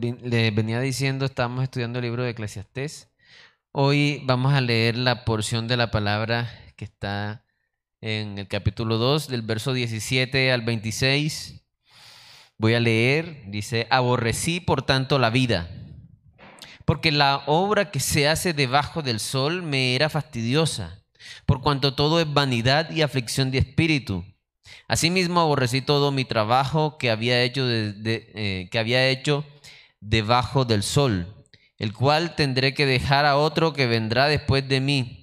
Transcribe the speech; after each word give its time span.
les, 0.00 0.54
venía 0.54 0.80
diciendo, 0.80 1.26
estamos 1.26 1.62
estudiando 1.62 1.98
el 1.98 2.04
libro 2.04 2.22
de 2.22 2.30
Eclesiastés. 2.30 3.10
Hoy 3.72 4.22
vamos 4.24 4.54
a 4.54 4.60
leer 4.60 4.96
la 4.96 5.24
porción 5.24 5.68
de 5.68 5.76
la 5.76 5.90
palabra 5.90 6.50
que 6.76 6.84
está 6.84 7.44
en 8.00 8.38
el 8.38 8.48
capítulo 8.48 8.96
2, 8.96 9.28
del 9.28 9.42
verso 9.42 9.72
17 9.74 10.52
al 10.52 10.62
26. 10.62 11.62
Voy 12.56 12.74
a 12.74 12.80
leer, 12.80 13.44
dice, 13.48 13.86
aborrecí 13.90 14.60
por 14.60 14.82
tanto 14.82 15.18
la 15.18 15.30
vida, 15.30 15.68
porque 16.84 17.12
la 17.12 17.42
obra 17.46 17.90
que 17.90 18.00
se 18.00 18.28
hace 18.28 18.52
debajo 18.52 19.02
del 19.02 19.20
sol 19.20 19.62
me 19.62 19.94
era 19.94 20.08
fastidiosa, 20.08 21.04
por 21.46 21.60
cuanto 21.60 21.94
todo 21.94 22.20
es 22.20 22.32
vanidad 22.32 22.90
y 22.90 23.02
aflicción 23.02 23.50
de 23.50 23.58
espíritu. 23.58 24.24
Asimismo 24.88 25.40
aborrecí 25.40 25.82
todo 25.82 26.10
mi 26.10 26.24
trabajo 26.24 26.98
que 26.98 27.10
había 27.10 27.42
hecho, 27.42 27.64
eh, 27.68 28.68
que 28.70 28.78
había 28.78 29.08
hecho 29.08 29.44
debajo 30.00 30.64
del 30.64 30.82
sol, 30.82 31.46
el 31.78 31.92
cual 31.92 32.34
tendré 32.34 32.74
que 32.74 32.86
dejar 32.86 33.26
a 33.26 33.36
otro 33.36 33.72
que 33.72 33.86
vendrá 33.86 34.26
después 34.26 34.68
de 34.68 34.80
mí 34.80 35.20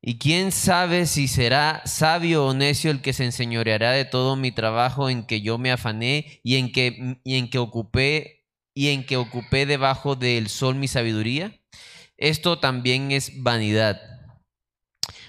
y 0.00 0.18
quién 0.18 0.52
sabe 0.52 1.06
si 1.06 1.26
será 1.26 1.82
sabio 1.84 2.46
o 2.46 2.54
necio 2.54 2.90
el 2.90 3.02
que 3.02 3.12
se 3.12 3.24
enseñoreará 3.24 3.92
de 3.92 4.04
todo 4.04 4.36
mi 4.36 4.52
trabajo 4.52 5.10
en 5.10 5.24
que 5.24 5.40
yo 5.40 5.58
me 5.58 5.72
afané 5.72 6.40
y 6.44 6.56
en 6.56 6.70
que, 6.70 7.18
y 7.24 7.36
en 7.36 7.50
que 7.50 7.58
ocupé 7.58 8.46
y 8.74 8.90
en 8.90 9.04
que 9.04 9.16
ocupé 9.16 9.66
debajo 9.66 10.14
del 10.14 10.48
sol 10.48 10.76
mi 10.76 10.86
sabiduría. 10.86 11.60
Esto 12.16 12.60
también 12.60 13.10
es 13.10 13.42
vanidad. 13.42 14.00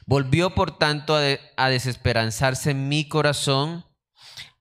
Volvió 0.05 0.51
por 0.51 0.77
tanto 0.77 1.15
a, 1.15 1.21
a 1.57 1.69
desesperanzarse 1.69 2.75
mi 2.75 3.07
corazón 3.07 3.85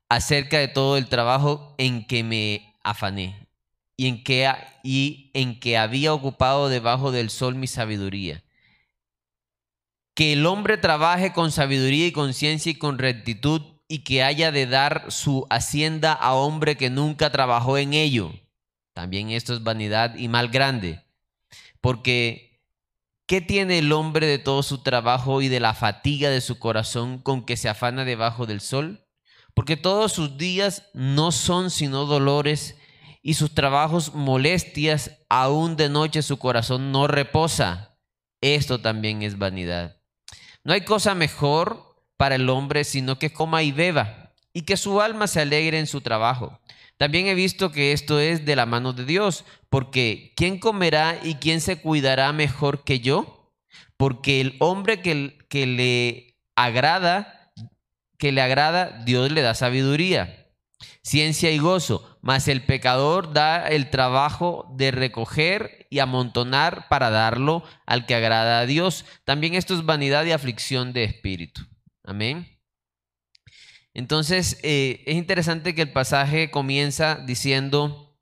acerca 0.08 0.58
de 0.58 0.68
todo 0.68 0.96
el 0.96 1.08
trabajo 1.08 1.74
en 1.76 2.06
que 2.06 2.24
me 2.24 2.74
afané 2.82 3.47
y 3.98 4.06
en 4.06 4.24
que, 4.24 4.50
y 4.82 5.30
en 5.34 5.60
que 5.60 5.76
había 5.76 6.14
ocupado 6.14 6.70
debajo 6.70 7.12
del 7.12 7.28
sol 7.28 7.54
mi 7.54 7.66
sabiduría 7.66 8.42
que 10.18 10.32
el 10.32 10.46
hombre 10.46 10.78
trabaje 10.78 11.32
con 11.32 11.52
sabiduría 11.52 12.08
y 12.08 12.10
conciencia 12.10 12.72
y 12.72 12.74
con 12.74 12.98
rectitud 12.98 13.62
y 13.86 14.00
que 14.00 14.24
haya 14.24 14.50
de 14.50 14.66
dar 14.66 15.12
su 15.12 15.46
hacienda 15.48 16.12
a 16.12 16.34
hombre 16.34 16.76
que 16.76 16.90
nunca 16.90 17.30
trabajó 17.30 17.78
en 17.78 17.94
ello. 17.94 18.32
También 18.94 19.30
esto 19.30 19.54
es 19.54 19.62
vanidad 19.62 20.16
y 20.16 20.26
mal 20.26 20.48
grande. 20.48 21.04
Porque, 21.80 22.64
¿qué 23.26 23.40
tiene 23.40 23.78
el 23.78 23.92
hombre 23.92 24.26
de 24.26 24.40
todo 24.40 24.64
su 24.64 24.78
trabajo 24.78 25.40
y 25.40 25.46
de 25.46 25.60
la 25.60 25.72
fatiga 25.72 26.30
de 26.30 26.40
su 26.40 26.58
corazón 26.58 27.18
con 27.20 27.46
que 27.46 27.56
se 27.56 27.68
afana 27.68 28.04
debajo 28.04 28.44
del 28.44 28.60
sol? 28.60 29.06
Porque 29.54 29.76
todos 29.76 30.14
sus 30.14 30.36
días 30.36 30.82
no 30.94 31.30
son 31.30 31.70
sino 31.70 32.06
dolores 32.06 32.74
y 33.22 33.34
sus 33.34 33.54
trabajos 33.54 34.14
molestias, 34.14 35.12
aún 35.28 35.76
de 35.76 35.88
noche 35.88 36.22
su 36.22 36.38
corazón 36.38 36.92
no 36.92 37.06
reposa. 37.06 37.98
Esto 38.40 38.80
también 38.80 39.22
es 39.22 39.38
vanidad. 39.38 39.96
No 40.64 40.72
hay 40.72 40.82
cosa 40.82 41.14
mejor 41.14 41.96
para 42.16 42.34
el 42.34 42.48
hombre 42.50 42.84
sino 42.84 43.18
que 43.18 43.32
coma 43.32 43.62
y 43.62 43.72
beba 43.72 44.32
y 44.52 44.62
que 44.62 44.76
su 44.76 45.00
alma 45.00 45.26
se 45.26 45.40
alegre 45.40 45.78
en 45.78 45.86
su 45.86 46.00
trabajo. 46.00 46.60
También 46.96 47.28
he 47.28 47.34
visto 47.34 47.70
que 47.70 47.92
esto 47.92 48.18
es 48.18 48.44
de 48.44 48.56
la 48.56 48.66
mano 48.66 48.92
de 48.92 49.04
Dios, 49.04 49.44
porque 49.70 50.32
¿quién 50.36 50.58
comerá 50.58 51.18
y 51.22 51.36
quién 51.36 51.60
se 51.60 51.80
cuidará 51.80 52.32
mejor 52.32 52.82
que 52.82 52.98
yo? 52.98 53.54
Porque 53.96 54.40
el 54.40 54.56
hombre 54.58 55.00
que, 55.00 55.38
que 55.48 55.66
le 55.66 56.36
agrada, 56.56 57.52
que 58.18 58.32
le 58.32 58.42
agrada, 58.42 59.02
Dios 59.04 59.30
le 59.30 59.42
da 59.42 59.54
sabiduría, 59.54 60.37
ciencia 61.02 61.50
y 61.50 61.58
gozo, 61.58 62.18
mas 62.22 62.48
el 62.48 62.62
pecador 62.62 63.32
da 63.32 63.66
el 63.68 63.90
trabajo 63.90 64.72
de 64.76 64.90
recoger 64.90 65.86
y 65.90 66.00
amontonar 66.00 66.88
para 66.88 67.10
darlo 67.10 67.62
al 67.86 68.06
que 68.06 68.14
agrada 68.14 68.60
a 68.60 68.66
Dios. 68.66 69.04
También 69.24 69.54
esto 69.54 69.74
es 69.74 69.84
vanidad 69.84 70.24
y 70.24 70.32
aflicción 70.32 70.92
de 70.92 71.04
espíritu. 71.04 71.62
Amén. 72.04 72.58
Entonces, 73.94 74.60
eh, 74.62 75.02
es 75.06 75.16
interesante 75.16 75.74
que 75.74 75.82
el 75.82 75.92
pasaje 75.92 76.50
comienza 76.50 77.16
diciendo, 77.16 78.16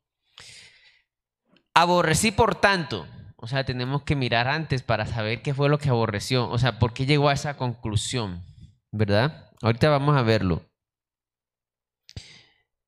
aborrecí 1.74 2.30
por 2.30 2.54
tanto. 2.54 3.06
O 3.36 3.46
sea, 3.46 3.64
tenemos 3.64 4.02
que 4.02 4.16
mirar 4.16 4.48
antes 4.48 4.82
para 4.82 5.06
saber 5.06 5.42
qué 5.42 5.54
fue 5.54 5.68
lo 5.68 5.78
que 5.78 5.90
aborreció. 5.90 6.48
O 6.48 6.58
sea, 6.58 6.78
por 6.78 6.94
qué 6.94 7.04
llegó 7.04 7.28
a 7.28 7.34
esa 7.34 7.56
conclusión, 7.56 8.42
¿verdad? 8.90 9.50
Ahorita 9.60 9.90
vamos 9.90 10.16
a 10.16 10.22
verlo. 10.22 10.62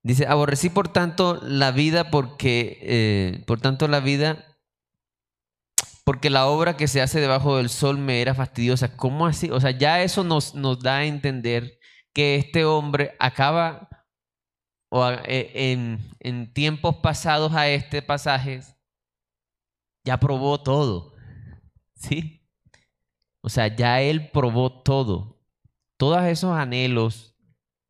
Dice, 0.08 0.26
aborrecí 0.26 0.70
por 0.70 0.88
tanto 0.88 1.38
la 1.42 1.70
vida 1.70 2.10
porque, 2.10 2.78
eh, 2.80 3.44
por 3.46 3.60
tanto 3.60 3.88
la 3.88 4.00
vida 4.00 4.42
porque 6.02 6.30
la 6.30 6.46
obra 6.46 6.78
que 6.78 6.88
se 6.88 7.02
hace 7.02 7.20
debajo 7.20 7.58
del 7.58 7.68
sol 7.68 7.98
me 7.98 8.22
era 8.22 8.34
fastidiosa. 8.34 8.96
¿Cómo 8.96 9.26
así? 9.26 9.50
O 9.50 9.60
sea, 9.60 9.70
ya 9.70 10.02
eso 10.02 10.24
nos, 10.24 10.54
nos 10.54 10.80
da 10.80 10.96
a 10.96 11.04
entender 11.04 11.78
que 12.14 12.36
este 12.36 12.64
hombre 12.64 13.16
acaba, 13.18 13.90
o 14.90 15.06
e, 15.10 15.72
en, 15.72 15.98
en 16.20 16.54
tiempos 16.54 16.96
pasados 17.02 17.52
a 17.52 17.68
este 17.68 18.00
pasaje, 18.00 18.62
ya 20.06 20.18
probó 20.18 20.62
todo. 20.62 21.12
¿Sí? 21.96 22.48
O 23.42 23.50
sea, 23.50 23.76
ya 23.76 24.00
él 24.00 24.30
probó 24.30 24.80
todo. 24.82 25.38
Todos 25.98 26.24
esos 26.24 26.56
anhelos 26.56 27.36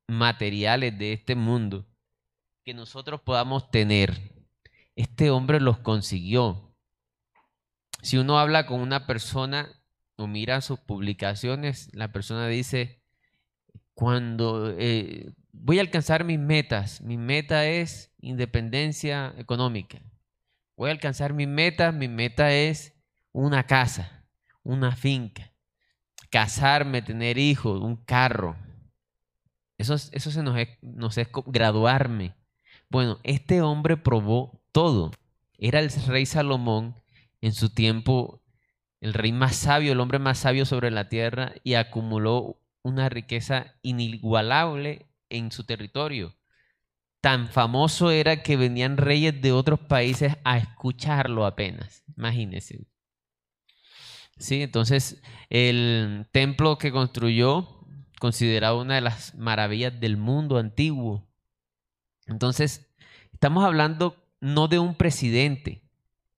materiales 0.09 0.99
de 0.99 1.13
este 1.13 1.37
mundo 1.37 1.88
que 2.69 2.75
nosotros 2.75 3.23
podamos 3.23 3.71
tener, 3.71 4.45
este 4.95 5.31
hombre 5.31 5.59
los 5.59 5.79
consiguió. 5.79 6.77
Si 8.03 8.19
uno 8.19 8.39
habla 8.39 8.67
con 8.67 8.81
una 8.81 9.07
persona 9.07 9.71
o 10.17 10.27
mira 10.27 10.61
sus 10.61 10.79
publicaciones, 10.79 11.89
la 11.95 12.13
persona 12.13 12.47
dice, 12.47 13.03
cuando 13.95 14.75
eh, 14.77 15.33
voy 15.51 15.79
a 15.79 15.81
alcanzar 15.81 16.25
mis 16.25 16.39
metas, 16.39 17.01
mi 17.01 17.17
meta 17.17 17.65
es 17.65 18.13
independencia 18.19 19.33
económica. 19.39 20.03
Voy 20.77 20.91
a 20.91 20.93
alcanzar 20.93 21.33
mis 21.33 21.49
metas, 21.49 21.95
mi 21.95 22.09
meta 22.09 22.53
es 22.53 22.93
una 23.33 23.65
casa, 23.65 24.29
una 24.63 24.95
finca, 24.95 25.55
casarme, 26.29 27.01
tener 27.01 27.39
hijos, 27.39 27.81
un 27.81 27.97
carro. 27.97 28.59
Eso, 29.79 29.95
eso 29.95 30.31
se 30.31 30.43
nos 30.43 30.55
nos 30.83 31.17
es 31.17 31.29
graduarme. 31.47 32.37
Bueno, 32.91 33.19
este 33.23 33.63
hombre 33.63 33.97
probó 33.97 34.63
todo. 34.73 35.11
Era 35.59 35.81
el 35.81 35.91
rey 36.07 36.27
Salomón 36.27 36.95
en 37.41 37.53
su 37.53 37.71
tiempo 37.71 38.43
el 39.01 39.15
rey 39.15 39.33
más 39.33 39.57
sabio, 39.57 39.93
el 39.93 40.01
hombre 40.01 40.19
más 40.19 40.39
sabio 40.39 40.65
sobre 40.67 40.91
la 40.91 41.09
tierra 41.09 41.53
y 41.63 41.75
acumuló 41.75 42.61
una 42.83 43.09
riqueza 43.09 43.75
inigualable 43.83 45.07
en 45.29 45.53
su 45.53 45.65
territorio. 45.65 46.35
Tan 47.21 47.49
famoso 47.49 48.11
era 48.11 48.43
que 48.43 48.57
venían 48.57 48.97
reyes 48.97 49.41
de 49.41 49.53
otros 49.53 49.81
países 49.81 50.37
a 50.45 50.59
escucharlo 50.59 51.47
apenas. 51.47 52.05
Imagínense. 52.17 52.87
Sí, 54.39 54.63
entonces 54.63 55.21
el 55.51 56.27
templo 56.33 56.79
que 56.79 56.93
construyó, 56.93 57.85
considerado 58.21 58.81
una 58.81 58.97
de 58.97 59.01
las 59.01 59.35
maravillas 59.35 59.99
del 60.01 60.17
mundo 60.17 60.59
antiguo. 60.59 61.28
Entonces, 62.29 62.87
estamos 63.33 63.65
hablando 63.65 64.17
no 64.41 64.69
de 64.69 64.79
un 64.79 64.95
presidente, 64.95 65.83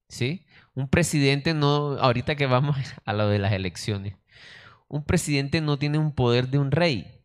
¿sí? 0.08 0.46
Un 0.74 0.88
presidente 0.88 1.52
no, 1.52 1.98
ahorita 1.98 2.36
que 2.36 2.46
vamos 2.46 2.76
a 3.04 3.12
lo 3.12 3.28
de 3.28 3.38
las 3.38 3.52
elecciones, 3.52 4.14
un 4.88 5.04
presidente 5.04 5.60
no 5.60 5.78
tiene 5.78 5.98
un 5.98 6.12
poder 6.12 6.48
de 6.48 6.58
un 6.58 6.70
rey. 6.70 7.20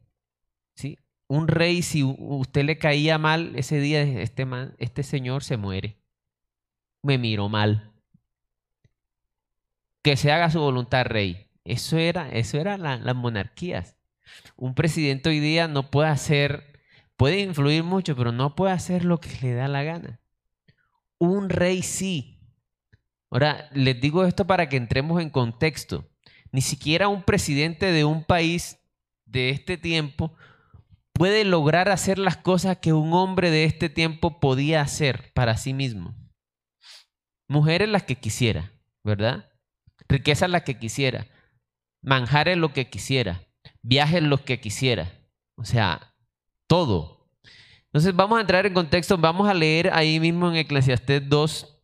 ¿sí? 0.76 1.00
Un 1.28 1.48
rey, 1.48 1.82
si 1.82 2.04
usted 2.04 2.64
le 2.64 2.78
caía 2.78 3.18
mal 3.18 3.56
ese 3.56 3.80
día, 3.80 4.04
este, 4.04 4.46
este 4.78 5.04
señor 5.04 5.44
se 5.44 5.58
muere. 5.58 5.98
Me 7.02 7.18
miró 7.18 7.50
mal. 7.50 7.92
Que 10.04 10.16
se 10.16 10.32
haga 10.32 10.52
su 10.52 10.60
voluntad, 10.60 11.06
rey. 11.06 11.48
Eso 11.64 11.98
era, 11.98 12.30
eso 12.30 12.60
era 12.60 12.78
las 12.78 13.16
monarquías. 13.16 13.98
Un 14.56 14.76
presidente 14.76 15.30
hoy 15.30 15.40
día 15.40 15.68
no 15.68 15.90
puede 15.90 16.10
hacer, 16.10 16.75
puede 17.18 17.40
influir 17.42 17.84
mucho, 17.84 18.16
pero 18.16 18.32
no 18.32 18.56
puede 18.56 18.74
hacer 18.74 19.06
lo 19.06 19.20
que 19.20 19.30
le 19.42 19.54
da 19.54 19.68
la 19.68 19.84
gana. 19.84 20.22
Un 21.18 21.50
rey 21.50 21.82
sí. 21.82 22.40
Ahora, 23.32 23.70
les 23.74 24.00
digo 24.00 24.26
esto 24.26 24.46
para 24.46 24.70
que 24.70 24.78
entremos 24.78 25.22
en 25.22 25.30
contexto. 25.30 26.10
Ni 26.52 26.62
siquiera 26.62 27.08
un 27.08 27.24
presidente 27.24 27.92
de 27.92 28.06
un 28.06 28.24
país 28.24 28.80
de 29.26 29.50
este 29.50 29.78
tiempo 29.78 30.36
puede 31.14 31.46
lograr 31.46 31.90
hacer 31.90 32.20
las 32.20 32.38
cosas 32.38 32.78
que 32.78 32.94
un 32.94 33.14
hombre 33.14 33.50
de 33.50 33.64
este 33.64 33.90
tiempo 33.90 34.40
podía 34.40 34.82
hacer 34.82 35.32
para 35.34 35.58
sí 35.58 35.74
mismo. 35.74 36.16
Mujeres 37.48 37.90
las 37.90 38.04
que 38.04 38.16
quisiera, 38.16 38.74
¿verdad? 39.04 39.50
Riquezas 40.10 40.50
las 40.50 40.64
que 40.64 40.78
quisiera. 40.78 41.28
Manjares 42.02 42.58
lo 42.58 42.74
que 42.74 42.90
quisiera. 42.90 43.48
Viajes 43.82 44.24
los 44.24 44.42
que 44.42 44.60
quisiera. 44.60 45.12
O 45.56 45.64
sea, 45.64 46.15
Entonces 46.84 48.14
vamos 48.14 48.38
a 48.38 48.42
entrar 48.42 48.66
en 48.66 48.74
contexto, 48.74 49.18
vamos 49.18 49.48
a 49.48 49.54
leer 49.54 49.90
ahí 49.94 50.20
mismo 50.20 50.50
en 50.50 50.58
Eclesiastés 50.58 51.30
2, 51.30 51.78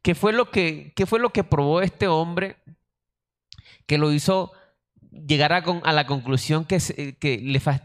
¿qué 0.00 0.14
fue 0.14 0.32
lo 0.32 0.50
que, 0.50 0.94
qué 0.96 1.04
fue 1.04 1.20
lo 1.20 1.30
que 1.30 1.44
probó 1.44 1.82
este 1.82 2.08
hombre 2.08 2.56
que 3.86 3.98
lo 3.98 4.10
hizo 4.12 4.52
llegar 5.10 5.52
a, 5.52 5.92
la 5.92 6.06
conclusión 6.06 6.64
que, 6.64 6.78
que 7.20 7.38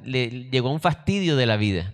le, 0.05 0.49
llegó 0.49 0.69
a 0.69 0.71
un 0.71 0.79
fastidio 0.79 1.35
de 1.35 1.45
la 1.45 1.57
vida? 1.57 1.93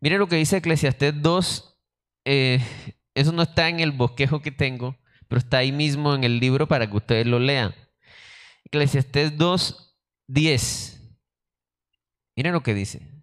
Miren 0.00 0.18
lo 0.18 0.28
que 0.28 0.36
dice 0.36 0.58
Eclesiastés 0.58 1.22
2, 1.22 1.78
eh, 2.26 2.62
eso 3.14 3.32
no 3.32 3.42
está 3.42 3.70
en 3.70 3.80
el 3.80 3.92
bosquejo 3.92 4.42
que 4.42 4.50
tengo, 4.50 4.98
pero 5.28 5.38
está 5.38 5.58
ahí 5.58 5.72
mismo 5.72 6.14
en 6.14 6.24
el 6.24 6.40
libro 6.40 6.68
para 6.68 6.86
que 6.90 6.96
ustedes 6.96 7.26
lo 7.26 7.38
lean. 7.38 7.74
Eclesiastés 8.66 9.38
2, 9.38 9.96
10. 10.26 11.00
Miren 12.36 12.52
lo 12.52 12.62
que 12.62 12.74
dice. 12.74 13.13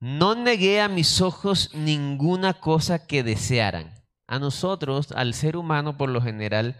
No 0.00 0.34
negué 0.34 0.80
a 0.80 0.88
mis 0.88 1.20
ojos 1.20 1.74
ninguna 1.74 2.54
cosa 2.54 3.06
que 3.06 3.22
desearan. 3.22 3.92
A 4.26 4.38
nosotros, 4.38 5.12
al 5.12 5.34
ser 5.34 5.56
humano 5.56 5.98
por 5.98 6.08
lo 6.08 6.22
general, 6.22 6.76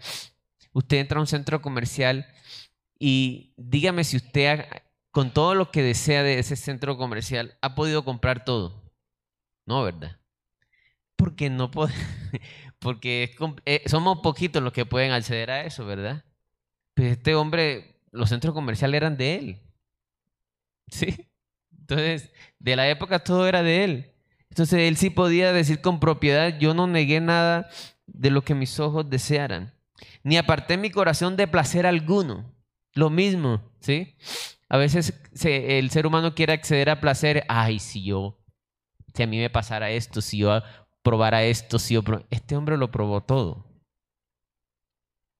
usted 0.73 0.97
entra 0.97 1.19
a 1.19 1.21
un 1.21 1.27
centro 1.27 1.61
comercial 1.61 2.25
y 2.97 3.53
dígame 3.57 4.03
si 4.03 4.17
usted, 4.17 4.65
con 5.11 5.33
todo 5.33 5.53
lo 5.53 5.71
que 5.71 5.83
desea 5.83 6.23
de 6.23 6.39
ese 6.39 6.55
centro 6.55 6.97
comercial, 6.97 7.57
ha 7.61 7.75
podido 7.75 8.03
comprar 8.03 8.43
todo. 8.43 8.81
No, 9.65 9.83
¿verdad? 9.83 10.19
Porque 11.15 11.49
no 11.49 11.69
porque 12.79 13.35
eh, 13.65 13.83
somos 13.85 14.19
poquitos 14.19 14.63
los 14.63 14.73
que 14.73 14.85
pueden 14.85 15.11
acceder 15.11 15.51
a 15.51 15.65
eso, 15.65 15.85
¿verdad? 15.85 16.25
Pues 16.95 17.11
este 17.17 17.35
hombre, 17.35 18.01
los 18.11 18.29
centros 18.29 18.53
comerciales 18.53 18.97
eran 18.97 19.17
de 19.17 19.35
él. 19.35 19.61
¿Sí? 20.87 21.30
Entonces, 21.81 22.31
de 22.59 22.75
la 22.75 22.89
época 22.89 23.19
todo 23.19 23.47
era 23.47 23.61
de 23.63 23.83
él. 23.83 24.13
Entonces 24.49 24.79
él 24.81 24.97
sí 24.97 25.09
podía 25.09 25.53
decir 25.53 25.81
con 25.81 25.99
propiedad, 25.99 26.57
yo 26.57 26.73
no 26.73 26.87
negué 26.87 27.21
nada 27.21 27.69
de 28.05 28.31
lo 28.31 28.43
que 28.43 28.55
mis 28.55 28.79
ojos 28.79 29.09
desearan, 29.09 29.73
ni 30.23 30.37
aparté 30.37 30.77
mi 30.77 30.89
corazón 30.89 31.37
de 31.37 31.47
placer 31.47 31.85
alguno. 31.85 32.53
Lo 32.93 33.09
mismo, 33.09 33.61
¿sí? 33.79 34.17
A 34.67 34.77
veces 34.77 35.13
el 35.43 35.89
ser 35.89 36.05
humano 36.05 36.35
quiere 36.35 36.53
acceder 36.53 36.89
a 36.89 36.99
placer, 36.99 37.45
ay, 37.47 37.79
si 37.79 38.03
yo, 38.03 38.39
si 39.13 39.23
a 39.23 39.27
mí 39.27 39.37
me 39.37 39.49
pasara 39.49 39.91
esto, 39.91 40.21
si 40.21 40.39
yo 40.39 40.61
probara 41.01 41.43
esto, 41.43 41.79
si 41.79 41.93
yo... 41.93 42.03
Este 42.29 42.55
hombre 42.55 42.77
lo 42.77 42.91
probó 42.91 43.21
todo. 43.21 43.65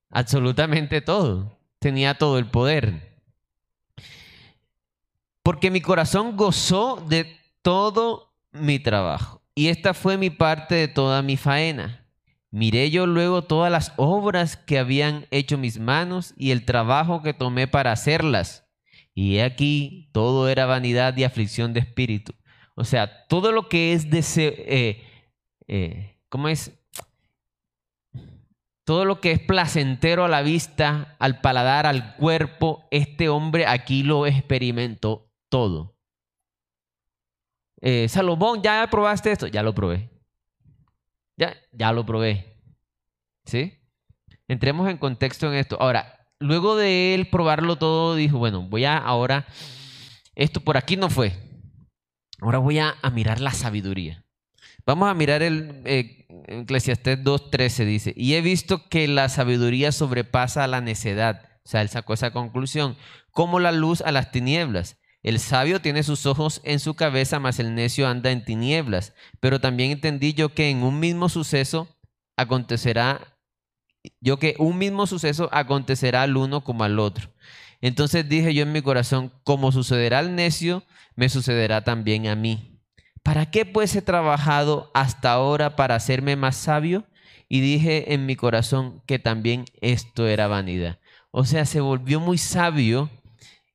Absolutamente 0.09 1.01
todo. 1.01 1.59
Tenía 1.79 2.17
todo 2.17 2.37
el 2.37 2.45
poder 2.49 3.10
porque 5.43 5.71
mi 5.71 5.81
corazón 5.81 6.37
gozó 6.37 7.03
de 7.07 7.37
todo 7.61 8.35
mi 8.51 8.79
trabajo. 8.79 9.41
Y 9.55 9.67
esta 9.67 9.93
fue 9.93 10.17
mi 10.17 10.29
parte 10.29 10.75
de 10.75 10.87
toda 10.87 11.21
mi 11.21 11.37
faena. 11.37 12.07
Miré 12.51 12.89
yo 12.89 13.07
luego 13.07 13.43
todas 13.43 13.71
las 13.71 13.93
obras 13.95 14.57
que 14.57 14.77
habían 14.77 15.25
hecho 15.31 15.57
mis 15.57 15.79
manos 15.79 16.33
y 16.37 16.51
el 16.51 16.65
trabajo 16.65 17.21
que 17.21 17.33
tomé 17.33 17.67
para 17.67 17.91
hacerlas. 17.91 18.67
Y 19.13 19.37
he 19.37 19.43
aquí, 19.43 20.09
todo 20.13 20.49
era 20.49 20.65
vanidad 20.65 21.15
y 21.17 21.23
aflicción 21.23 21.73
de 21.73 21.81
espíritu. 21.81 22.33
O 22.75 22.83
sea, 22.83 23.27
todo 23.27 23.51
lo 23.51 23.69
que 23.69 23.93
es 23.93 24.09
deseo, 24.09 24.53
eh, 24.55 25.03
eh, 25.67 26.17
¿cómo 26.29 26.47
es? 26.47 26.71
Todo 28.83 29.05
lo 29.05 29.21
que 29.21 29.31
es 29.31 29.39
placentero 29.39 30.25
a 30.25 30.29
la 30.29 30.41
vista, 30.41 31.15
al 31.19 31.39
paladar, 31.39 31.85
al 31.85 32.15
cuerpo, 32.15 32.85
este 32.91 33.29
hombre 33.29 33.65
aquí 33.67 34.03
lo 34.03 34.25
experimentó 34.25 35.30
todo. 35.51 35.95
Eh, 37.81 38.07
Salomón, 38.09 38.63
¿ya 38.63 38.87
probaste 38.89 39.31
esto? 39.31 39.47
Ya 39.47 39.61
lo 39.61 39.75
probé. 39.75 40.09
Ya, 41.37 41.55
ya 41.71 41.91
lo 41.91 42.05
probé. 42.05 42.57
¿Sí? 43.45 43.73
Entremos 44.47 44.89
en 44.89 44.97
contexto 44.97 45.47
en 45.47 45.55
esto. 45.55 45.77
Ahora, 45.79 46.27
luego 46.39 46.75
de 46.75 47.13
él 47.13 47.29
probarlo 47.29 47.77
todo, 47.77 48.15
dijo, 48.15 48.37
bueno, 48.37 48.63
voy 48.63 48.85
a 48.85 48.97
ahora, 48.97 49.45
esto 50.35 50.61
por 50.61 50.77
aquí 50.77 50.95
no 50.95 51.09
fue. 51.09 51.33
Ahora 52.39 52.59
voy 52.59 52.79
a, 52.79 52.95
mirar 53.13 53.41
la 53.41 53.51
sabiduría. 53.51 54.25
Vamos 54.85 55.09
a 55.09 55.13
mirar 55.13 55.43
el 55.43 55.81
eh, 55.85 56.25
Eclesiastés 56.47 57.23
2.13, 57.23 57.85
dice, 57.85 58.13
y 58.15 58.33
he 58.33 58.41
visto 58.41 58.87
que 58.89 59.07
la 59.07 59.29
sabiduría 59.29 59.91
sobrepasa 59.91 60.63
a 60.63 60.67
la 60.67 60.81
necedad. 60.81 61.43
O 61.63 61.69
sea, 61.69 61.81
él 61.81 61.89
sacó 61.89 62.13
esa 62.13 62.31
conclusión, 62.31 62.97
como 63.31 63.59
la 63.59 63.71
luz 63.71 64.01
a 64.01 64.11
las 64.11 64.31
tinieblas. 64.31 65.00
El 65.23 65.39
sabio 65.39 65.81
tiene 65.81 66.03
sus 66.03 66.25
ojos 66.25 66.61
en 66.63 66.79
su 66.79 66.95
cabeza, 66.95 67.39
mas 67.39 67.59
el 67.59 67.75
necio 67.75 68.07
anda 68.07 68.31
en 68.31 68.43
tinieblas. 68.43 69.13
Pero 69.39 69.59
también 69.59 69.91
entendí 69.91 70.33
yo 70.33 70.53
que 70.53 70.69
en 70.69 70.83
un 70.83 70.99
mismo 70.99 71.29
suceso 71.29 71.87
acontecerá, 72.35 73.37
yo 74.19 74.37
que 74.39 74.55
un 74.57 74.77
mismo 74.77 75.05
suceso 75.05 75.49
acontecerá 75.51 76.23
al 76.23 76.37
uno 76.37 76.63
como 76.63 76.83
al 76.83 76.97
otro. 76.99 77.29
Entonces 77.81 78.27
dije 78.27 78.53
yo 78.53 78.63
en 78.63 78.71
mi 78.71 78.81
corazón, 78.81 79.31
como 79.43 79.71
sucederá 79.71 80.19
al 80.19 80.35
necio, 80.35 80.83
me 81.15 81.29
sucederá 81.29 81.83
también 81.83 82.27
a 82.27 82.35
mí. 82.35 82.79
¿Para 83.23 83.51
qué 83.51 83.65
pues 83.65 83.95
he 83.95 84.01
trabajado 84.01 84.89
hasta 84.95 85.31
ahora 85.31 85.75
para 85.75 85.95
hacerme 85.95 86.35
más 86.35 86.55
sabio? 86.55 87.05
Y 87.47 87.59
dije 87.59 88.13
en 88.13 88.25
mi 88.25 88.35
corazón 88.35 89.03
que 89.05 89.19
también 89.19 89.65
esto 89.81 90.27
era 90.27 90.47
vanidad. 90.47 90.99
O 91.31 91.45
sea, 91.45 91.65
se 91.65 91.81
volvió 91.81 92.19
muy 92.19 92.37
sabio 92.37 93.09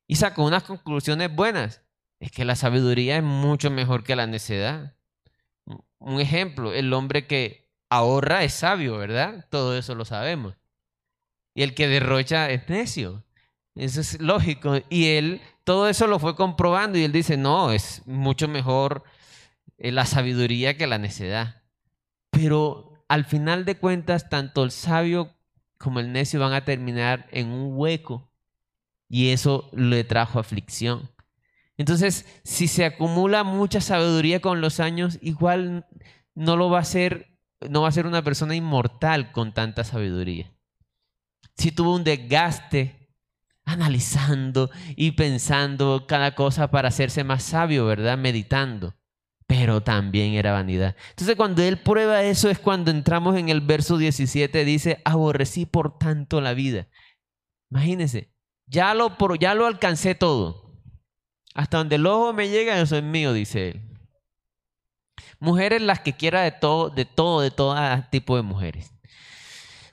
y 0.07 0.17
sacó 0.17 0.45
unas 0.45 0.63
conclusiones 0.63 1.35
buenas. 1.35 1.83
Es 2.21 2.31
que 2.31 2.45
la 2.45 2.57
sabiduría 2.57 3.17
es 3.17 3.23
mucho 3.23 3.71
mejor 3.71 4.05
que 4.05 4.17
la 4.17 4.27
necedad. 4.27 4.97
Un 5.99 6.21
ejemplo, 6.21 6.73
el 6.73 6.93
hombre 6.93 7.27
que 7.27 7.69
ahorra 7.91 8.45
es 8.45 8.55
sabio, 8.55 8.97
¿verdad? 8.97 9.47
Todo 9.51 9.77
eso 9.77 9.95
lo 9.95 10.05
sabemos. 10.05 10.55
Y 11.55 11.63
el 11.63 11.75
que 11.75 11.89
derrocha 11.89 12.51
es 12.51 12.69
necio. 12.69 13.25
Eso 13.75 14.01
es 14.01 14.21
lógico. 14.21 14.79
Y 14.89 15.09
él 15.09 15.41
todo 15.65 15.89
eso 15.89 16.07
lo 16.07 16.19
fue 16.21 16.37
comprobando 16.37 16.97
y 16.97 17.03
él 17.03 17.13
dice, 17.13 17.37
no, 17.37 17.73
es 17.73 18.07
mucho 18.07 18.47
mejor 18.47 19.03
eh, 19.79 19.91
la 19.91 20.07
sabiduría 20.07 20.77
que 20.77 20.87
la 20.87 20.99
necedad. 20.99 21.63
Pero 22.31 23.05
al 23.09 23.25
final 23.25 23.65
de 23.65 23.77
cuentas, 23.77 24.29
tanto 24.29 24.63
el 24.63 24.71
sabio 24.71 25.35
como 25.77 25.99
el 25.99 26.13
necio 26.13 26.39
van 26.41 26.53
a 26.53 26.65
terminar 26.65 27.27
en 27.33 27.49
un 27.49 27.77
hueco 27.77 28.26
y 29.09 29.31
eso 29.31 29.71
le 29.73 30.05
trajo 30.05 30.39
aflicción. 30.39 31.11
Entonces, 31.77 32.27
si 32.43 32.69
se 32.69 32.85
acumula 32.85 33.45
mucha 33.45 33.81
sabiduría 33.81 34.41
con 34.41 34.61
los 34.61 34.81
años, 34.81 35.19
igual 35.21 35.87
no 36.35 36.57
lo 36.57 36.71
va 36.71 36.81
a 36.81 36.85
ser, 36.85 37.39
no 37.69 37.83
va 37.83 37.89
a 37.89 37.93
ser 37.93 38.07
una 38.07 38.23
persona 38.23 38.55
inmortal 38.55 39.33
con 39.33 39.53
tanta 39.53 39.85
sabiduría. 39.85 40.53
Si 41.57 41.73
tuvo 41.73 41.95
un 41.95 42.05
desgaste 42.05 43.07
analizando 43.65 44.71
y 44.95 45.13
pensando 45.13 46.07
cada 46.07 46.35
cosa 46.35 46.71
para 46.71 46.89
hacerse 46.89 47.25
más 47.25 47.43
sabio, 47.43 47.85
¿verdad? 47.85 48.17
Meditando. 48.17 48.95
Pero 49.47 49.83
también 49.83 50.35
era 50.35 50.53
vanidad. 50.53 50.97
Entonces 51.11 51.37
cuando 51.37 51.63
él 51.63 51.79
prueba 51.79 52.23
eso 52.23 52.49
es 52.49 52.59
cuando 52.59 52.91
entramos 52.91 53.37
en 53.37 53.49
el 53.49 53.61
verso 53.61 53.97
17, 53.97 54.65
dice, 54.65 55.03
aborrecí 55.05 55.67
por 55.67 55.99
tanto 55.99 56.41
la 56.41 56.55
vida. 56.55 56.89
Imagínense, 57.71 58.36
ya 58.67 58.95
lo, 58.95 59.17
ya 59.39 59.55
lo 59.55 59.67
alcancé 59.67 60.15
todo. 60.15 60.67
Hasta 61.55 61.79
donde 61.79 61.97
el 61.97 62.07
ojo 62.07 62.33
me 62.33 62.49
llega, 62.49 62.79
eso 62.81 62.97
es 62.97 63.03
mío, 63.03 63.33
dice 63.33 63.71
él. 63.71 63.83
Mujeres 65.39 65.83
las 65.83 66.01
que 66.01 66.15
quiera 66.15 66.43
de 66.43 66.53
todo, 66.53 66.91
de 66.91 67.05
todo, 67.05 67.41
de 67.41 67.51
todo 67.51 67.77
tipo 68.11 68.37
de 68.37 68.43
mujeres. 68.43 68.93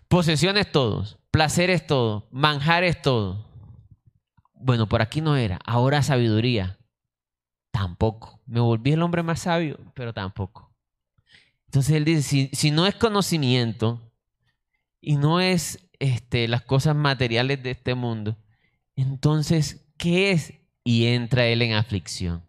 Posesiones 0.08 0.72
todos, 0.72 1.18
placeres 1.32 1.88
todos, 1.88 2.26
manjares 2.32 3.02
todo. 3.02 3.46
Bueno, 4.54 4.88
por 4.88 5.02
aquí 5.02 5.22
no 5.22 5.36
era. 5.36 5.60
Ahora 5.66 6.02
sabiduría. 6.02 6.78
Tampoco. 7.72 8.42
Me 8.46 8.60
volví 8.60 8.92
el 8.92 9.02
hombre 9.02 9.24
más 9.24 9.42
sabio, 9.42 9.80
pero 9.94 10.14
tampoco. 10.14 10.72
Entonces 11.66 11.96
él 11.96 12.06
dice, 12.06 12.22
si, 12.22 12.50
si 12.54 12.72
no 12.72 12.86
es 12.86 12.96
conocimiento 12.96 14.00
y 15.02 15.16
no 15.16 15.42
es 15.42 15.90
este, 16.00 16.48
las 16.48 16.62
cosas 16.62 16.96
materiales 16.96 17.64
de 17.64 17.72
este 17.72 17.96
mundo, 17.96 18.38
entonces, 18.96 19.86
¿qué 19.98 20.32
es? 20.32 20.54
Y 20.84 21.06
entra 21.08 21.46
él 21.46 21.62
en 21.62 21.74
aflicción. 21.74 22.44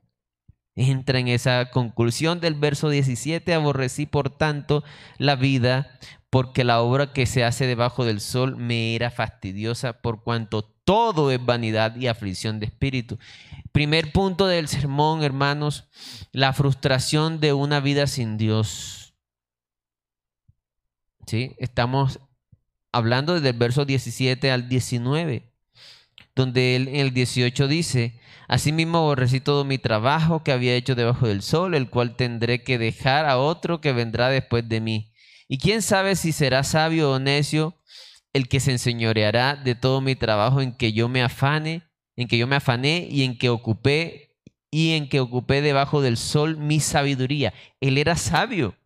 Entra 0.76 1.20
en 1.20 1.28
esa 1.28 1.70
conclusión 1.70 2.40
del 2.40 2.54
verso 2.54 2.88
17, 2.88 3.54
aborrecí 3.54 4.06
por 4.06 4.30
tanto 4.30 4.82
la 5.18 5.36
vida, 5.36 5.98
porque 6.30 6.64
la 6.64 6.80
obra 6.80 7.12
que 7.12 7.26
se 7.26 7.44
hace 7.44 7.66
debajo 7.66 8.04
del 8.04 8.20
sol 8.20 8.56
me 8.56 8.96
era 8.96 9.12
fastidiosa, 9.12 10.00
por 10.02 10.24
cuanto 10.24 10.64
todo 10.64 11.30
es 11.30 11.44
vanidad 11.44 11.94
y 11.94 12.08
aflicción 12.08 12.58
de 12.58 12.66
espíritu. 12.66 13.18
Primer 13.70 14.10
punto 14.10 14.48
del 14.48 14.66
sermón, 14.66 15.22
hermanos, 15.22 15.88
la 16.32 16.52
frustración 16.52 17.38
de 17.38 17.52
una 17.52 17.78
vida 17.78 18.08
sin 18.08 18.36
Dios. 18.36 19.14
¿Sí? 21.26 21.54
Estamos 21.58 22.18
hablando 22.90 23.34
desde 23.34 23.50
el 23.50 23.56
verso 23.56 23.84
17 23.84 24.50
al 24.50 24.68
19. 24.68 25.53
Donde 26.34 26.76
él 26.76 26.88
en 26.88 26.96
el 26.96 27.14
18 27.14 27.68
dice, 27.68 28.20
Asimismo 28.48 28.98
aborrecí 28.98 29.40
todo 29.40 29.64
mi 29.64 29.78
trabajo 29.78 30.42
que 30.42 30.52
había 30.52 30.74
hecho 30.74 30.94
debajo 30.94 31.26
del 31.26 31.42
sol, 31.42 31.74
el 31.74 31.88
cual 31.88 32.16
tendré 32.16 32.62
que 32.62 32.78
dejar 32.78 33.26
a 33.26 33.38
otro 33.38 33.80
que 33.80 33.92
vendrá 33.92 34.28
después 34.28 34.68
de 34.68 34.80
mí. 34.80 35.12
Y 35.48 35.58
quién 35.58 35.82
sabe 35.82 36.16
si 36.16 36.32
será 36.32 36.62
sabio 36.62 37.10
o 37.10 37.18
necio 37.18 37.76
el 38.32 38.48
que 38.48 38.60
se 38.60 38.72
enseñoreará 38.72 39.56
de 39.56 39.74
todo 39.74 40.00
mi 40.00 40.16
trabajo 40.16 40.60
en 40.60 40.76
que 40.76 40.92
yo 40.92 41.08
me 41.08 41.22
afane, 41.22 41.84
en 42.16 42.28
que 42.28 42.36
yo 42.36 42.46
me 42.46 42.56
afané 42.56 43.06
y 43.10 43.22
en 43.22 43.38
que 43.38 43.48
ocupé 43.48 44.36
y 44.70 44.92
en 44.92 45.08
que 45.08 45.20
ocupé 45.20 45.62
debajo 45.62 46.02
del 46.02 46.16
sol 46.16 46.56
mi 46.56 46.80
sabiduría. 46.80 47.54
Él 47.80 47.96
era 47.96 48.16
sabio, 48.16 48.76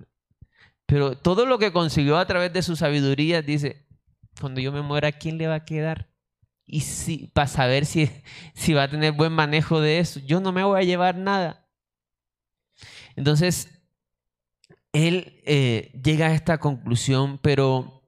pero 0.86 1.16
todo 1.16 1.46
lo 1.46 1.58
que 1.58 1.72
consiguió 1.72 2.18
a 2.18 2.26
través 2.26 2.52
de 2.52 2.62
su 2.62 2.76
sabiduría, 2.76 3.42
dice, 3.42 3.86
cuando 4.40 4.60
yo 4.60 4.70
me 4.70 4.82
muera, 4.82 5.12
¿quién 5.12 5.38
le 5.38 5.46
va 5.46 5.56
a 5.56 5.64
quedar? 5.64 6.07
Y 6.70 6.80
si, 6.82 7.28
para 7.28 7.48
saber 7.48 7.86
si, 7.86 8.10
si 8.54 8.74
va 8.74 8.84
a 8.84 8.90
tener 8.90 9.12
buen 9.12 9.32
manejo 9.32 9.80
de 9.80 9.98
eso, 9.98 10.20
yo 10.20 10.38
no 10.38 10.52
me 10.52 10.62
voy 10.62 10.78
a 10.78 10.84
llevar 10.84 11.16
nada. 11.16 11.66
Entonces, 13.16 13.82
él 14.92 15.40
eh, 15.46 15.98
llega 16.04 16.26
a 16.26 16.34
esta 16.34 16.58
conclusión, 16.58 17.38
pero 17.38 18.02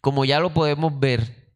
como 0.00 0.24
ya 0.24 0.40
lo 0.40 0.52
podemos 0.52 0.98
ver, 0.98 1.54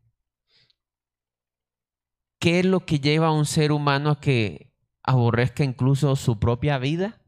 ¿qué 2.38 2.60
es 2.60 2.64
lo 2.64 2.86
que 2.86 3.00
lleva 3.00 3.26
a 3.28 3.32
un 3.32 3.46
ser 3.46 3.72
humano 3.72 4.10
a 4.10 4.20
que 4.20 4.72
aborrezca 5.02 5.64
incluso 5.64 6.14
su 6.14 6.38
propia 6.38 6.78
vida? 6.78 7.20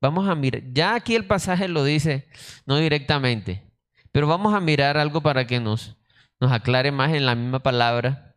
Vamos 0.00 0.28
a 0.28 0.34
mirar, 0.34 0.62
ya 0.72 0.96
aquí 0.96 1.14
el 1.14 1.26
pasaje 1.26 1.68
lo 1.68 1.84
dice, 1.84 2.28
no 2.66 2.76
directamente, 2.76 3.72
pero 4.10 4.26
vamos 4.26 4.52
a 4.52 4.60
mirar 4.60 4.96
algo 4.96 5.20
para 5.20 5.46
que 5.46 5.60
nos, 5.60 5.96
nos 6.40 6.50
aclare 6.50 6.90
más 6.90 7.12
en 7.12 7.24
la 7.24 7.36
misma 7.36 7.60
palabra. 7.60 8.27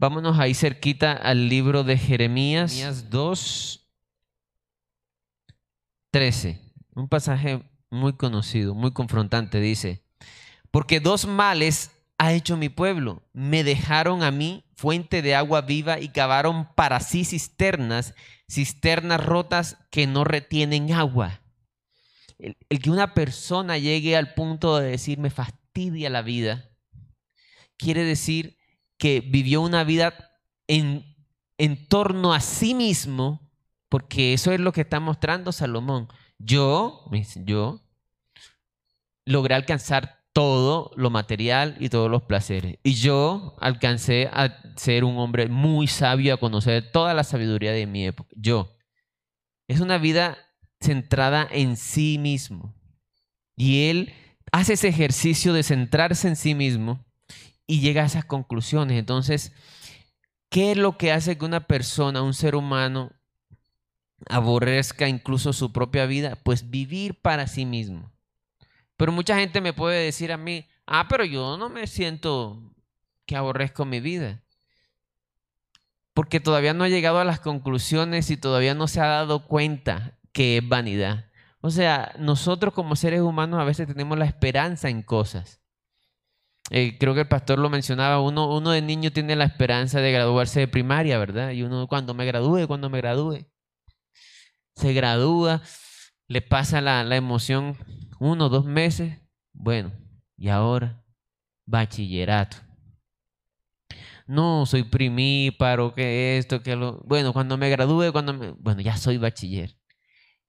Vámonos 0.00 0.38
ahí 0.38 0.54
cerquita 0.54 1.12
al 1.12 1.50
libro 1.50 1.84
de 1.84 1.98
Jeremías, 1.98 2.72
Jeremías 2.72 3.10
2, 3.10 3.86
13, 6.10 6.58
un 6.94 7.06
pasaje 7.06 7.62
muy 7.90 8.14
conocido, 8.14 8.74
muy 8.74 8.92
confrontante, 8.92 9.60
dice, 9.60 10.02
porque 10.70 11.00
dos 11.00 11.26
males 11.26 11.90
ha 12.16 12.32
hecho 12.32 12.56
mi 12.56 12.70
pueblo. 12.70 13.28
Me 13.34 13.62
dejaron 13.62 14.22
a 14.22 14.30
mí 14.30 14.64
fuente 14.74 15.20
de 15.20 15.34
agua 15.34 15.60
viva 15.60 16.00
y 16.00 16.08
cavaron 16.08 16.74
para 16.74 17.00
sí 17.00 17.26
cisternas, 17.26 18.14
cisternas 18.48 19.22
rotas 19.22 19.76
que 19.90 20.06
no 20.06 20.24
retienen 20.24 20.94
agua. 20.94 21.42
El, 22.38 22.56
que 22.80 22.88
una 22.88 23.12
persona 23.12 23.76
llegue 23.76 24.16
al 24.16 24.32
punto 24.32 24.78
de 24.78 24.92
decir 24.92 25.18
me 25.18 25.28
fastidia 25.28 26.08
la 26.08 26.22
vida, 26.22 26.70
quiere 27.76 28.02
decir 28.02 28.59
que 29.00 29.20
vivió 29.20 29.62
una 29.62 29.82
vida 29.82 30.14
en, 30.68 31.16
en 31.58 31.88
torno 31.88 32.34
a 32.34 32.40
sí 32.40 32.74
mismo, 32.74 33.50
porque 33.88 34.34
eso 34.34 34.52
es 34.52 34.60
lo 34.60 34.72
que 34.72 34.82
está 34.82 35.00
mostrando 35.00 35.50
Salomón. 35.50 36.06
Yo, 36.38 37.04
yo, 37.34 37.80
logré 39.24 39.54
alcanzar 39.54 40.20
todo 40.34 40.92
lo 40.96 41.08
material 41.10 41.76
y 41.80 41.88
todos 41.88 42.10
los 42.10 42.22
placeres. 42.22 42.78
Y 42.84 42.94
yo 42.94 43.56
alcancé 43.58 44.28
a 44.32 44.60
ser 44.76 45.02
un 45.02 45.18
hombre 45.18 45.48
muy 45.48 45.86
sabio, 45.86 46.34
a 46.34 46.36
conocer 46.38 46.92
toda 46.92 47.14
la 47.14 47.24
sabiduría 47.24 47.72
de 47.72 47.86
mi 47.86 48.06
época. 48.06 48.30
Yo. 48.36 48.76
Es 49.66 49.80
una 49.80 49.98
vida 49.98 50.36
centrada 50.80 51.48
en 51.50 51.76
sí 51.76 52.18
mismo. 52.18 52.74
Y 53.56 53.88
él 53.88 54.12
hace 54.52 54.74
ese 54.74 54.88
ejercicio 54.88 55.52
de 55.52 55.62
centrarse 55.62 56.28
en 56.28 56.36
sí 56.36 56.54
mismo 56.54 57.09
y 57.70 57.78
llega 57.78 58.02
a 58.02 58.06
esas 58.06 58.24
conclusiones. 58.24 58.98
Entonces, 58.98 59.52
¿qué 60.48 60.72
es 60.72 60.76
lo 60.76 60.98
que 60.98 61.12
hace 61.12 61.38
que 61.38 61.44
una 61.44 61.68
persona, 61.68 62.20
un 62.20 62.34
ser 62.34 62.56
humano, 62.56 63.12
aborrezca 64.28 65.06
incluso 65.06 65.52
su 65.52 65.72
propia 65.72 66.06
vida? 66.06 66.34
Pues 66.42 66.68
vivir 66.68 67.20
para 67.20 67.46
sí 67.46 67.66
mismo. 67.66 68.10
Pero 68.96 69.12
mucha 69.12 69.38
gente 69.38 69.60
me 69.60 69.72
puede 69.72 70.04
decir 70.04 70.32
a 70.32 70.36
mí, 70.36 70.66
ah, 70.84 71.06
pero 71.08 71.24
yo 71.24 71.56
no 71.58 71.68
me 71.68 71.86
siento 71.86 72.74
que 73.24 73.36
aborrezco 73.36 73.84
mi 73.84 74.00
vida. 74.00 74.42
Porque 76.12 76.40
todavía 76.40 76.74
no 76.74 76.82
ha 76.82 76.88
llegado 76.88 77.20
a 77.20 77.24
las 77.24 77.38
conclusiones 77.38 78.32
y 78.32 78.36
todavía 78.36 78.74
no 78.74 78.88
se 78.88 79.00
ha 79.00 79.06
dado 79.06 79.46
cuenta 79.46 80.18
que 80.32 80.56
es 80.56 80.68
vanidad. 80.68 81.30
O 81.60 81.70
sea, 81.70 82.16
nosotros 82.18 82.74
como 82.74 82.96
seres 82.96 83.20
humanos 83.20 83.60
a 83.60 83.64
veces 83.64 83.86
tenemos 83.86 84.18
la 84.18 84.24
esperanza 84.24 84.88
en 84.88 85.02
cosas. 85.04 85.59
Eh, 86.70 86.96
creo 86.98 87.14
que 87.14 87.20
el 87.20 87.28
pastor 87.28 87.58
lo 87.58 87.68
mencionaba, 87.68 88.20
uno, 88.20 88.56
uno 88.56 88.70
de 88.70 88.80
niño 88.80 89.10
tiene 89.10 89.36
la 89.36 89.44
esperanza 89.44 90.00
de 90.00 90.12
graduarse 90.12 90.60
de 90.60 90.68
primaria, 90.68 91.18
¿verdad? 91.18 91.50
Y 91.50 91.62
uno 91.62 91.88
cuando 91.88 92.14
me 92.14 92.24
gradúe, 92.26 92.66
cuando 92.68 92.88
me 92.88 92.98
gradúe, 92.98 93.46
se 94.76 94.92
gradúa, 94.92 95.62
le 96.28 96.42
pasa 96.42 96.80
la, 96.80 97.02
la 97.02 97.16
emoción 97.16 97.76
uno, 98.20 98.48
dos 98.48 98.66
meses, 98.66 99.18
bueno, 99.52 99.92
y 100.36 100.48
ahora 100.48 101.02
bachillerato. 101.66 102.58
No, 104.26 104.64
soy 104.66 104.84
primíparo, 104.84 105.92
que 105.92 106.38
esto, 106.38 106.62
que 106.62 106.76
lo... 106.76 107.00
Bueno, 107.04 107.32
cuando 107.32 107.56
me 107.56 107.68
gradúe, 107.68 108.12
cuando 108.12 108.32
me... 108.32 108.52
Bueno, 108.52 108.80
ya 108.80 108.96
soy 108.96 109.18
bachiller. 109.18 109.76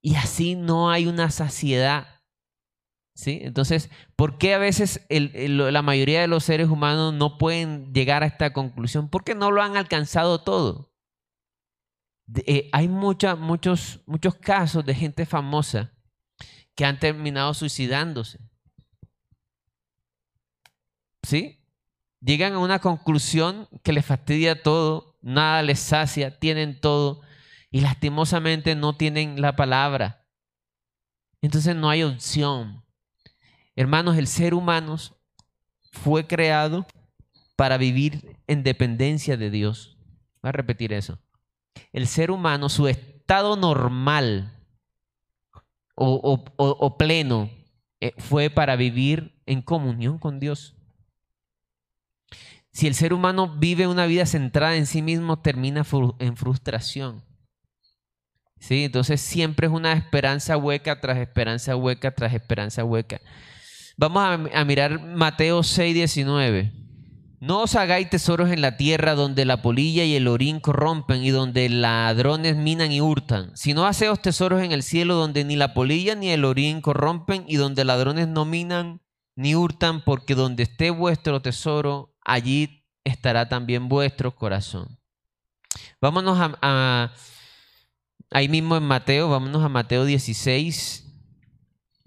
Y 0.01 0.15
así 0.15 0.55
no 0.55 0.91
hay 0.91 1.07
una 1.07 1.31
saciedad. 1.31 2.20
¿Sí? 3.13 3.39
Entonces, 3.43 3.89
¿por 4.15 4.37
qué 4.37 4.53
a 4.53 4.57
veces 4.57 5.05
la 5.09 5.81
mayoría 5.81 6.21
de 6.21 6.27
los 6.27 6.43
seres 6.43 6.69
humanos 6.69 7.13
no 7.13 7.37
pueden 7.37 7.93
llegar 7.93 8.23
a 8.23 8.27
esta 8.27 8.53
conclusión? 8.53 9.09
Porque 9.09 9.35
no 9.35 9.51
lo 9.51 9.61
han 9.61 9.77
alcanzado 9.77 10.43
todo. 10.43 10.91
Eh, 12.45 12.69
hay 12.71 12.87
muchos, 12.87 13.37
muchos 14.05 14.35
casos 14.35 14.85
de 14.85 14.95
gente 14.95 15.25
famosa 15.25 15.93
que 16.75 16.85
han 16.85 16.99
terminado 16.99 17.53
suicidándose. 17.53 18.39
¿Sí? 21.23 21.59
Llegan 22.21 22.53
a 22.53 22.59
una 22.59 22.79
conclusión 22.79 23.67
que 23.83 23.93
les 23.93 24.05
fastidia 24.05 24.63
todo, 24.63 25.17
nada 25.21 25.63
les 25.63 25.79
sacia, 25.79 26.39
tienen 26.39 26.79
todo 26.79 27.21
y 27.71 27.81
lastimosamente 27.81 28.75
no 28.75 28.95
tienen 28.95 29.41
la 29.41 29.55
palabra. 29.55 30.27
Entonces 31.41 31.75
no 31.75 31.89
hay 31.89 32.03
opción. 32.03 32.83
Hermanos, 33.81 34.15
el 34.15 34.27
ser 34.27 34.53
humano 34.53 34.95
fue 35.91 36.27
creado 36.27 36.85
para 37.55 37.77
vivir 37.77 38.37
en 38.45 38.61
dependencia 38.61 39.37
de 39.37 39.49
Dios. 39.49 39.97
Voy 40.43 40.49
a 40.49 40.51
repetir 40.51 40.93
eso. 40.93 41.17
El 41.91 42.05
ser 42.05 42.29
humano, 42.29 42.69
su 42.69 42.87
estado 42.87 43.55
normal, 43.55 44.55
o, 45.95 46.95
pleno 46.99 47.49
eh, 47.99 48.13
fue 48.19 48.51
para 48.51 48.75
vivir 48.75 49.41
en 49.47 49.63
comunión 49.63 50.19
con 50.19 50.39
Dios. 50.39 50.75
Si 52.71 52.85
el 52.85 52.93
ser 52.93 53.13
humano 53.13 53.55
vive 53.57 53.87
una 53.87 54.05
vida 54.05 54.27
centrada 54.27 54.75
en 54.75 54.85
sí 54.85 55.01
mismo, 55.01 55.39
termina 55.39 55.83
en 56.19 56.37
frustración. 56.37 57.23
¿Sí? 58.59 58.83
Entonces 58.83 59.21
siempre 59.21 59.65
es 59.65 59.73
una 59.73 59.93
esperanza 59.93 60.55
hueca 60.55 61.01
tras 61.01 61.17
esperanza 61.17 61.75
hueca 61.75 62.11
tras 62.13 62.31
esperanza 62.35 62.83
hueca. 62.83 63.19
Vamos 64.01 64.23
a, 64.23 64.59
a 64.59 64.65
mirar 64.65 64.99
Mateo 64.99 65.61
6, 65.61 65.93
19. 65.93 66.73
No 67.39 67.61
os 67.61 67.75
hagáis 67.75 68.09
tesoros 68.09 68.49
en 68.49 68.59
la 68.59 68.75
tierra 68.75 69.13
donde 69.13 69.45
la 69.45 69.61
polilla 69.61 70.03
y 70.03 70.15
el 70.15 70.27
orín 70.27 70.59
corrompen 70.59 71.23
y 71.23 71.29
donde 71.29 71.69
ladrones 71.69 72.55
minan 72.55 72.91
y 72.91 72.99
hurtan, 72.99 73.55
sino 73.55 73.85
haceos 73.85 74.19
tesoros 74.19 74.63
en 74.63 74.71
el 74.71 74.81
cielo 74.81 75.13
donde 75.13 75.43
ni 75.43 75.55
la 75.55 75.75
polilla 75.75 76.15
ni 76.15 76.29
el 76.29 76.45
orín 76.45 76.81
corrompen 76.81 77.45
y 77.47 77.57
donde 77.57 77.85
ladrones 77.85 78.27
no 78.27 78.43
minan 78.43 79.01
ni 79.35 79.53
hurtan, 79.53 80.03
porque 80.03 80.33
donde 80.33 80.63
esté 80.63 80.89
vuestro 80.89 81.43
tesoro, 81.43 82.15
allí 82.25 82.87
estará 83.03 83.49
también 83.49 83.87
vuestro 83.87 84.35
corazón. 84.35 84.97
Vámonos 86.01 86.39
a, 86.39 87.13
ahí 88.31 88.49
mismo 88.49 88.77
en 88.77 88.83
Mateo, 88.83 89.29
vámonos 89.29 89.63
a 89.63 89.69
Mateo 89.69 90.05
16, 90.05 91.10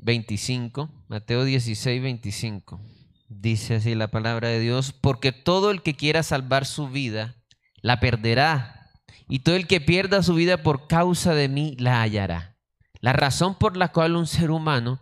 25. 0.05 0.91
Mateo 1.09 1.45
16, 1.45 2.03
25. 2.03 2.81
Dice 3.29 3.77
así 3.77 3.95
la 3.95 4.09
palabra 4.09 4.49
de 4.49 4.61
Dios, 4.61 4.93
porque 4.93 5.33
todo 5.33 5.71
el 5.71 5.83
que 5.83 5.95
quiera 5.95 6.23
salvar 6.23 6.67
su 6.67 6.89
vida, 6.89 7.37
la 7.81 8.01
perderá. 8.01 8.91
Y 9.29 9.41
todo 9.41 9.57
el 9.57 9.67
que 9.67 9.81
pierda 9.81 10.23
su 10.23 10.35
vida 10.35 10.63
por 10.63 10.87
causa 10.87 11.35
de 11.35 11.49
mí, 11.49 11.75
la 11.79 12.03
hallará. 12.03 12.59
La 13.01 13.15
razón 13.15 13.55
por 13.55 13.77
la 13.77 13.93
cual 13.93 14.17
un 14.17 14.27
ser 14.27 14.51
humano 14.51 15.01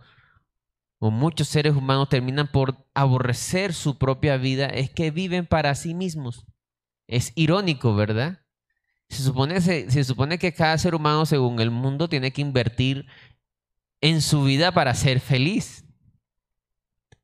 o 0.99 1.11
muchos 1.11 1.49
seres 1.49 1.75
humanos 1.75 2.07
terminan 2.07 2.47
por 2.47 2.87
aborrecer 2.93 3.73
su 3.73 3.97
propia 3.97 4.37
vida 4.37 4.67
es 4.67 4.89
que 4.89 5.11
viven 5.11 5.45
para 5.45 5.75
sí 5.75 5.93
mismos. 5.93 6.45
Es 7.07 7.33
irónico, 7.35 7.93
¿verdad? 7.93 8.39
Se 9.09 9.21
supone, 9.21 9.59
se, 9.59 9.91
se 9.91 10.05
supone 10.05 10.39
que 10.39 10.53
cada 10.53 10.77
ser 10.77 10.95
humano, 10.95 11.25
según 11.25 11.59
el 11.59 11.71
mundo, 11.71 12.07
tiene 12.07 12.31
que 12.31 12.41
invertir 12.41 13.05
en 14.03 14.21
su 14.21 14.43
vida 14.43 14.73
para 14.73 14.93
ser 14.95 15.21
feliz. 15.21 15.85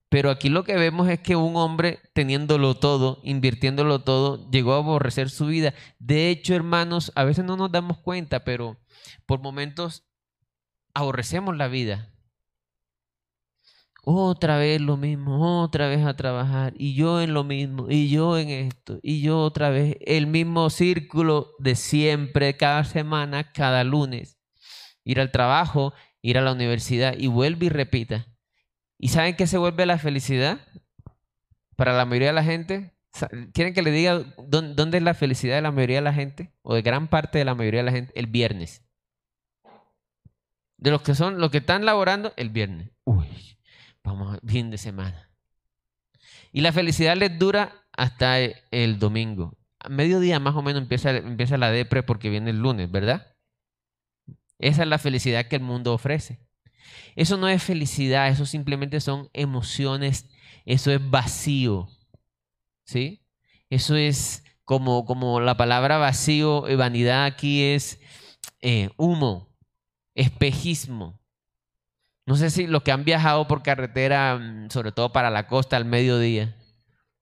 Pero 0.07 0.31
aquí 0.31 0.48
lo 0.48 0.63
que 0.63 0.77
vemos 0.77 1.09
es 1.09 1.19
que 1.19 1.36
un 1.36 1.57
hombre 1.57 2.00
teniéndolo 2.13 2.74
todo, 2.74 3.19
invirtiéndolo 3.24 4.00
todo, 4.00 4.50
llegó 4.50 4.74
a 4.74 4.77
aborrecer 4.77 5.29
su 5.29 5.48
vida. 5.48 5.74
De 6.00 6.29
hecho, 6.29 6.55
hermanos, 6.55 7.12
a 7.15 7.25
veces 7.25 7.43
no 7.43 7.57
nos 7.57 7.69
damos 7.69 7.98
cuenta, 8.00 8.45
pero 8.45 8.77
por 9.25 9.41
momentos 9.41 10.07
aborrecemos 10.93 11.57
la 11.57 11.67
vida. 11.67 12.13
Otra 14.05 14.57
vez 14.57 14.79
lo 14.79 14.95
mismo, 14.95 15.62
otra 15.62 15.89
vez 15.89 16.05
a 16.05 16.15
trabajar, 16.15 16.74
y 16.77 16.95
yo 16.95 17.21
en 17.21 17.33
lo 17.33 17.43
mismo, 17.43 17.88
y 17.89 18.09
yo 18.09 18.38
en 18.38 18.50
esto, 18.50 19.00
y 19.03 19.21
yo 19.21 19.41
otra 19.41 19.69
vez, 19.69 19.98
el 20.00 20.27
mismo 20.27 20.69
círculo 20.69 21.51
de 21.59 21.75
siempre, 21.75 22.55
cada 22.55 22.86
semana, 22.86 23.51
cada 23.51 23.83
lunes. 23.83 24.39
Ir 25.03 25.19
al 25.19 25.31
trabajo, 25.31 25.93
ir 26.21 26.38
a 26.38 26.41
la 26.41 26.51
universidad, 26.51 27.15
y 27.17 27.27
vuelve 27.27 27.67
y 27.67 27.69
repita. 27.69 28.27
¿Y 28.97 29.09
saben 29.09 29.35
qué 29.35 29.47
se 29.47 29.57
vuelve 29.57 29.85
la 29.85 29.97
felicidad? 29.97 30.59
Para 31.75 31.95
la 31.95 32.05
mayoría 32.05 32.27
de 32.29 32.33
la 32.33 32.43
gente. 32.43 32.93
¿Quieren 33.53 33.73
que 33.73 33.81
le 33.81 33.91
diga 33.91 34.23
dónde 34.38 34.97
es 34.97 35.03
la 35.03 35.13
felicidad 35.13 35.55
de 35.55 35.61
la 35.61 35.71
mayoría 35.71 35.97
de 35.97 36.03
la 36.03 36.13
gente? 36.13 36.53
O 36.61 36.75
de 36.75 36.81
gran 36.81 37.07
parte 37.07 37.38
de 37.38 37.45
la 37.45 37.55
mayoría 37.55 37.79
de 37.79 37.85
la 37.85 37.91
gente. 37.91 38.11
El 38.15 38.27
viernes. 38.27 38.83
De 40.77 40.91
los 40.91 41.01
que 41.01 41.15
son, 41.15 41.39
los 41.39 41.49
que 41.49 41.59
están 41.59 41.85
laborando, 41.85 42.33
el 42.38 42.49
viernes. 42.49 42.91
Uy, 43.05 43.57
vamos, 44.03 44.38
fin 44.45 44.69
de 44.69 44.77
semana. 44.77 45.29
Y 46.51 46.61
la 46.61 46.71
felicidad 46.71 47.15
les 47.15 47.38
dura 47.39 47.85
hasta 47.93 48.39
el 48.39 48.99
domingo. 48.99 49.57
A 49.79 49.89
mediodía 49.89 50.39
más 50.39 50.55
o 50.55 50.61
menos 50.61 50.81
empieza, 50.81 51.11
empieza 51.11 51.57
la 51.57 51.71
depre 51.71 52.03
porque 52.03 52.29
viene 52.29 52.49
el 52.51 52.59
lunes, 52.59 52.91
¿verdad? 52.91 53.35
Esa 54.59 54.83
es 54.83 54.87
la 54.87 54.99
felicidad 54.99 55.47
que 55.47 55.55
el 55.55 55.63
mundo 55.63 55.93
ofrece. 55.93 56.39
Eso 57.15 57.37
no 57.37 57.47
es 57.47 57.63
felicidad, 57.63 58.29
eso 58.29 58.45
simplemente 58.45 58.99
son 58.99 59.29
emociones, 59.33 60.29
eso 60.65 60.91
es 60.91 61.09
vacío. 61.09 61.89
¿Sí? 62.83 63.25
Eso 63.69 63.95
es 63.95 64.43
como, 64.63 65.05
como 65.05 65.39
la 65.39 65.57
palabra 65.57 65.97
vacío 65.97 66.69
y 66.69 66.75
vanidad 66.75 67.25
aquí 67.25 67.63
es 67.63 67.99
eh, 68.61 68.89
humo, 68.97 69.49
espejismo. 70.13 71.19
No 72.25 72.35
sé 72.35 72.51
si 72.51 72.67
los 72.67 72.83
que 72.83 72.91
han 72.91 73.05
viajado 73.05 73.47
por 73.47 73.63
carretera, 73.63 74.37
mm, 74.37 74.69
sobre 74.69 74.91
todo 74.91 75.11
para 75.11 75.31
la 75.31 75.47
costa 75.47 75.77
al 75.77 75.85
mediodía, 75.85 76.55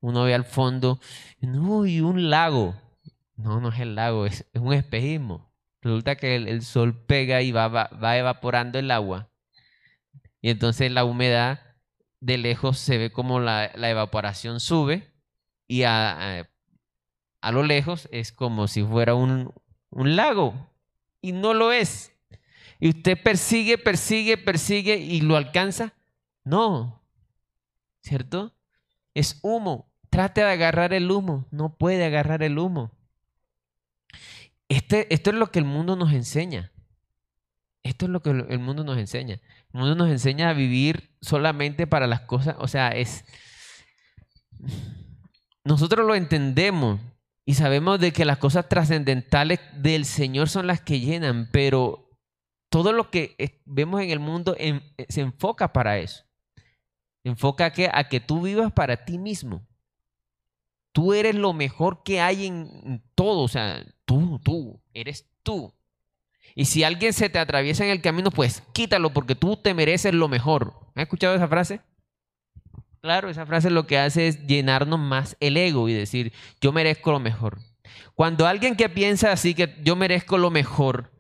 uno 0.02 0.24
ve 0.24 0.34
al 0.34 0.46
fondo, 0.46 1.00
uy, 1.42 2.02
un 2.02 2.30
lago. 2.30 2.76
No, 3.36 3.62
no 3.62 3.70
es 3.70 3.80
el 3.80 3.96
lago, 3.96 4.26
es, 4.26 4.46
un 4.54 4.74
espejismo. 4.74 5.47
Resulta 5.88 6.16
que 6.16 6.36
el, 6.36 6.62
sol 6.64 7.06
pega 7.06 7.42
y 7.42 7.52
va, 7.52 7.68
va 7.68 8.18
evaporando 8.18 8.78
el 8.80 8.92
agua 8.92 9.30
y 10.42 10.50
entonces 10.50 10.92
la 10.92 11.04
humedad 11.04 11.60
de 12.20 12.38
lejos 12.38 12.80
se 12.80 12.98
ve 12.98 13.12
como 13.12 13.40
la, 13.40 13.66
evaporación 13.76 14.60
sube 14.60 15.14
y 15.68 15.84
a, 15.84 16.48
a, 17.42 17.52
lo 17.52 17.64
lejos 17.64 18.08
es 18.12 18.32
como 18.32 18.68
si 18.68 18.84
fuera 18.84 19.16
un, 19.16 19.54
un 19.90 20.16
lago. 20.16 20.72
Y 21.22 21.32
no 21.32 21.54
lo 21.54 21.72
es. 21.72 22.14
Y 22.80 22.90
usted 22.90 23.22
persigue, 23.22 23.78
persigue, 23.78 24.38
persigue 24.38 24.98
y 24.98 25.22
lo 25.22 25.36
alcanza. 25.36 25.94
No. 26.44 27.04
¿Cierto? 28.02 28.56
Es 29.14 29.40
humo. 29.42 29.92
Trate 30.10 30.42
de 30.42 30.52
agarrar 30.52 30.94
el 30.94 31.12
humo. 31.12 31.46
No 31.52 31.76
puede 31.76 32.06
agarrar 32.06 32.44
el 32.44 32.58
humo. 32.58 32.97
Este, 34.70 35.14
esto 35.14 35.30
es 35.30 35.36
lo 35.36 35.52
que 35.52 35.60
el 35.60 35.66
mundo 35.66 35.96
nos 35.96 36.12
enseña. 36.12 36.72
Esto 37.84 38.06
es 38.06 38.12
lo 38.12 38.22
que 38.22 38.32
el 38.32 38.60
mundo 38.60 38.84
nos 38.84 38.98
enseña. 38.98 39.36
El 39.74 39.80
mundo 39.80 39.96
nos 39.96 40.10
enseña 40.10 40.50
a 40.50 40.54
vivir 40.54 41.16
solamente 41.22 41.88
para 41.88 42.08
las 42.08 42.22
cosas, 42.22 42.56
o 42.60 42.68
sea, 42.68 42.90
es... 42.90 43.24
Nosotros 45.64 46.06
lo 46.06 46.16
entendemos 46.16 47.00
y 47.46 47.54
sabemos 47.54 48.00
de 48.00 48.12
que 48.12 48.26
las 48.26 48.38
cosas 48.40 48.68
trascendentales 48.68 49.60
del 49.74 50.06
Señor 50.06 50.50
son 50.50 50.68
las 50.68 50.82
que 50.82 51.00
llenan, 51.00 51.50
pero 51.52 52.10
todo 52.70 52.92
lo 52.92 53.10
que 53.10 53.62
vemos 53.66 54.02
en 54.02 54.10
el 54.10 54.20
mundo 54.20 54.56
se 55.08 55.22
enfoca 55.22 55.72
para 55.72 55.98
eso. 55.98 56.24
Enfoca 57.24 57.66
a 57.66 57.72
que, 57.72 57.90
a 57.92 58.08
que 58.10 58.20
tú 58.20 58.42
vivas 58.42 58.72
para 58.74 59.06
ti 59.06 59.18
mismo. 59.18 59.66
Tú 60.92 61.14
eres 61.14 61.36
lo 61.36 61.54
mejor 61.54 62.04
que 62.04 62.20
hay 62.20 62.48
en 62.48 63.04
todo, 63.16 63.42
o 63.42 63.48
sea, 63.48 63.86
tú, 64.08 64.40
tú, 64.44 64.82
eres 64.94 65.28
tú. 65.44 65.72
Y 66.56 66.66
si 66.66 66.84
alguien 66.84 67.14
se 67.14 67.30
te 67.30 67.38
atraviesa 67.38 67.84
en 67.84 67.92
el 67.92 68.02
camino, 68.02 68.32
pues 68.32 68.64
quítalo 68.74 69.12
porque 69.14 69.36
tú 69.36 69.58
te 69.58 69.76
mereces 69.76 70.14
lo 70.14 70.28
mejor. 70.28 70.74
¿Has 70.96 71.04
escuchado 71.04 71.36
esa 71.36 71.48
frase? 71.48 71.82
Claro, 73.02 73.30
esa 73.30 73.46
frase 73.46 73.70
lo 73.70 73.86
que 73.86 74.00
hace 74.00 74.28
es 74.28 74.48
llenarnos 74.48 75.00
más 75.00 75.38
el 75.40 75.58
ego 75.58 75.88
y 75.88 75.94
decir, 75.94 76.34
yo 76.60 76.72
merezco 76.72 77.12
lo 77.12 77.20
mejor. 77.20 77.60
Cuando 78.16 78.48
alguien 78.48 78.76
que 78.76 78.90
piensa 78.90 79.32
así, 79.32 79.54
que 79.54 79.76
yo 79.84 79.96
merezco 79.96 80.38
lo 80.38 80.50
mejor, 80.50 81.12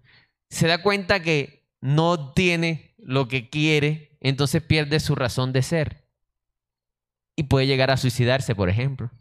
se 0.50 0.68
da 0.68 0.82
cuenta 0.82 1.22
que 1.22 1.68
no 1.82 2.34
tiene 2.34 2.96
lo 2.98 3.28
que 3.28 3.50
quiere, 3.50 4.18
entonces 4.22 4.64
pierde 4.64 5.00
su 5.00 5.14
razón 5.14 5.54
de 5.54 5.62
ser. 5.62 6.08
Y 7.36 7.44
puede 7.44 7.68
llegar 7.68 7.92
a 7.92 7.98
suicidarse, 7.98 8.56
por 8.56 8.70
ejemplo. 8.70 9.12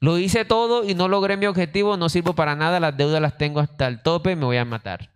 Lo 0.00 0.18
hice 0.18 0.44
todo 0.44 0.84
y 0.84 0.94
no 0.94 1.08
logré 1.08 1.36
mi 1.36 1.46
objetivo, 1.46 1.96
no 1.96 2.08
sirvo 2.08 2.34
para 2.34 2.54
nada, 2.54 2.80
las 2.80 2.96
deudas 2.96 3.20
las 3.20 3.38
tengo 3.38 3.60
hasta 3.60 3.86
el 3.86 4.02
tope, 4.02 4.36
me 4.36 4.44
voy 4.44 4.56
a 4.56 4.64
matar. 4.64 5.12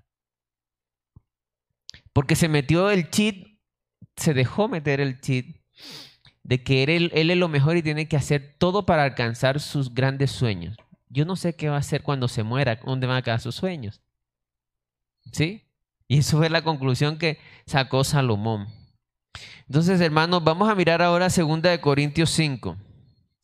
Porque 2.13 2.37
se 2.37 2.49
metió 2.49 2.91
el 2.91 3.11
cheat, 3.11 3.59
se 4.17 4.35
dejó 4.35 4.69
meter 4.69 5.01
el 5.01 5.21
cheat 5.21 5.47
de 6.43 6.63
que 6.63 6.83
él, 6.83 7.11
es 7.13 7.37
lo 7.37 7.49
mejor 7.49 7.77
y 7.77 7.83
tiene 7.83 8.09
que 8.09 8.17
hacer 8.17 8.57
todo 8.59 8.87
para 8.87 9.05
alcanzar 9.05 9.61
sus 9.61 9.95
grandes 9.95 10.31
sueños. 10.31 10.77
Yo 11.09 11.25
no 11.25 11.37
sé 11.37 11.55
qué 11.55 11.69
va 11.69 11.77
a 11.77 11.81
hacer 11.81 12.03
cuando 12.03 12.29
se 12.29 12.43
muera, 12.43 12.81
dónde 12.85 13.07
van 13.07 13.19
a 13.19 13.23
quedar 13.23 13.41
sus 13.41 13.55
sueños. 13.55 14.01
¿Sí? 15.33 15.67
Y 16.09 16.19
eso 16.19 16.39
fue 16.39 16.51
la 16.51 16.63
conclusión 16.63 17.19
que 17.19 17.39
sacó 17.67 18.03
Salomón. 18.03 18.69
Entonces, 19.69 20.01
hermanos, 20.01 20.43
vamos 20.43 20.69
a 20.69 20.75
mirar 20.75 21.03
ahora 21.03 21.29
2 21.29 21.63
de 21.63 21.81
Corintios 21.81 22.31
5. 22.31 22.77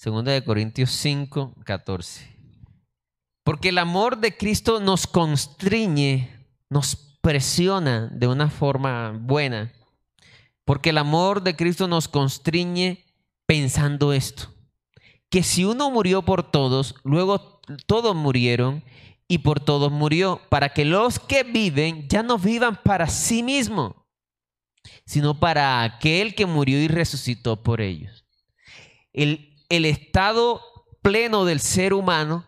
Segunda 0.07 0.31
de 0.31 0.45
Corintios 0.45 0.93
5, 0.93 1.53
14. 1.65 2.33
Porque 3.43 3.71
el 3.71 3.79
amor 3.79 4.19
de 4.19 4.37
Cristo 4.37 4.79
nos 4.79 5.09
constriñe, 5.09 6.31
nos 6.71 7.19
presiona 7.21 8.07
de 8.13 8.29
una 8.29 8.49
forma 8.49 9.11
buena. 9.21 9.73
Porque 10.65 10.91
el 10.91 10.99
amor 10.99 11.43
de 11.43 11.57
Cristo 11.57 11.89
nos 11.89 12.07
constriñe 12.07 13.05
pensando 13.47 14.13
esto. 14.13 14.55
Que 15.29 15.43
si 15.43 15.65
uno 15.65 15.91
murió 15.91 16.23
por 16.23 16.53
todos, 16.53 16.95
luego 17.03 17.61
todos 17.87 18.15
murieron 18.15 18.85
y 19.27 19.39
por 19.39 19.59
todos 19.59 19.91
murió, 19.91 20.41
para 20.51 20.69
que 20.69 20.85
los 20.85 21.19
que 21.19 21.43
viven 21.43 22.07
ya 22.09 22.23
no 22.23 22.39
vivan 22.39 22.79
para 22.85 23.09
sí 23.09 23.43
mismos, 23.43 23.97
sino 25.05 25.41
para 25.41 25.83
aquel 25.83 26.37
que 26.37 26.47
murió 26.47 26.81
y 26.81 26.87
resucitó 26.87 27.61
por 27.61 27.81
ellos. 27.81 28.25
El 29.13 29.56
el 29.69 29.85
estado 29.85 30.61
pleno 31.03 31.45
del 31.45 31.61
ser 31.61 31.95
humano 31.95 32.45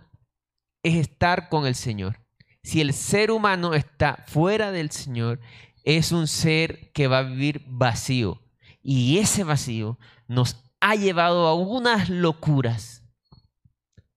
es 0.82 0.96
estar 0.96 1.48
con 1.48 1.66
el 1.66 1.74
Señor. 1.74 2.20
Si 2.62 2.80
el 2.80 2.92
ser 2.92 3.30
humano 3.30 3.74
está 3.74 4.24
fuera 4.26 4.72
del 4.72 4.90
Señor, 4.90 5.40
es 5.84 6.12
un 6.12 6.26
ser 6.26 6.92
que 6.92 7.08
va 7.08 7.18
a 7.18 7.22
vivir 7.22 7.64
vacío. 7.66 8.42
Y 8.82 9.18
ese 9.18 9.44
vacío 9.44 9.98
nos 10.26 10.64
ha 10.80 10.94
llevado 10.94 11.46
a 11.46 11.54
unas 11.54 12.08
locuras. 12.08 13.04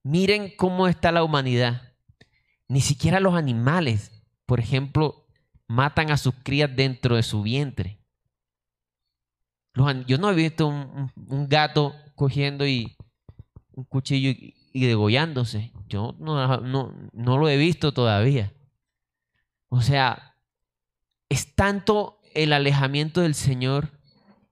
Miren 0.03 0.53
cómo 0.57 0.87
está 0.87 1.11
la 1.11 1.23
humanidad. 1.23 1.93
Ni 2.67 2.81
siquiera 2.81 3.19
los 3.19 3.35
animales, 3.35 4.11
por 4.45 4.59
ejemplo, 4.59 5.27
matan 5.67 6.11
a 6.11 6.17
sus 6.17 6.35
crías 6.43 6.75
dentro 6.75 7.15
de 7.15 7.23
su 7.23 7.41
vientre. 7.41 8.01
Yo 9.73 10.17
no 10.17 10.29
he 10.29 10.35
visto 10.35 10.67
un, 10.67 11.11
gato 11.47 11.95
cogiendo 12.21 12.67
y 12.67 12.95
un 13.71 13.83
cuchillo 13.83 14.29
y, 14.29 14.85
degollándose. 14.85 15.71
Yo 15.89 16.15
no, 16.19 16.61
no, 16.61 17.37
lo 17.39 17.49
he 17.49 17.57
visto 17.57 17.95
todavía. 17.95 18.53
O 19.69 19.81
sea, 19.81 20.35
es 21.29 21.55
tanto 21.55 22.19
el 22.35 22.53
alejamiento 22.53 23.21
del 23.21 23.33
Señor 23.33 23.89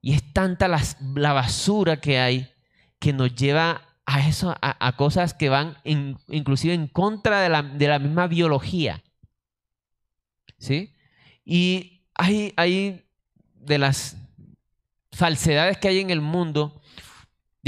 y 0.01 0.13
es 0.13 0.33
tanta 0.33 0.67
la, 0.67 1.33
basura 1.33 1.97
que 2.01 2.17
hay 2.17 2.51
que 2.97 3.13
nos 3.13 3.35
lleva 3.35 3.83
a 4.07 4.27
eso, 4.27 4.55
a, 4.59 4.95
cosas 4.97 5.35
que 5.35 5.49
van 5.49 5.77
inclusive 5.83 6.73
en 6.73 6.87
contra 6.87 7.39
de 7.41 7.49
la, 7.49 7.61
de 7.61 7.87
la, 7.87 7.99
misma 7.99 8.25
biología. 8.25 9.03
¿Sí? 10.57 10.95
Y 11.45 12.01
hay, 12.15 12.51
hay 12.57 13.05
de 13.53 13.77
las 13.77 14.17
falsedades 15.11 15.77
que 15.77 15.87
hay 15.87 15.99
en 15.99 16.09
el 16.09 16.21
mundo, 16.21 16.81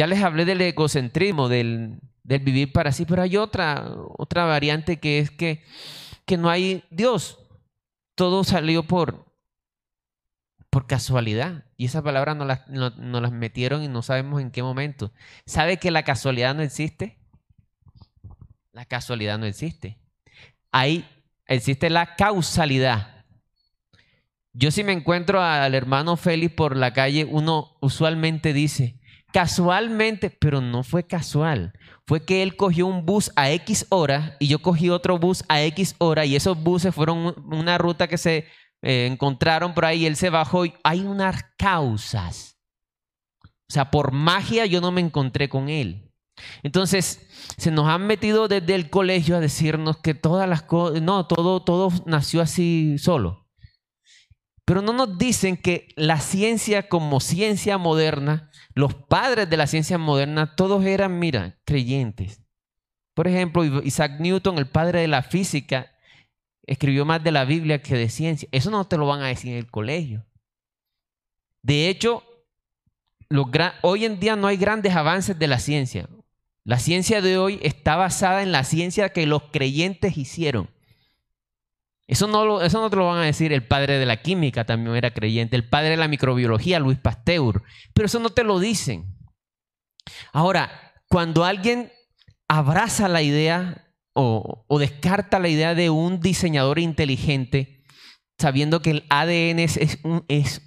ya 0.02 0.08
les 0.08 0.24
hablé 0.24 0.46
del 0.46 0.60
egocentrismo, 0.62 1.48
del, 1.48 2.00
vivir 2.24 2.74
para 2.74 2.92
sí, 2.92 3.06
pero 3.06 3.22
hay 3.22 3.38
otra, 3.38 3.86
otra 4.18 4.46
variante 4.46 5.00
que 5.00 5.20
es 5.20 5.30
que, 5.30 5.64
que 6.26 6.38
no 6.38 6.50
hay 6.50 6.84
Dios. 6.90 7.38
Todo 8.16 8.44
salió 8.44 8.82
por, 8.82 9.32
por 10.72 10.88
casualidad. 10.88 11.66
Y 11.78 11.86
esa 11.86 12.02
palabra 12.02 12.34
nos 12.34 12.48
las, 12.48 12.68
no, 12.68 12.90
nos 12.90 13.22
las 13.22 13.32
metieron 13.32 13.84
y 13.84 13.90
no 13.90 14.02
sabemos 14.02 14.42
en 14.42 14.50
qué 14.50 14.64
momento. 14.64 15.12
¿Sabe 15.46 15.78
que 15.78 15.92
la 15.92 16.02
casualidad 16.02 16.56
no 16.56 16.64
existe? 16.64 17.20
La 18.72 18.86
casualidad 18.86 19.38
no 19.38 19.46
existe. 19.46 20.00
Ahí 20.72 21.08
existe 21.46 21.92
la 21.92 22.16
causalidad. 22.16 23.24
Yo 24.52 24.72
si 24.72 24.84
me 24.84 24.94
encuentro 24.94 25.44
al 25.44 25.76
hermano 25.76 26.18
Félix 26.18 26.56
por 26.56 26.76
la 26.76 26.92
calle, 26.92 27.24
uno 27.24 27.78
usualmente 27.82 28.52
dice, 28.52 29.00
casualmente, 29.32 30.30
pero 30.30 30.62
no 30.62 30.84
fue 30.84 31.06
casual. 31.06 31.74
Fue 32.06 32.26
que 32.26 32.44
él 32.44 32.56
cogió 32.56 32.88
un 32.88 33.06
bus 33.06 33.32
a 33.36 33.52
X 33.52 33.86
hora 33.90 34.36
y 34.40 34.48
yo 34.48 34.62
cogí 34.62 34.90
otro 34.90 35.18
bus 35.18 35.44
a 35.48 35.62
X 35.64 35.96
hora 36.00 36.26
y 36.26 36.36
esos 36.36 36.62
buses 36.62 36.94
fueron 36.94 37.36
una 37.52 37.78
ruta 37.78 38.08
que 38.08 38.18
se 38.18 38.46
eh, 38.82 39.08
encontraron 39.10 39.74
por 39.74 39.86
ahí, 39.86 40.06
él 40.06 40.16
se 40.16 40.30
bajó 40.30 40.66
y 40.66 40.74
hay 40.84 41.02
unas 41.02 41.44
causas. 41.58 42.58
O 43.44 43.74
sea, 43.74 43.90
por 43.90 44.12
magia 44.12 44.66
yo 44.66 44.82
no 44.82 44.92
me 44.92 45.02
encontré 45.02 45.48
con 45.48 45.70
él. 45.70 46.12
Entonces, 46.64 47.28
se 47.58 47.72
nos 47.72 47.88
han 47.88 48.08
metido 48.08 48.48
desde 48.48 48.76
el 48.76 48.90
colegio 48.90 49.38
a 49.38 49.40
decirnos 49.40 49.98
que 49.98 50.14
todas 50.14 50.50
las 50.50 50.64
cosas, 50.64 51.02
no, 51.02 51.28
todo, 51.28 51.64
todo 51.64 51.90
nació 52.06 52.42
así 52.42 52.98
solo. 52.98 53.48
Pero 54.66 54.82
no 54.82 54.94
nos 54.94 55.18
dicen 55.18 55.58
que 55.58 55.90
la 55.96 56.20
ciencia 56.20 56.88
como 56.88 57.20
ciencia 57.20 57.78
moderna, 57.78 58.51
los 58.74 58.94
padres 58.94 59.50
de 59.50 59.58
la 59.58 59.68
ciencia 59.68 59.98
moderna, 59.98 60.56
todos 60.56 60.86
eran, 60.86 61.20
mira, 61.20 61.60
creyentes. 61.66 62.42
Por 63.14 63.28
ejemplo, 63.28 63.64
Isaac 63.84 64.20
Newton, 64.20 64.58
el 64.58 64.68
padre 64.68 65.02
de 65.02 65.08
la 65.08 65.22
física, 65.22 65.92
escribió 66.66 67.06
más 67.06 67.24
de 67.24 67.32
la 67.32 67.46
Biblia 67.46 67.82
que 67.82 67.96
de 67.96 68.10
ciencia. 68.10 68.48
Eso 68.52 68.72
no 68.72 68.88
te 68.88 68.98
lo 68.98 69.06
van 69.06 69.22
a 69.22 69.28
decir 69.28 69.52
en 69.52 69.58
el 69.58 69.70
colegio. 69.70 70.26
De 71.62 71.90
hecho, 71.90 72.24
hoy 73.82 74.06
en 74.06 74.20
día 74.20 74.36
no 74.36 74.48
hay 74.48 74.58
grandes 74.58 74.96
avances 74.96 75.38
de 75.38 75.48
la 75.48 75.60
ciencia. 75.60 76.08
La 76.64 76.80
ciencia 76.80 77.22
de 77.22 77.38
hoy 77.38 77.60
está 77.64 77.96
basada 77.96 78.44
en 78.44 78.52
la 78.52 78.64
ciencia 78.64 79.10
que 79.10 79.26
los 79.26 79.44
creyentes 79.52 80.18
hicieron. 80.18 80.70
Eso 82.12 82.28
no, 82.28 82.44
lo, 82.44 82.62
eso 82.62 82.82
no 82.82 82.90
te 82.90 82.98
lo 82.98 83.08
van 83.08 83.20
a 83.20 83.26
decir 83.26 83.54
el 83.54 83.66
padre 83.66 83.98
de 83.98 84.06
la 84.06 84.22
química, 84.22 84.66
también 84.66 84.98
era 84.98 85.14
creyente, 85.14 85.56
el 85.56 85.70
padre 85.70 85.92
de 85.92 85.96
la 85.98 86.10
microbiología, 86.10 86.78
Luis 86.78 86.98
Pasteur, 86.98 87.64
pero 87.94 88.08
eso 88.08 88.20
no 88.20 88.32
te 88.32 88.44
lo 88.44 88.60
dicen. 88.60 89.18
Ahora, 90.34 90.94
cuando 91.08 91.46
alguien 91.46 91.90
abraza 92.50 93.08
la 93.08 93.22
idea 93.22 93.96
o, 94.12 94.66
descarta 94.78 95.40
la 95.40 95.48
idea 95.48 95.74
de 95.74 95.90
un 95.90 96.20
diseñador 96.20 96.80
inteligente, 96.80 97.86
sabiendo 98.38 98.82
que 98.82 98.92
el 98.92 99.06
ADN 99.08 99.60
es, 99.60 100.62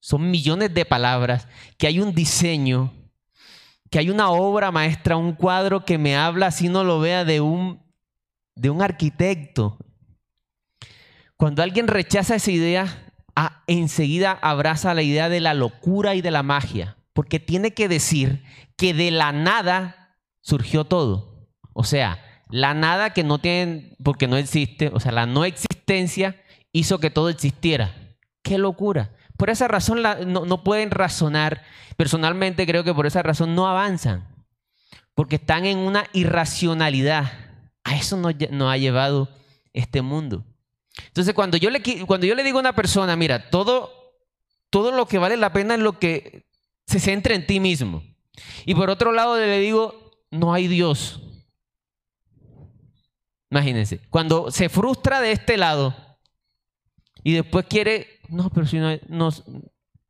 son 0.00 0.32
millones 0.32 0.74
de 0.74 0.84
palabras, 0.84 1.46
que 1.78 1.86
hay 1.86 2.00
un 2.00 2.12
diseño, 2.12 2.92
que 3.88 4.00
hay 4.00 4.10
una 4.10 4.30
obra 4.30 4.72
maestra, 4.72 5.16
un 5.16 5.34
cuadro 5.34 5.84
que 5.84 5.96
me 5.96 6.16
habla, 6.16 6.50
si 6.50 6.68
no 6.68 6.82
lo 6.82 6.98
vea, 6.98 7.24
de 7.24 7.40
un, 7.40 7.86
de 8.56 8.70
un 8.70 8.82
arquitecto. 8.82 9.78
Cuando 11.38 11.62
alguien 11.62 11.86
rechaza 11.86 12.34
esa 12.34 12.50
idea, 12.50 13.12
enseguida 13.68 14.32
abraza 14.32 14.92
la 14.92 15.02
idea 15.02 15.28
de 15.28 15.38
la 15.38 15.54
locura 15.54 16.16
y 16.16 16.20
de 16.20 16.32
la 16.32 16.42
magia, 16.42 16.96
porque 17.12 17.38
tiene 17.38 17.72
que 17.72 17.88
decir 17.88 18.42
que 18.76 18.92
de 18.92 19.12
la 19.12 19.30
nada 19.30 20.16
surgió 20.40 20.84
todo. 20.84 21.48
O 21.72 21.84
sea, 21.84 22.18
la 22.50 22.74
nada 22.74 23.10
que 23.10 23.22
no 23.22 23.38
tiene, 23.38 23.96
porque 24.02 24.26
no 24.26 24.36
existe, 24.36 24.90
o 24.92 24.98
sea, 24.98 25.12
la 25.12 25.26
no 25.26 25.44
existencia 25.44 26.42
hizo 26.72 26.98
que 26.98 27.08
todo 27.08 27.28
existiera. 27.28 27.94
¡Qué 28.42 28.58
locura! 28.58 29.12
Por 29.36 29.48
esa 29.48 29.68
razón 29.68 30.02
no, 30.02 30.64
pueden 30.64 30.90
razonar. 30.90 31.62
Personalmente 31.96 32.66
creo 32.66 32.82
que 32.82 32.94
por 32.94 33.06
esa 33.06 33.22
razón 33.22 33.54
no 33.54 33.68
avanzan, 33.68 34.26
porque 35.14 35.36
están 35.36 35.66
en 35.66 35.78
una 35.78 36.06
irracionalidad. 36.12 37.30
A 37.84 37.94
eso 37.94 38.16
nos, 38.16 38.34
ha 38.34 38.76
llevado 38.76 39.28
este 39.72 40.02
mundo. 40.02 40.44
Entonces, 41.06 41.34
cuando 41.34 41.56
yo, 41.56 41.70
le, 41.70 41.82
cuando 42.06 42.26
yo 42.26 42.34
le 42.34 42.42
digo 42.42 42.58
a 42.58 42.60
una 42.60 42.74
persona, 42.74 43.16
mira, 43.16 43.50
todo, 43.50 43.92
todo 44.70 44.92
lo 44.92 45.06
que 45.06 45.18
vale 45.18 45.36
la 45.36 45.52
pena 45.52 45.74
es 45.74 45.80
lo 45.80 45.98
que 45.98 46.46
se 46.86 47.00
centra 47.00 47.34
en 47.34 47.46
ti 47.46 47.60
mismo. 47.60 48.02
Y 48.64 48.74
por 48.74 48.90
otro 48.90 49.12
lado 49.12 49.36
le 49.36 49.58
digo, 49.60 50.12
no 50.30 50.52
hay 50.52 50.68
Dios. 50.68 51.20
Imagínense, 53.50 54.00
cuando 54.10 54.50
se 54.50 54.68
frustra 54.68 55.20
de 55.20 55.32
este 55.32 55.56
lado 55.56 55.96
y 57.22 57.32
después 57.32 57.66
quiere, 57.66 58.20
no, 58.28 58.50
pero 58.50 58.66
si 58.66 58.78
no, 58.78 58.90
no 59.08 59.30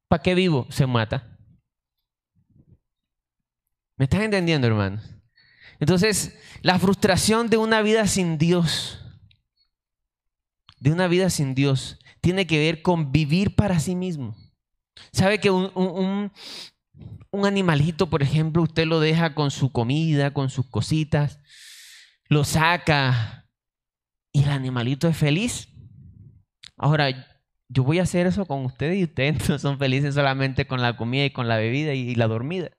¿para 0.08 0.22
qué 0.22 0.34
vivo? 0.34 0.66
Se 0.70 0.86
mata. 0.86 1.38
¿Me 3.96 4.04
están 4.04 4.22
entendiendo, 4.22 4.66
hermanos? 4.66 5.02
Entonces, 5.80 6.36
la 6.62 6.78
frustración 6.78 7.48
de 7.48 7.56
una 7.56 7.82
vida 7.82 8.06
sin 8.06 8.38
Dios, 8.38 9.00
de 10.80 10.92
una 10.92 11.08
vida 11.08 11.30
sin 11.30 11.54
Dios, 11.54 11.98
tiene 12.20 12.46
que 12.46 12.58
ver 12.58 12.82
con 12.82 13.12
vivir 13.12 13.54
para 13.54 13.80
sí 13.80 13.94
mismo. 13.94 14.36
¿Sabe 15.12 15.38
que 15.38 15.50
un, 15.50 15.70
un, 15.74 17.46
animalito, 17.46 18.10
por 18.10 18.22
ejemplo, 18.22 18.62
usted 18.62 18.86
lo 18.86 19.00
deja 19.00 19.34
con 19.34 19.50
su 19.50 19.70
comida, 19.70 20.32
con 20.32 20.50
sus 20.50 20.66
cositas, 20.66 21.38
lo 22.28 22.44
saca 22.44 23.48
y 24.32 24.42
el 24.42 24.50
animalito 24.50 25.08
es 25.08 25.16
feliz. 25.16 25.68
Ahora, 26.76 27.26
yo 27.68 27.84
voy 27.84 27.98
a 27.98 28.02
hacer 28.02 28.26
eso 28.26 28.46
con 28.46 28.64
ustedes 28.64 28.98
y 28.98 29.04
ustedes 29.04 29.48
no 29.48 29.58
son 29.58 29.78
felices 29.78 30.14
solamente 30.14 30.66
con 30.66 30.82
la 30.82 30.96
comida 30.96 31.24
y 31.24 31.30
con 31.30 31.48
la 31.48 31.56
bebida 31.56 31.94
y, 31.94 32.14
la 32.14 32.26
dormida. 32.26 32.70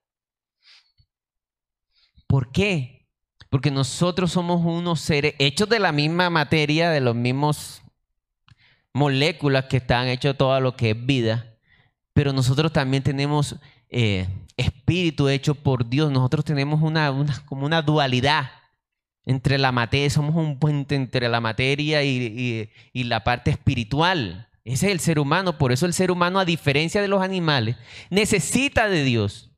¿Por 2.28 2.52
qué? 2.52 3.08
Porque 3.50 3.72
nosotros 3.72 4.32
somos 4.32 4.64
unos 4.64 5.00
seres 5.00 5.34
hechos 5.40 5.68
de 5.70 5.80
la 5.80 5.92
misma 5.92 6.30
materia, 6.30 6.92
de 6.92 7.02
los 7.02 7.16
mismos 7.16 7.82
moléculas 8.94 9.66
que 9.66 9.78
están 9.78 10.08
hechos 10.08 10.38
todo 10.38 10.60
lo 10.60 10.76
que 10.76 10.92
es 10.92 11.06
vida, 11.06 11.56
pero 12.14 12.34
nosotros 12.34 12.74
también 12.74 13.04
tenemos 13.04 13.56
eh, 13.90 14.28
espíritu 14.58 15.30
hecho 15.30 15.56
por 15.56 15.90
Dios. 15.90 16.12
Nosotros 16.12 16.46
tenemos 16.46 16.82
una, 16.82 17.14
como 17.46 17.66
una 17.66 17.82
dualidad 17.82 18.52
entre 19.26 19.58
la 19.58 19.72
materia, 19.72 20.10
somos 20.10 20.36
un 20.36 20.60
puente 20.60 20.96
entre 20.96 21.30
la 21.30 21.40
materia 21.40 22.04
y, 22.04 22.70
la 22.94 23.24
parte 23.24 23.52
espiritual. 23.52 24.50
Ese 24.64 24.88
es 24.88 24.92
el 24.92 25.00
ser 25.00 25.20
humano, 25.20 25.58
por 25.58 25.72
eso 25.72 25.86
el 25.86 25.94
ser 25.94 26.12
humano, 26.12 26.40
a 26.40 26.46
diferencia 26.46 27.02
de 27.02 27.08
los 27.08 27.22
animales, 27.22 27.76
necesita 28.10 28.90
de 28.90 29.04
Dios. 29.04 29.52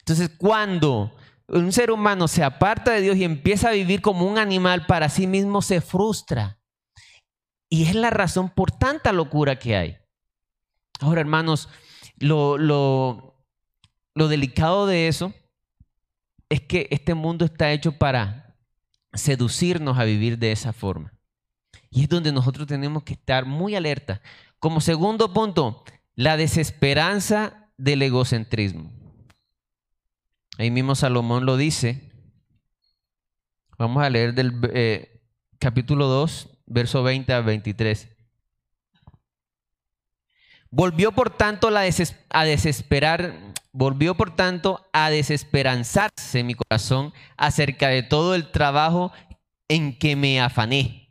Entonces, 0.00 0.30
cuando 0.36 1.12
un 1.48 1.72
ser 1.72 1.90
humano 1.90 2.28
se 2.28 2.44
aparta 2.44 2.92
de 2.92 3.00
Dios 3.00 3.16
y 3.16 3.24
empieza 3.24 3.70
a 3.70 3.72
vivir 3.72 4.02
como 4.02 4.26
un 4.26 4.36
animal 4.36 4.86
para 4.86 5.08
sí 5.08 5.26
mismo, 5.26 5.62
se 5.62 5.80
frustra. 5.80 6.57
Y 7.68 7.84
es 7.84 7.94
la 7.94 8.10
razón 8.10 8.48
por 8.50 8.70
tanta 8.70 9.12
locura 9.12 9.58
que 9.58 9.76
hay. 9.76 9.98
Ahora, 11.00 11.20
hermanos, 11.20 11.68
lo, 12.18 12.58
lo, 12.58 13.34
delicado 14.14 14.86
de 14.86 15.08
eso 15.08 15.32
es 16.48 16.60
que 16.62 16.88
este 16.90 17.14
mundo 17.14 17.44
está 17.44 17.72
hecho 17.72 17.92
para 17.92 18.56
seducirnos 19.12 19.98
a 19.98 20.04
vivir 20.04 20.38
de 20.38 20.52
esa 20.52 20.72
forma. 20.72 21.12
Y 21.90 22.02
es 22.02 22.08
donde 22.08 22.32
nosotros 22.32 22.66
tenemos 22.66 23.02
que 23.04 23.14
estar 23.14 23.46
muy 23.46 23.74
alerta. 23.74 24.20
Como 24.58 24.80
segundo 24.80 25.32
punto, 25.32 25.84
la 26.14 26.36
desesperanza 26.36 27.70
del 27.76 28.02
egocentrismo. 28.02 28.90
Ahí 30.58 30.70
mismo 30.70 30.94
Salomón 30.96 31.46
lo 31.46 31.56
dice. 31.56 32.10
Vamos 33.78 34.02
a 34.02 34.10
leer 34.10 34.34
del 34.34 34.52
eh, 34.74 35.22
capítulo 35.60 36.08
2, 36.08 36.57
verso 36.68 37.02
20 37.02 37.32
a 37.32 37.40
23. 37.40 38.08
Volvió 40.70 41.12
por 41.12 41.30
tanto 41.30 41.68
a 41.68 42.44
desesperar, 42.44 43.54
volvió 43.72 44.14
por 44.14 44.36
tanto 44.36 44.86
a 44.92 45.08
desesperanzarse 45.08 46.44
mi 46.44 46.54
corazón 46.54 47.12
acerca 47.36 47.88
de 47.88 48.02
todo 48.02 48.34
el 48.34 48.50
trabajo 48.50 49.12
en 49.68 49.98
que 49.98 50.14
me 50.14 50.40
afané 50.40 51.10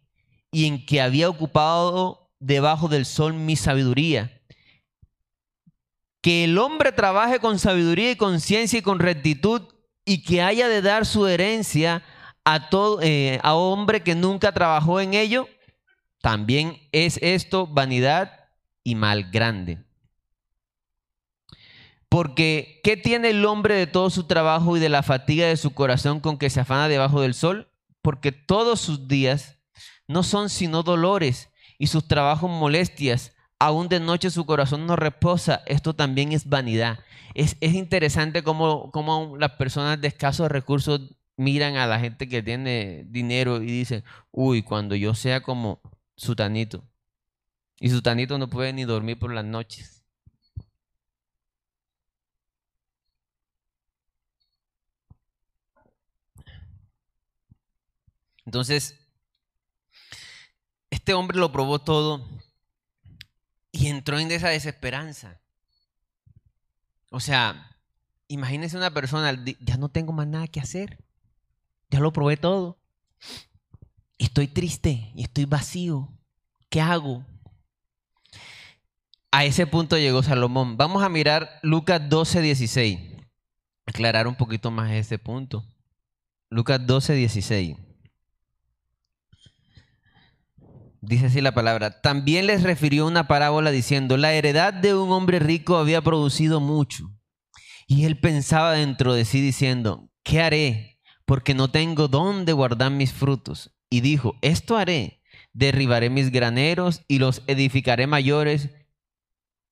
y 0.52 0.67
en 0.67 0.86
que 0.86 1.02
había 1.02 1.28
ocupado 1.28 2.32
debajo 2.39 2.88
del 2.88 3.06
sol 3.06 3.34
mi 3.34 3.56
sabiduría. 3.56 4.41
Que 6.22 6.43
el 6.43 6.58
hombre 6.60 6.91
trabaje 6.91 7.39
con 7.39 7.58
sabiduría 7.58 8.12
y 8.12 8.15
conciencia 8.15 8.80
y 8.80 8.84
con 8.84 9.00
rectitud 9.00 9.63
y 10.06 10.22
que 10.24 10.41
haya 10.41 10.67
de 10.67 10.82
dar 10.82 11.06
su 11.06 11.26
herencia 11.26 12.04
a 12.50 12.70
todo 12.70 13.02
eh, 13.02 13.42
a 13.44 13.56
hombre 13.56 14.04
que 14.04 14.16
nunca 14.16 14.54
trabajó 14.54 15.02
en 15.02 15.14
ello, 15.14 15.50
también 16.22 16.80
es 16.94 17.20
esto 17.22 17.68
vanidad 17.68 18.32
y 18.86 18.96
mal 18.96 19.32
grande. 19.32 19.84
Porque, 22.08 22.80
¿qué 22.86 22.96
tiene 22.96 23.32
el 23.32 23.44
hombre 23.44 23.76
de 23.76 23.86
todo 23.86 24.10
su 24.10 24.28
trabajo 24.28 24.78
y 24.78 24.80
de 24.80 24.88
la 24.88 25.04
fatiga 25.04 25.46
de 25.46 25.58
su 25.58 25.74
corazón 25.74 26.22
con 26.22 26.38
que 26.38 26.50
se 26.50 26.62
afana 26.62 26.88
debajo 26.88 27.20
del 27.20 27.34
sol? 27.34 27.70
Porque 28.02 28.32
todos 28.32 28.80
sus 28.80 29.10
días 29.10 29.58
no 30.08 30.24
son 30.24 30.50
sino 30.50 30.84
dolores 30.84 31.50
y 31.78 31.88
sus 31.88 32.08
trabajos 32.08 32.50
molestias. 32.50 33.34
aún 33.60 33.90
de 33.90 34.00
noche 34.00 34.30
su 34.30 34.46
corazón 34.46 34.88
no 34.88 34.96
reposa, 34.96 35.64
esto 35.66 35.94
también 35.94 36.32
es 36.32 36.48
vanidad. 36.48 37.00
Es, 37.34 37.58
es 37.60 37.74
interesante 37.74 38.42
cómo, 38.42 38.90
cómo, 38.92 39.36
las 39.36 39.52
personas 39.54 40.00
de 40.00 40.08
escasos 40.08 40.50
recursos 40.50 41.16
miran 41.38 41.78
a 41.78 41.88
la 41.88 42.00
gente 42.00 42.28
que 42.28 42.43
tiene 42.43 43.06
dinero 43.08 43.62
y 43.62 43.67
dicen, 43.67 44.04
uy, 44.32 44.63
cuando 44.63 44.95
yo 44.95 45.15
sea 45.15 45.41
como 45.41 45.82
Sutanito. 46.15 46.84
Y 47.80 47.89
Sutanito 47.89 48.38
no 48.38 48.50
puede 48.50 48.73
ni 48.73 48.84
dormir 48.86 49.17
por 49.19 49.34
las 49.34 49.45
noches. 49.45 50.04
Entonces, 58.45 58.97
este 60.89 61.13
hombre 61.13 61.38
lo 61.38 61.52
probó 61.52 61.80
todo 61.80 62.26
y 63.71 63.88
entró 63.88 64.17
en 64.19 64.32
esa 64.32 64.50
desesperanza. 64.50 65.39
O 67.12 67.19
sea, 67.19 67.78
imagínese 68.28 68.78
una 68.78 68.93
persona, 68.93 69.38
ya 69.60 69.78
no 69.78 69.89
tengo 69.89 70.13
más 70.13 70.28
nada 70.28 70.47
que 70.47 70.62
hacer. 70.62 70.97
Ya 71.89 72.00
lo 72.00 72.12
probé 72.12 72.38
todo. 72.38 72.80
Estoy 74.17 74.47
triste 74.47 75.12
y 75.15 75.23
estoy 75.23 75.45
vacío. 75.45 76.13
¿Qué 76.69 76.82
hago? 76.82 77.26
A 79.32 79.45
ese 79.45 79.67
punto 79.67 79.97
llegó 79.97 80.23
Salomón. 80.23 80.78
Vamos 80.78 81.04
a 81.04 81.10
mirar 81.10 81.60
Lucas 81.62 82.10
12, 82.10 82.41
16. 82.41 83.00
Aclarar 83.86 84.28
un 84.28 84.36
poquito 84.36 84.71
más 84.71 84.91
ese 84.91 85.19
punto. 85.19 85.63
Lucas 86.50 86.86
12, 86.86 87.13
16. 87.13 87.78
Dice 91.02 91.28
así 91.28 91.41
la 91.41 91.54
palabra. 91.54 92.02
También 92.02 92.47
les 92.47 92.63
refirió 92.63 93.06
una 93.06 93.28
parábola 93.28 93.71
diciendo, 93.71 94.17
la 94.17 94.34
heredad 94.34 94.73
de 94.73 94.95
un 94.95 95.12
hombre 95.12 95.39
rico 95.39 95.78
había 95.78 96.02
producido 96.02 96.60
mucho. 96.60 97.12
Y 97.86 98.06
él 98.06 98.19
pensaba 98.19 98.73
dentro 98.73 99.13
de 99.13 99.23
sí 99.23 99.39
diciendo, 99.39 100.10
¿qué 100.23 100.41
haré? 100.41 100.97
Porque 101.28 101.54
no 101.54 101.70
tengo 101.70 102.08
dónde 102.08 102.54
guardar 102.54 102.90
mis 102.92 103.13
frutos. 103.13 103.70
Y 103.88 104.02
dijo, 104.02 104.36
esto 104.42 104.78
haré, 104.78 105.22
derribaré 105.54 106.10
mis 106.10 106.32
graneros 106.32 107.04
y 107.08 107.20
los 107.20 107.44
edificaré 107.46 108.08
mayores, 108.08 108.70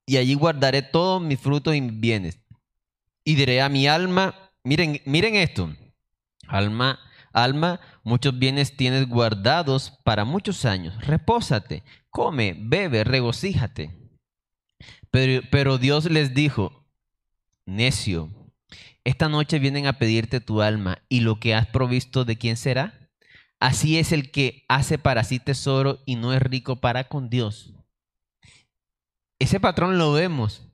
y 0.06 0.18
allí 0.18 0.36
guardaré 0.36 0.84
todos 0.84 1.20
mis 1.20 1.40
frutos 1.40 1.74
y 1.74 1.82
mis 1.82 2.00
bienes. 2.00 2.40
Y 3.24 3.34
diré 3.34 3.64
a 3.64 3.70
mi 3.70 3.88
alma, 3.88 4.52
miren, 4.64 5.02
miren 5.06 5.34
esto, 5.34 5.76
alma, 6.48 7.00
Alma, 7.36 7.82
muchos 8.04 8.40
bienes 8.40 8.78
tienes 8.78 9.10
guardados 9.10 9.92
para 10.06 10.24
muchos 10.24 10.64
años. 10.64 10.96
Repósate, 11.06 11.84
come, 12.10 12.56
bebe, 12.58 13.04
regocíjate. 13.04 13.94
Pero, 15.12 15.46
pero 15.52 15.78
Dios 15.78 16.10
les 16.10 16.34
dijo, 16.34 16.86
necio, 17.66 18.30
esta 19.06 19.30
noche 19.30 19.60
vienen 19.60 19.86
a 19.86 20.00
pedirte 20.00 20.42
tu 20.42 20.62
alma 20.62 20.98
y 21.08 21.22
lo 21.22 21.40
que 21.40 21.54
has 21.54 21.68
provisto 21.68 22.26
de 22.26 22.38
quién 22.38 22.58
será. 22.58 23.10
Así 23.60 23.98
es 24.00 24.12
el 24.12 24.32
que 24.32 24.66
hace 24.68 24.98
para 24.98 25.24
sí 25.24 25.40
tesoro 25.40 26.00
y 26.06 26.16
no 26.16 26.34
es 26.34 26.42
rico 26.42 26.82
para 26.82 27.06
con 27.06 27.30
Dios. 27.30 27.74
Ese 29.40 29.60
patrón 29.60 29.98
lo 29.98 30.12
vemos 30.12 30.68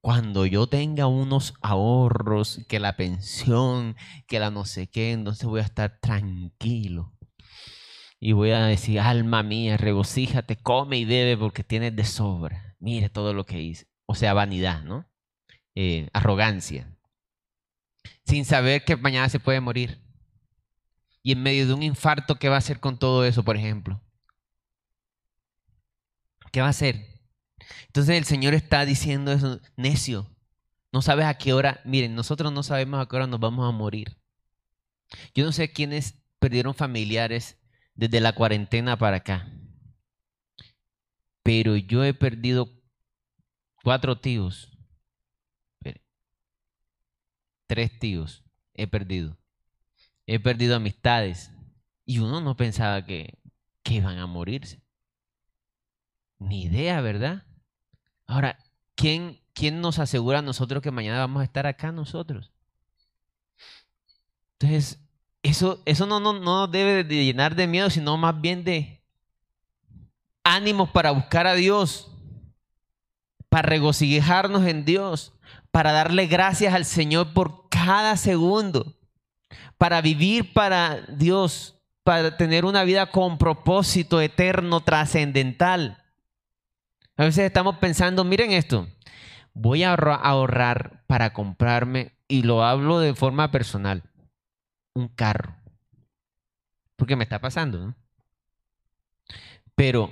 cuando 0.00 0.44
yo 0.44 0.66
tenga 0.66 1.06
unos 1.06 1.54
ahorros, 1.60 2.64
que 2.68 2.80
la 2.80 2.96
pensión, 2.96 3.96
que 4.26 4.40
la 4.40 4.50
no 4.50 4.64
sé 4.64 4.88
qué, 4.88 5.12
entonces 5.12 5.44
voy 5.44 5.60
a 5.60 5.64
estar 5.64 6.00
tranquilo. 6.00 7.12
Y 8.20 8.32
voy 8.32 8.50
a 8.50 8.64
decir, 8.64 8.98
alma 8.98 9.44
mía, 9.44 9.76
regocíjate, 9.76 10.56
come 10.56 10.98
y 10.98 11.04
bebe 11.04 11.36
porque 11.36 11.62
tienes 11.62 11.94
de 11.94 12.04
sobra. 12.04 12.76
Mire 12.80 13.08
todo 13.08 13.32
lo 13.32 13.46
que 13.46 13.62
hice. 13.62 13.86
O 14.06 14.16
sea, 14.16 14.34
vanidad, 14.34 14.82
¿no? 14.82 15.08
Eh, 15.76 16.08
arrogancia. 16.12 16.97
Sin 18.24 18.44
saber 18.44 18.84
que 18.84 18.96
mañana 18.96 19.28
se 19.28 19.40
puede 19.40 19.60
morir. 19.60 20.02
Y 21.22 21.32
en 21.32 21.42
medio 21.42 21.66
de 21.66 21.74
un 21.74 21.82
infarto, 21.82 22.38
¿qué 22.38 22.48
va 22.48 22.56
a 22.56 22.58
hacer 22.58 22.80
con 22.80 22.98
todo 22.98 23.24
eso, 23.24 23.42
por 23.42 23.56
ejemplo? 23.56 24.00
¿Qué 26.52 26.60
va 26.60 26.68
a 26.68 26.70
hacer? 26.70 27.18
Entonces 27.86 28.16
el 28.16 28.24
Señor 28.24 28.54
está 28.54 28.84
diciendo 28.84 29.32
eso, 29.32 29.60
necio, 29.76 30.30
no 30.92 31.02
sabes 31.02 31.26
a 31.26 31.34
qué 31.34 31.52
hora, 31.52 31.80
miren, 31.84 32.14
nosotros 32.14 32.52
no 32.52 32.62
sabemos 32.62 33.00
a 33.00 33.06
qué 33.08 33.16
hora 33.16 33.26
nos 33.26 33.40
vamos 33.40 33.68
a 33.68 33.76
morir. 33.76 34.16
Yo 35.34 35.44
no 35.44 35.52
sé 35.52 35.72
quiénes 35.72 36.14
perdieron 36.38 36.74
familiares 36.74 37.58
desde 37.94 38.20
la 38.20 38.32
cuarentena 38.32 38.96
para 38.96 39.18
acá, 39.18 39.50
pero 41.42 41.76
yo 41.76 42.04
he 42.04 42.14
perdido 42.14 42.70
cuatro 43.82 44.20
tíos, 44.20 44.70
tres 47.68 47.96
tíos 48.00 48.42
he 48.74 48.88
perdido. 48.88 49.36
He 50.26 50.40
perdido 50.40 50.74
amistades 50.74 51.52
y 52.04 52.18
uno 52.18 52.40
no 52.40 52.56
pensaba 52.56 53.04
que, 53.04 53.38
que 53.84 53.94
iban 53.94 54.18
a 54.18 54.26
morirse. 54.26 54.82
Ni 56.38 56.64
idea, 56.64 57.00
¿verdad? 57.00 57.44
Ahora, 58.26 58.58
¿quién, 58.94 59.40
¿quién 59.52 59.80
nos 59.80 59.98
asegura 59.98 60.40
a 60.40 60.42
nosotros 60.42 60.82
que 60.82 60.90
mañana 60.90 61.20
vamos 61.20 61.40
a 61.40 61.44
estar 61.44 61.66
acá 61.66 61.92
nosotros? 61.92 62.52
Entonces, 64.58 65.00
eso, 65.42 65.82
eso 65.84 66.06
no, 66.06 66.18
no, 66.18 66.32
no 66.32 66.66
debe 66.66 67.04
de 67.04 67.24
llenar 67.24 67.54
de 67.54 67.66
miedo, 67.66 67.90
sino 67.90 68.16
más 68.16 68.40
bien 68.40 68.64
de 68.64 69.02
ánimos 70.42 70.90
para 70.90 71.10
buscar 71.10 71.46
a 71.46 71.54
Dios, 71.54 72.10
para 73.48 73.68
regocijarnos 73.68 74.66
en 74.66 74.84
Dios, 74.84 75.32
para 75.78 75.92
darle 75.92 76.26
gracias 76.26 76.74
al 76.74 76.84
Señor 76.84 77.32
por 77.32 77.68
cada 77.68 78.16
segundo, 78.16 78.96
para 79.76 80.00
vivir 80.00 80.52
para 80.52 81.02
Dios, 81.02 81.80
para 82.02 82.36
tener 82.36 82.64
una 82.64 82.82
vida 82.82 83.12
con 83.12 83.38
propósito 83.38 84.20
eterno, 84.20 84.80
trascendental. 84.80 86.02
A 87.16 87.22
veces 87.22 87.44
estamos 87.44 87.76
pensando, 87.76 88.24
miren 88.24 88.50
esto, 88.50 88.88
voy 89.54 89.84
a 89.84 89.94
ahorrar 89.94 91.04
para 91.06 91.32
comprarme, 91.32 92.10
y 92.26 92.42
lo 92.42 92.64
hablo 92.64 92.98
de 92.98 93.14
forma 93.14 93.52
personal, 93.52 94.02
un 94.94 95.06
carro. 95.06 95.54
Porque 96.96 97.14
me 97.14 97.22
está 97.22 97.40
pasando. 97.40 97.94
Pero, 99.76 100.10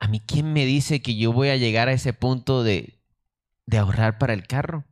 ¿a 0.00 0.08
mí 0.08 0.20
quién 0.20 0.54
me 0.54 0.64
dice 0.64 1.02
que 1.02 1.14
yo 1.14 1.30
voy 1.30 1.50
a 1.50 1.58
llegar 1.58 1.88
a 1.88 1.92
ese 1.92 2.14
punto 2.14 2.62
de 2.64 2.98
ahorrar 3.70 4.16
para 4.16 4.32
el 4.32 4.46
carro? 4.46 4.86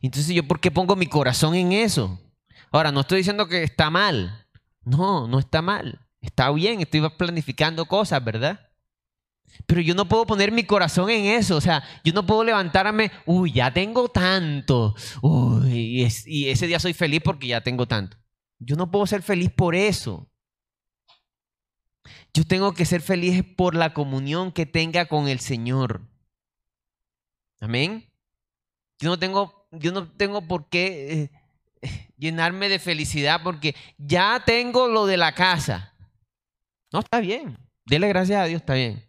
Entonces, 0.00 0.34
¿yo 0.34 0.46
por 0.46 0.60
qué 0.60 0.70
pongo 0.70 0.96
mi 0.96 1.06
corazón 1.06 1.54
en 1.54 1.72
eso? 1.72 2.20
Ahora, 2.70 2.92
no 2.92 3.00
estoy 3.00 3.18
diciendo 3.18 3.48
que 3.48 3.62
está 3.62 3.90
mal. 3.90 4.46
No, 4.84 5.26
no 5.28 5.38
está 5.38 5.62
mal. 5.62 6.00
Está 6.20 6.50
bien, 6.52 6.80
estoy 6.80 7.08
planificando 7.10 7.84
cosas, 7.86 8.24
¿verdad? 8.24 8.60
Pero 9.66 9.80
yo 9.80 9.94
no 9.94 10.08
puedo 10.08 10.26
poner 10.26 10.52
mi 10.52 10.64
corazón 10.64 11.10
en 11.10 11.26
eso. 11.26 11.56
O 11.56 11.60
sea, 11.60 11.82
yo 12.04 12.12
no 12.12 12.26
puedo 12.26 12.44
levantarme, 12.44 13.10
uy, 13.26 13.52
ya 13.52 13.72
tengo 13.72 14.08
tanto. 14.08 14.94
Uy, 15.20 16.02
y, 16.26 16.48
ese 16.48 16.66
día 16.66 16.78
soy 16.78 16.92
feliz 16.92 17.20
porque 17.24 17.48
ya 17.48 17.60
tengo 17.60 17.86
tanto. 17.86 18.16
Yo 18.58 18.76
no 18.76 18.90
puedo 18.90 19.06
ser 19.06 19.22
feliz 19.22 19.50
por 19.50 19.74
eso. 19.74 20.28
Yo 22.34 22.44
tengo 22.44 22.72
que 22.72 22.86
ser 22.86 23.02
feliz 23.02 23.44
por 23.56 23.74
la 23.74 23.92
comunión 23.92 24.52
que 24.52 24.64
tenga 24.64 25.06
con 25.06 25.28
el 25.28 25.40
Señor. 25.40 26.08
Amén. 27.60 28.10
Yo 28.98 29.10
no 29.10 29.18
tengo, 29.18 29.61
yo 29.72 29.92
no 29.92 30.08
tengo 30.10 30.42
por 30.42 30.68
qué 30.68 31.30
eh, 31.82 32.00
llenarme 32.16 32.68
de 32.68 32.78
felicidad 32.78 33.40
porque 33.42 33.74
ya 33.98 34.42
tengo 34.44 34.88
lo 34.88 35.06
de 35.06 35.16
la 35.16 35.34
casa. 35.34 35.94
No, 36.92 37.00
está 37.00 37.20
bien. 37.20 37.58
Dele 37.84 38.08
gracias 38.08 38.40
a 38.40 38.44
Dios, 38.44 38.60
está 38.60 38.74
bien. 38.74 39.04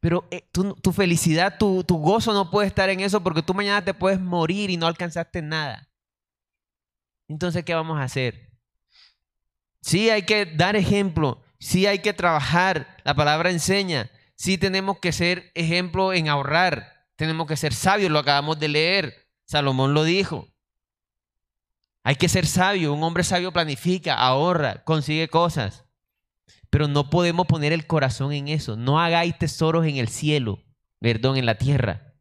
Pero 0.00 0.26
eh, 0.30 0.46
tu, 0.52 0.92
felicidad, 0.92 1.56
tu, 1.58 1.82
tu 1.84 1.96
gozo 1.96 2.32
no 2.32 2.50
puede 2.50 2.66
estar 2.66 2.90
en 2.90 3.00
eso 3.00 3.22
porque 3.22 3.42
tú 3.42 3.54
mañana 3.54 3.84
te 3.84 3.94
puedes 3.94 4.20
morir 4.20 4.70
y 4.70 4.76
no 4.76 4.86
alcanzaste 4.86 5.40
nada. 5.40 5.88
Entonces, 7.28 7.64
¿qué 7.64 7.74
vamos 7.74 7.98
a 7.98 8.04
hacer? 8.04 8.50
Sí 9.80 10.10
hay 10.10 10.22
que 10.22 10.44
dar 10.44 10.76
ejemplo, 10.76 11.42
sí 11.58 11.86
hay 11.86 12.00
que 12.00 12.12
trabajar, 12.12 12.96
la 13.04 13.14
palabra 13.14 13.50
enseña, 13.50 14.10
sí 14.34 14.58
tenemos 14.58 14.98
que 14.98 15.12
ser 15.12 15.52
ejemplo 15.54 16.12
en 16.12 16.28
ahorrar, 16.28 17.06
tenemos 17.16 17.46
que 17.46 17.56
ser 17.56 17.72
sabios, 17.72 18.10
lo 18.10 18.18
acabamos 18.18 18.58
de 18.58 18.68
leer, 18.68 19.27
Salomón 19.48 19.94
lo 19.94 20.04
dijo. 20.04 20.46
Hay 22.04 22.14
que 22.14 22.28
ser 22.28 22.46
sabio, 22.46 22.92
un 22.92 23.02
hombre 23.02 23.24
sabio 23.24 23.52
planifica, 23.52 24.14
ahorra, 24.14 24.84
consigue 24.84 25.28
cosas. 25.28 25.84
Pero 26.70 26.86
no 26.86 27.10
podemos 27.10 27.46
poner 27.46 27.72
el 27.72 27.86
corazón 27.86 28.32
en 28.32 28.48
eso. 28.48 28.76
No 28.76 29.00
hagáis 29.00 29.36
tesoros 29.36 29.86
en 29.86 29.96
el 29.96 30.08
cielo, 30.08 30.62
perdón, 31.00 31.36
en 31.36 31.46
la 31.46 31.56
tierra, 31.56 32.14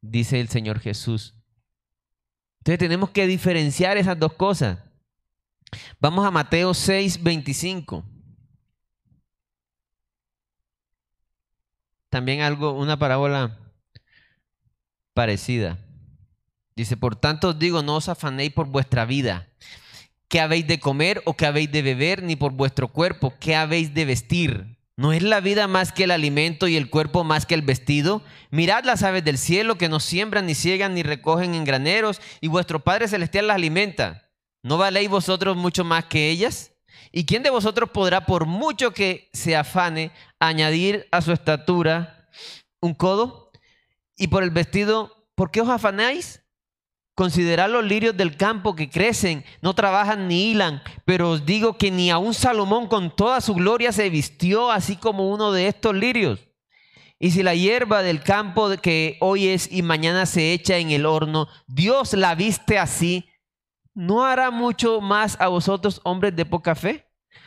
dice 0.00 0.40
el 0.40 0.48
Señor 0.48 0.80
Jesús. 0.80 1.34
Entonces 2.58 2.78
tenemos 2.78 3.10
que 3.10 3.26
diferenciar 3.26 3.96
esas 3.96 4.18
dos 4.18 4.34
cosas. 4.34 4.78
Vamos 5.98 6.26
a 6.26 6.30
Mateo 6.30 6.74
6, 6.74 7.22
25. 7.22 8.04
también 12.12 12.42
algo, 12.42 12.72
una 12.72 12.98
parábola 12.98 13.58
parecida. 15.14 15.78
Dice, 16.74 16.96
por 16.96 17.16
tanto 17.16 17.50
os 17.50 17.58
digo, 17.58 17.82
no 17.82 17.96
os 17.96 18.08
afanéis 18.08 18.52
por 18.52 18.66
vuestra 18.66 19.04
vida, 19.04 19.48
qué 20.28 20.40
habéis 20.40 20.66
de 20.66 20.80
comer 20.80 21.22
o 21.26 21.34
qué 21.34 21.46
habéis 21.46 21.70
de 21.70 21.82
beber, 21.82 22.22
ni 22.22 22.36
por 22.36 22.52
vuestro 22.52 22.88
cuerpo, 22.88 23.34
qué 23.38 23.54
habéis 23.54 23.92
de 23.92 24.04
vestir. 24.04 24.78
¿No 24.96 25.12
es 25.12 25.22
la 25.22 25.40
vida 25.40 25.68
más 25.68 25.92
que 25.92 26.04
el 26.04 26.10
alimento 26.10 26.68
y 26.68 26.76
el 26.76 26.90
cuerpo 26.90 27.24
más 27.24 27.46
que 27.46 27.54
el 27.54 27.62
vestido? 27.62 28.22
Mirad 28.50 28.84
las 28.84 29.02
aves 29.02 29.24
del 29.24 29.38
cielo 29.38 29.76
que 29.76 29.88
no 29.88 30.00
siembran, 30.00 30.46
ni 30.46 30.54
ciegan, 30.54 30.94
ni 30.94 31.02
recogen 31.02 31.54
en 31.54 31.64
graneros, 31.64 32.20
y 32.40 32.48
vuestro 32.48 32.80
Padre 32.80 33.08
Celestial 33.08 33.46
las 33.46 33.56
alimenta. 33.56 34.30
¿No 34.62 34.78
valéis 34.78 35.08
vosotros 35.08 35.56
mucho 35.56 35.82
más 35.82 36.04
que 36.04 36.30
ellas? 36.30 36.72
¿Y 37.10 37.24
quién 37.24 37.42
de 37.42 37.50
vosotros 37.50 37.90
podrá, 37.90 38.26
por 38.26 38.46
mucho 38.46 38.92
que 38.92 39.28
se 39.32 39.56
afane, 39.56 40.12
añadir 40.38 41.08
a 41.10 41.20
su 41.20 41.32
estatura 41.32 42.28
un 42.80 42.94
codo? 42.94 43.50
Y 44.16 44.28
por 44.28 44.42
el 44.42 44.50
vestido, 44.50 45.26
¿por 45.34 45.50
qué 45.50 45.62
os 45.62 45.68
afanáis? 45.68 46.41
Considerad 47.14 47.68
los 47.68 47.84
lirios 47.84 48.16
del 48.16 48.36
campo 48.38 48.74
que 48.74 48.88
crecen, 48.88 49.44
no 49.60 49.74
trabajan 49.74 50.28
ni 50.28 50.50
hilan, 50.50 50.82
pero 51.04 51.30
os 51.30 51.44
digo 51.44 51.76
que 51.76 51.90
ni 51.90 52.10
aun 52.10 52.32
Salomón 52.32 52.86
con 52.86 53.14
toda 53.14 53.42
su 53.42 53.54
gloria 53.54 53.92
se 53.92 54.08
vistió 54.08 54.70
así 54.70 54.96
como 54.96 55.30
uno 55.30 55.52
de 55.52 55.68
estos 55.68 55.94
lirios. 55.94 56.40
Y 57.18 57.30
si 57.30 57.42
la 57.42 57.54
hierba 57.54 58.02
del 58.02 58.22
campo 58.22 58.70
que 58.82 59.18
hoy 59.20 59.48
es 59.48 59.70
y 59.70 59.82
mañana 59.82 60.24
se 60.26 60.52
echa 60.52 60.78
en 60.78 60.90
el 60.90 61.04
horno, 61.04 61.48
Dios 61.66 62.14
la 62.14 62.34
viste 62.34 62.78
así, 62.78 63.28
¿no 63.94 64.24
hará 64.24 64.50
mucho 64.50 65.00
más 65.00 65.38
a 65.38 65.48
vosotros 65.48 66.00
hombres 66.04 66.34
de 66.34 66.46
poca 66.46 66.74
fe? 66.74 67.06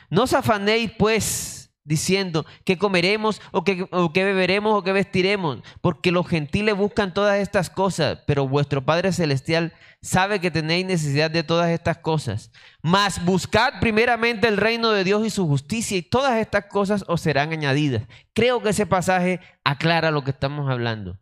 No 0.09 0.23
os 0.23 0.33
afanéis 0.33 0.91
pues 0.97 1.54
diciendo 1.85 2.45
qué 2.65 2.77
comeremos 2.77 3.41
o 3.51 3.63
qué, 3.63 3.87
beberemos 4.23 4.77
o 4.77 4.83
qué 4.83 4.91
vestiremos, 4.91 5.59
porque 5.81 6.11
los 6.11 6.27
gentiles 6.27 6.75
buscan 6.75 7.13
todas 7.13 7.39
estas 7.39 7.69
cosas, 7.69 8.19
pero 8.27 8.47
vuestro 8.47 8.83
Padre 8.83 9.13
Celestial 9.13 9.73
sabe 10.01 10.41
que 10.41 10.51
tenéis 10.51 10.85
necesidad 10.85 11.31
de 11.31 11.43
todas 11.43 11.69
estas 11.69 11.97
cosas. 11.99 12.51
Mas 12.81 13.23
buscad 13.23 13.79
primeramente 13.79 14.47
el 14.47 14.57
reino 14.57 14.91
de 14.91 15.03
Dios 15.03 15.25
y 15.25 15.29
su 15.29 15.47
justicia 15.47 15.97
y 15.97 16.01
todas 16.01 16.37
estas 16.37 16.65
cosas 16.65 17.05
os 17.07 17.21
serán 17.21 17.51
añadidas. 17.53 18.03
Creo 18.33 18.61
que 18.61 18.69
ese 18.69 18.85
pasaje 18.85 19.39
aclara 19.63 20.11
lo 20.11 20.23
que 20.23 20.31
estamos 20.31 20.69
hablando. 20.69 21.19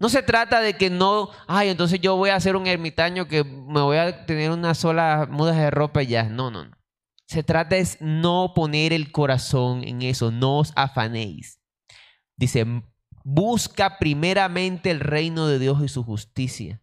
No 0.00 0.08
se 0.08 0.22
trata 0.22 0.60
de 0.60 0.76
que 0.76 0.90
no, 0.90 1.30
ay, 1.46 1.68
entonces 1.68 2.00
yo 2.00 2.16
voy 2.16 2.30
a 2.30 2.40
ser 2.40 2.56
un 2.56 2.66
ermitaño 2.66 3.28
que 3.28 3.44
me 3.44 3.80
voy 3.80 3.96
a 3.96 4.26
tener 4.26 4.50
una 4.50 4.74
sola 4.74 5.28
muda 5.30 5.52
de 5.52 5.70
ropa 5.70 6.02
y 6.02 6.08
ya. 6.08 6.24
No, 6.24 6.50
no, 6.50 6.64
no. 6.64 6.73
Se 7.26 7.42
trata 7.42 7.76
es 7.76 7.98
no 8.00 8.52
poner 8.54 8.92
el 8.92 9.10
corazón 9.10 9.82
en 9.84 10.02
eso, 10.02 10.30
no 10.30 10.58
os 10.58 10.72
afanéis. 10.76 11.60
Dice, 12.36 12.66
busca 13.22 13.98
primeramente 13.98 14.90
el 14.90 15.00
reino 15.00 15.46
de 15.46 15.58
Dios 15.58 15.82
y 15.82 15.88
su 15.88 16.04
justicia. 16.04 16.82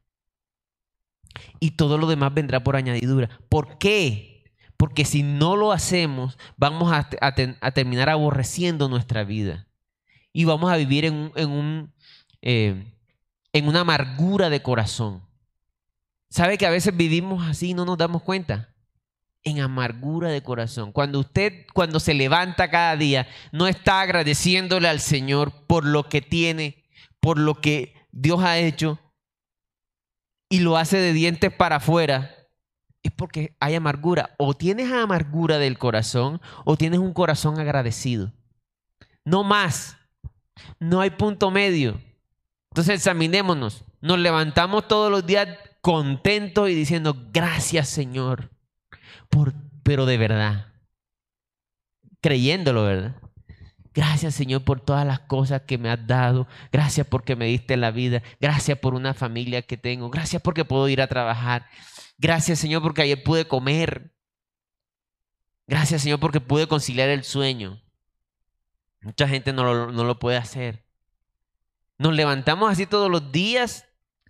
Y 1.60 1.72
todo 1.72 1.98
lo 1.98 2.08
demás 2.08 2.34
vendrá 2.34 2.64
por 2.64 2.76
añadidura. 2.76 3.30
¿Por 3.48 3.78
qué? 3.78 4.32
Porque 4.78 5.06
si 5.06 5.24
no 5.24 5.56
lo 5.56 5.72
hacemos, 5.72 6.38
vamos 6.58 6.92
a, 6.92 7.72
terminar 7.72 8.10
aborreciendo 8.10 8.90
nuestra 8.90 9.24
vida. 9.24 9.68
Y 10.34 10.46
vamos 10.46 10.72
a 10.72 10.78
vivir 10.78 11.06
eh, 12.42 12.94
en 13.54 13.68
una 13.68 13.82
amargura 13.82 14.50
de 14.50 14.64
corazón. 14.64 15.22
¿Sabe 16.30 16.58
que 16.58 16.66
a 16.66 16.72
veces 16.72 16.96
vivimos 16.96 17.48
así 17.48 17.70
y 17.70 17.74
no 17.74 17.86
nos 17.86 17.98
damos 17.98 18.24
cuenta? 18.24 18.71
En 19.44 19.60
amargura 19.60 20.30
de 20.30 20.44
corazón. 20.44 20.92
Cuando 20.92 21.20
usted, 21.20 21.66
cuando 21.74 22.00
se 22.00 22.14
levanta 22.14 22.70
cada 22.70 22.96
día, 22.96 23.28
no 23.52 23.68
está 23.68 24.02
agradeciéndole 24.02 24.88
al 24.88 25.00
Señor 25.00 25.52
por 25.68 25.86
lo 25.86 26.08
que 26.10 26.22
tiene, 26.22 26.84
por 27.20 27.40
lo 27.40 27.60
que 27.60 27.96
Dios 28.12 28.44
ha 28.44 28.58
hecho, 28.58 29.00
y 30.50 30.60
lo 30.60 30.78
hace 30.78 30.98
de 30.98 31.14
dientes 31.14 31.52
para 31.52 31.78
afuera, 31.78 32.36
es 33.04 33.12
porque 33.12 33.56
hay 33.60 33.76
amargura. 33.76 34.36
O 34.38 34.54
tienes 34.54 34.92
amargura 34.92 35.58
del 35.58 35.78
corazón, 35.78 36.42
o 36.66 36.78
tienes 36.78 37.00
un 37.00 37.14
corazón 37.14 37.60
agradecido. 37.60 38.34
No 39.24 39.44
más. 39.44 39.98
No 40.80 41.00
hay 41.00 41.12
punto 41.12 41.50
medio. 41.50 42.00
Entonces 42.72 42.96
examinémonos. 42.96 43.86
Nos 44.02 44.20
levantamos 44.20 44.88
todos 44.88 45.10
los 45.10 45.26
días 45.26 45.48
contentos 45.82 46.70
y 46.70 46.76
diciendo, 46.76 47.16
gracias 47.32 47.90
Señor 47.90 48.52
pero 49.84 50.06
de 50.06 50.18
verdad, 50.18 50.68
creyéndolo, 52.22 52.84
¿verdad? 52.84 53.16
Gracias 53.94 54.36
Señor 54.36 54.64
por 54.64 54.80
todas 54.80 55.06
las 55.06 55.20
cosas 55.22 55.64
que 55.64 55.78
me 55.78 55.90
has 55.90 56.08
dado. 56.08 56.48
Gracias 56.72 57.06
porque 57.08 57.36
me 57.36 57.48
diste 57.48 57.76
la 57.76 57.92
vida. 57.92 58.24
Gracias 58.40 58.78
por 58.78 58.94
una 58.94 59.14
familia 59.14 59.64
que 59.64 59.76
tengo. 59.76 60.10
Gracias 60.10 60.42
porque 60.42 60.64
puedo 60.64 60.88
ir 60.88 61.02
a 61.02 61.08
trabajar. 61.08 61.68
Gracias 62.18 62.60
Señor 62.60 62.82
porque 62.82 63.02
ayer 63.02 63.22
pude 63.22 63.46
comer. 63.48 64.16
Gracias 65.68 66.04
Señor 66.04 66.20
porque 66.20 66.40
pude 66.40 66.68
conciliar 66.68 67.10
el 67.10 67.24
sueño. 67.24 67.82
Mucha 69.02 69.28
gente 69.28 69.52
no 69.52 69.64
lo, 69.64 69.92
no 69.92 70.04
lo 70.06 70.20
puede 70.20 70.38
hacer. 70.38 70.86
Nos 71.98 72.14
levantamos 72.14 72.72
así 72.72 72.86
todos 72.86 73.12
los 73.12 73.32
días 73.32 73.86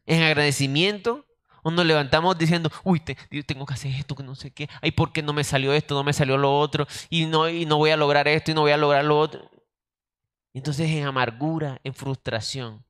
en 0.06 0.24
agradecimiento 0.24 1.28
o 1.64 1.72
nos 1.72 1.86
levantamos 1.86 2.38
diciendo, 2.38 2.72
uy, 2.84 3.00
tengo 3.00 3.66
que 3.66 3.74
hacer 3.74 3.94
esto, 3.94 4.16
que 4.16 4.24
no 4.24 4.36
sé 4.36 4.52
qué. 4.52 4.70
Ay, 4.82 4.92
¿por 4.92 5.12
qué 5.12 5.22
no 5.22 5.34
me 5.34 5.44
salió 5.44 5.74
esto? 5.74 5.96
No 5.96 6.04
me 6.04 6.14
salió 6.14 6.38
lo 6.38 6.58
otro. 6.58 6.88
Y 7.10 7.26
no, 7.26 7.50
y 7.50 7.66
no 7.66 7.78
voy 7.78 7.92
a 7.92 7.98
lograr 7.98 8.28
esto 8.28 8.52
y 8.52 8.54
no 8.54 8.62
voy 8.62 8.72
a 8.72 8.78
lograr 8.78 9.06
lo 9.06 9.20
otro. 9.20 9.50
Entonces 10.54 10.90
en 10.90 11.06
amargura, 11.06 11.80
en 11.84 11.94
frustración. 11.94 12.84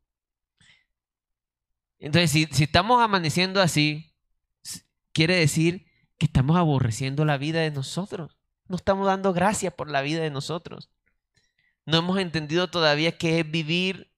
Entonces, 1.99 2.47
si 2.51 2.63
estamos 2.63 3.01
amaneciendo 3.01 3.62
así, 3.62 4.12
quiere 5.13 5.36
decir 5.36 5.86
que 6.17 6.25
estamos 6.25 6.57
aborreciendo 6.57 7.25
la 7.25 7.38
vida 7.38 7.62
de 7.62 7.71
nosotros. 7.71 8.38
No 8.67 8.75
estamos 8.75 9.05
dando 9.05 9.34
gracias 9.34 9.73
por 9.73 9.89
la 9.89 10.01
vida 10.01 10.21
de 10.21 10.31
nosotros. 10.31 10.89
No 11.86 11.97
hemos 11.97 12.17
entendido 12.19 12.69
todavía 12.69 13.17
qué 13.17 13.39
es 13.39 13.51
vivir 13.51 14.12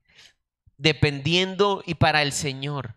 dependiendo 0.77 1.83
y 1.85 1.95
para 1.95 2.21
el 2.21 2.31
Señor. 2.31 2.95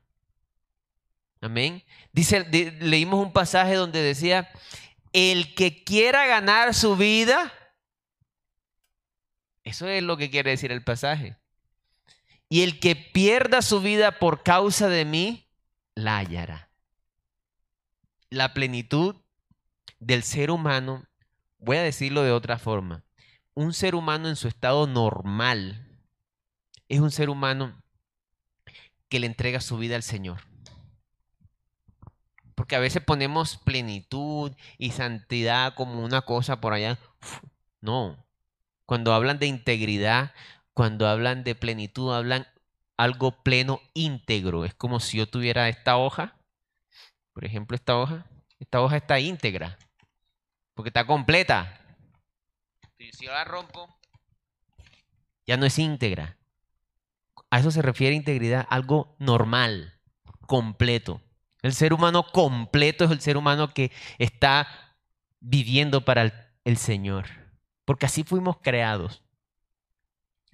Amén. 1.47 1.83
Dice, 2.13 2.45
leímos 2.81 3.25
un 3.25 3.33
pasaje 3.33 3.75
donde 3.75 4.03
decía, 4.03 4.51
el 5.13 5.55
que 5.55 5.85
quiera 5.85 6.27
ganar 6.27 6.75
su 6.75 6.97
vida, 6.97 7.53
eso 9.65 9.89
es 9.89 10.03
lo 10.03 10.17
que 10.17 10.31
quiere 10.31 10.51
decir 10.51 10.73
el 10.73 10.85
pasaje. 10.85 11.37
Y 12.49 12.63
el 12.63 12.79
que 12.79 12.95
pierda 12.95 13.63
su 13.63 13.81
vida 13.81 14.19
por 14.19 14.43
causa 14.43 14.89
de 14.89 15.05
mí, 15.05 15.49
la 15.95 16.19
hallará. 16.19 16.71
La 18.31 18.55
plenitud 18.55 19.17
del 19.99 20.23
ser 20.23 20.51
humano, 20.51 21.07
voy 21.59 21.79
a 21.79 21.83
decirlo 21.83 22.23
de 22.23 22.33
otra 22.33 22.59
forma, 22.59 23.05
un 23.55 23.73
ser 23.73 23.95
humano 23.95 24.29
en 24.29 24.37
su 24.37 24.49
estado 24.49 24.87
normal 24.87 25.87
es 26.89 27.01
un 27.01 27.11
ser 27.11 27.31
humano 27.31 27.83
que 29.09 29.19
le 29.21 29.27
entrega 29.27 29.61
su 29.61 29.79
vida 29.79 29.97
al 29.97 30.03
Señor. 30.03 30.46
Porque 32.57 32.75
a 32.75 32.81
veces 32.81 33.03
ponemos 33.03 33.59
plenitud 33.59 34.51
y 34.79 34.91
santidad 34.91 35.75
como 35.75 36.03
una 36.03 36.23
cosa 36.23 36.61
por 36.61 36.73
allá. 36.73 36.99
No. 37.81 38.17
Cuando 38.87 39.13
hablan 39.13 39.39
de 39.39 39.47
integridad, 39.47 40.33
cuando 40.75 41.07
hablan 41.07 41.45
de 41.45 41.55
plenitud, 41.55 42.13
hablan 42.13 42.49
algo 42.97 43.43
pleno, 43.43 43.81
íntegro. 43.95 44.65
Es 44.65 44.75
como 44.75 44.99
si 44.99 45.19
yo 45.19 45.29
tuviera 45.29 45.69
esta 45.69 45.99
hoja. 45.99 46.35
Por 47.33 47.45
ejemplo, 47.45 47.77
esta 47.77 47.97
hoja. 47.97 48.27
Esta 48.59 48.81
hoja 48.81 48.97
está 48.97 49.21
íntegra. 49.21 49.79
Porque 50.75 50.89
está 50.89 51.07
completa. 51.07 51.81
Y 52.99 53.13
si 53.13 53.27
yo 53.27 53.33
la 53.33 53.45
rompo, 53.45 53.95
ya 55.47 55.59
no 55.59 55.67
es 55.67 55.79
íntegra. 55.79 56.39
A 57.51 57.59
eso 57.59 57.71
se 57.71 57.83
refiere 57.83 58.17
integridad, 58.17 58.67
algo 58.71 59.15
normal, 59.19 60.01
completo. 60.47 61.21
El 61.67 61.75
ser 61.75 61.93
humano 61.93 62.23
completo 62.23 63.05
es 63.05 63.11
el 63.11 63.21
ser 63.21 63.37
humano 63.37 63.75
que 63.75 63.91
está 64.19 64.69
viviendo 65.41 66.05
para 66.05 66.53
el, 66.63 66.77
Señor. 66.77 67.27
Porque 67.85 68.07
así 68.07 68.23
fuimos 68.23 68.59
creados. 68.63 69.25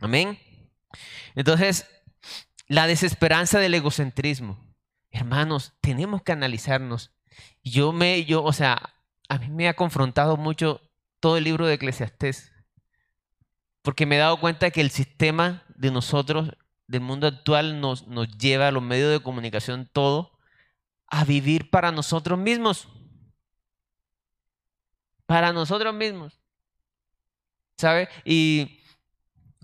Amén. 0.00 0.38
Entonces, 1.34 1.86
la 2.66 2.86
desesperanza 2.86 3.58
del 3.58 3.74
egocentrismo. 3.74 4.58
Hermanos, 5.10 5.74
tenemos 5.82 6.22
que 6.22 6.32
analizarnos. 6.32 7.12
Yo 7.62 7.92
me, 7.92 8.24
yo, 8.24 8.42
o 8.42 8.54
sea, 8.54 8.94
a 9.28 9.36
mí 9.36 9.48
me 9.50 9.68
ha 9.68 9.74
confrontado 9.74 10.38
mucho 10.38 10.80
todo 11.20 11.36
el 11.36 11.44
libro 11.44 11.66
de 11.66 11.74
Eclesiastés. 11.74 12.52
Porque 13.82 14.06
me 14.06 14.16
he 14.16 14.18
dado 14.18 14.40
cuenta 14.40 14.70
que 14.70 14.80
el 14.80 14.90
sistema 14.90 15.62
de 15.76 15.90
nosotros, 15.90 16.52
del 16.86 17.02
mundo 17.02 17.26
actual, 17.26 17.82
nos, 17.82 18.06
nos 18.08 18.28
lleva 18.38 18.68
a 18.68 18.72
los 18.72 18.82
medios 18.82 19.12
de 19.12 19.20
comunicación 19.20 19.90
todo 19.92 20.31
a 21.12 21.26
vivir 21.26 21.68
para 21.68 21.92
nosotros 21.92 22.38
mismos. 22.38 22.88
Para 25.26 25.52
nosotros 25.52 25.94
mismos. 25.94 26.40
¿Sabe? 27.76 28.08
Y 28.24 28.80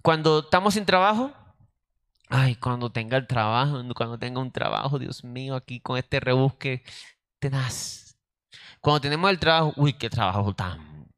cuando 0.02 0.40
estamos 0.40 0.74
sin 0.74 0.84
trabajo, 0.84 1.32
ay, 2.28 2.54
cuando 2.56 2.92
tenga 2.92 3.16
el 3.16 3.26
trabajo, 3.26 3.82
cuando 3.96 4.18
tenga 4.18 4.42
un 4.42 4.52
trabajo, 4.52 4.98
Dios 4.98 5.24
mío, 5.24 5.56
aquí 5.56 5.80
con 5.80 5.96
este 5.96 6.20
rebusque 6.20 6.84
tenaz. 7.38 8.18
Cuando 8.80 9.00
tenemos 9.00 9.30
el 9.30 9.38
trabajo, 9.38 9.72
uy, 9.76 9.94
qué 9.94 10.10
trabajo 10.10 10.54
tan, 10.54 11.10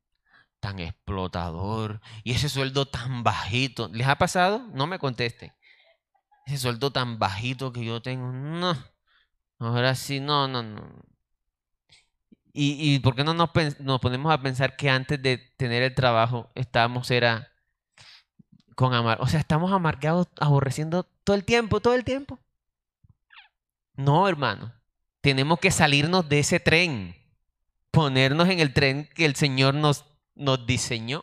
tan 0.61 0.78
explotador. 0.78 2.01
Y 2.22 2.33
ese 2.33 2.49
sueldo 2.49 2.87
tan 2.87 3.24
bajito. 3.24 3.89
¿Les 3.93 4.07
ha 4.07 4.16
pasado? 4.16 4.61
No 4.74 4.87
me 4.87 5.01
conteste. 5.01 5.53
Ese 6.47 6.59
sueldo 6.59 6.93
tan 6.93 7.18
bajito 7.18 7.72
que 7.72 7.85
yo 7.85 8.01
tengo, 8.01 8.31
no. 8.31 8.76
Ahora 9.61 9.95
sí, 9.95 10.21
no, 10.21 10.49
no, 10.49 10.63
no. 10.63 10.83
¿Y, 12.53 12.95
y 12.95 12.99
por 12.99 13.15
qué 13.15 13.23
no 13.23 13.35
nos, 13.35 13.51
nos, 13.79 14.01
ponemos 14.01 14.33
a 14.33 14.41
pensar 14.43 14.75
que 14.75 14.91
antes 14.91 15.23
de 15.23 15.39
tener 15.57 15.83
el 15.83 15.95
trabajo 15.95 16.51
estábamos 16.55 17.11
era 17.11 17.53
con 18.75 18.95
amar? 18.95 19.19
O 19.21 19.27
sea, 19.29 19.39
estamos 19.39 19.71
amargados, 19.71 20.29
aborreciendo 20.41 21.05
todo 21.25 21.37
el 21.37 21.45
tiempo, 21.45 21.81
todo 21.81 21.95
el 21.95 22.05
tiempo. 22.05 22.41
No, 23.95 24.27
hermano. 24.27 24.73
Tenemos 25.21 25.61
que 25.61 25.71
salirnos 25.71 26.27
de 26.31 26.39
ese 26.39 26.59
tren, 26.59 27.15
ponernos 27.91 28.49
en 28.49 28.61
el 28.61 28.73
tren 28.73 29.11
que 29.15 29.27
el 29.27 29.37
Señor 29.37 29.75
nos, 29.75 30.07
nos 30.35 30.67
diseñó. 30.67 31.23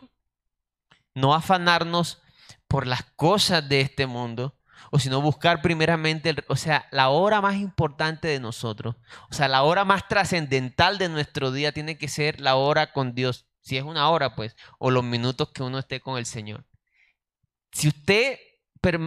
No 1.15 1.33
afanarnos 1.33 2.21
por 2.67 2.85
las 2.85 3.03
cosas 3.15 3.67
de 3.67 3.81
este 3.81 4.05
mundo, 4.05 4.53
o 4.91 4.99
sino 4.99 5.21
buscar 5.21 5.61
primeramente, 5.61 6.35
o 6.47 6.55
sea, 6.55 6.87
la 6.91 7.09
hora 7.09 7.41
más 7.41 7.55
importante 7.55 8.27
de 8.27 8.39
nosotros, 8.39 8.95
o 9.29 9.33
sea, 9.33 9.47
la 9.47 9.63
hora 9.63 9.85
más 9.85 10.07
trascendental 10.07 10.97
de 10.97 11.09
nuestro 11.09 11.51
día 11.51 11.71
tiene 11.71 11.97
que 11.97 12.07
ser 12.07 12.39
la 12.39 12.55
hora 12.55 12.91
con 12.93 13.13
Dios, 13.13 13.45
si 13.61 13.77
es 13.77 13.83
una 13.83 14.09
hora, 14.09 14.35
pues, 14.35 14.55
o 14.79 14.91
los 14.91 15.03
minutos 15.03 15.49
que 15.53 15.63
uno 15.63 15.79
esté 15.79 15.99
con 15.99 16.17
el 16.17 16.25
Señor. 16.25 16.65
Si 17.71 17.87
usted 17.87 18.39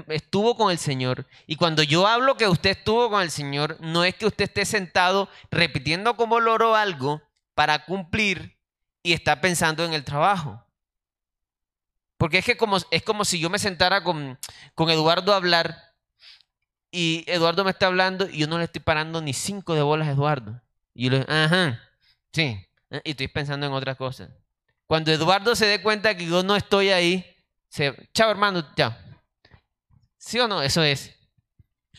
estuvo 0.09 0.57
con 0.57 0.71
el 0.71 0.79
Señor, 0.79 1.27
y 1.47 1.57
cuando 1.57 1.83
yo 1.83 2.07
hablo 2.07 2.37
que 2.37 2.49
usted 2.49 2.71
estuvo 2.71 3.09
con 3.09 3.23
el 3.23 3.31
Señor, 3.31 3.77
no 3.81 4.05
es 4.05 4.15
que 4.15 4.27
usted 4.27 4.45
esté 4.45 4.65
sentado 4.65 5.29
repitiendo 5.51 6.17
como 6.17 6.41
loro 6.41 6.75
algo 6.75 7.23
para 7.55 7.85
cumplir 7.85 8.59
y 9.03 9.13
está 9.13 9.41
pensando 9.41 9.85
en 9.85 9.95
el 9.95 10.05
trabajo. 10.05 10.65
Porque 12.21 12.37
es 12.37 12.45
que 12.45 12.59
como, 12.59 12.77
es 12.91 13.03
como 13.03 13.25
si 13.25 13.41
yo 13.41 13.49
me 13.49 13.59
sentara 13.59 14.05
con, 14.05 14.39
con 14.75 14.91
Eduardo 14.91 15.33
a 15.33 15.37
hablar 15.37 15.95
y 16.91 17.25
Eduardo 17.27 17.65
me 17.65 17.71
está 17.71 17.87
hablando 17.87 18.29
y 18.29 18.37
yo 18.41 18.47
no 18.47 18.59
le 18.59 18.65
estoy 18.65 18.83
parando 18.83 19.23
ni 19.23 19.33
cinco 19.33 19.75
de 19.75 19.81
bolas 19.81 20.07
a 20.07 20.11
Eduardo. 20.11 20.61
Y 20.93 21.05
yo 21.05 21.13
le 21.13 21.19
digo, 21.21 21.33
ajá, 21.33 21.81
sí, 22.31 22.63
eh, 22.91 23.01
y 23.05 23.13
estoy 23.13 23.29
pensando 23.29 23.65
en 23.65 23.73
otras 23.73 23.97
cosas. 23.97 24.29
Cuando 24.87 25.11
Eduardo 25.11 25.57
se 25.57 25.65
dé 25.65 25.81
cuenta 25.81 26.15
que 26.15 26.27
yo 26.27 26.43
no 26.43 26.57
estoy 26.57 26.91
ahí, 26.91 27.25
se, 27.71 27.97
chao 28.13 28.31
hermano, 28.31 28.67
chao. 28.77 28.95
¿Sí 30.19 30.39
o 30.41 30.47
no? 30.47 30.61
Eso 30.61 30.83
es. 30.83 31.17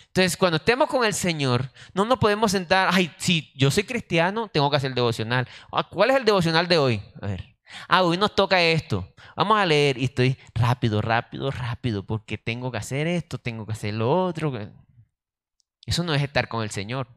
Entonces, 0.05 0.37
cuando 0.37 0.57
estemos 0.57 0.87
con 0.87 1.03
el 1.03 1.15
Señor, 1.15 1.71
no 1.95 2.05
nos 2.05 2.19
podemos 2.19 2.51
sentar, 2.51 2.89
ay, 2.91 3.11
si 3.17 3.51
yo 3.55 3.71
soy 3.71 3.85
cristiano, 3.85 4.49
tengo 4.49 4.69
que 4.69 4.77
hacer 4.77 4.89
el 4.89 4.95
devocional. 4.95 5.49
Ah, 5.71 5.89
¿Cuál 5.89 6.11
es 6.11 6.17
el 6.17 6.25
devocional 6.25 6.67
de 6.67 6.77
hoy? 6.77 7.01
A 7.19 7.25
ver. 7.25 7.50
Ah, 7.87 8.03
hoy 8.03 8.17
nos 8.17 8.35
toca 8.35 8.61
esto. 8.61 9.13
Vamos 9.35 9.57
a 9.57 9.65
leer 9.65 9.97
y 9.97 10.05
estoy 10.05 10.37
rápido, 10.53 11.01
rápido, 11.01 11.51
rápido, 11.51 12.05
porque 12.05 12.37
tengo 12.37 12.71
que 12.71 12.77
hacer 12.77 13.07
esto, 13.07 13.37
tengo 13.37 13.65
que 13.65 13.73
hacer 13.73 13.93
lo 13.93 14.25
otro. 14.25 14.53
Eso 15.85 16.03
no 16.03 16.13
es 16.13 16.21
estar 16.21 16.47
con 16.47 16.63
el 16.63 16.71
Señor. 16.71 17.07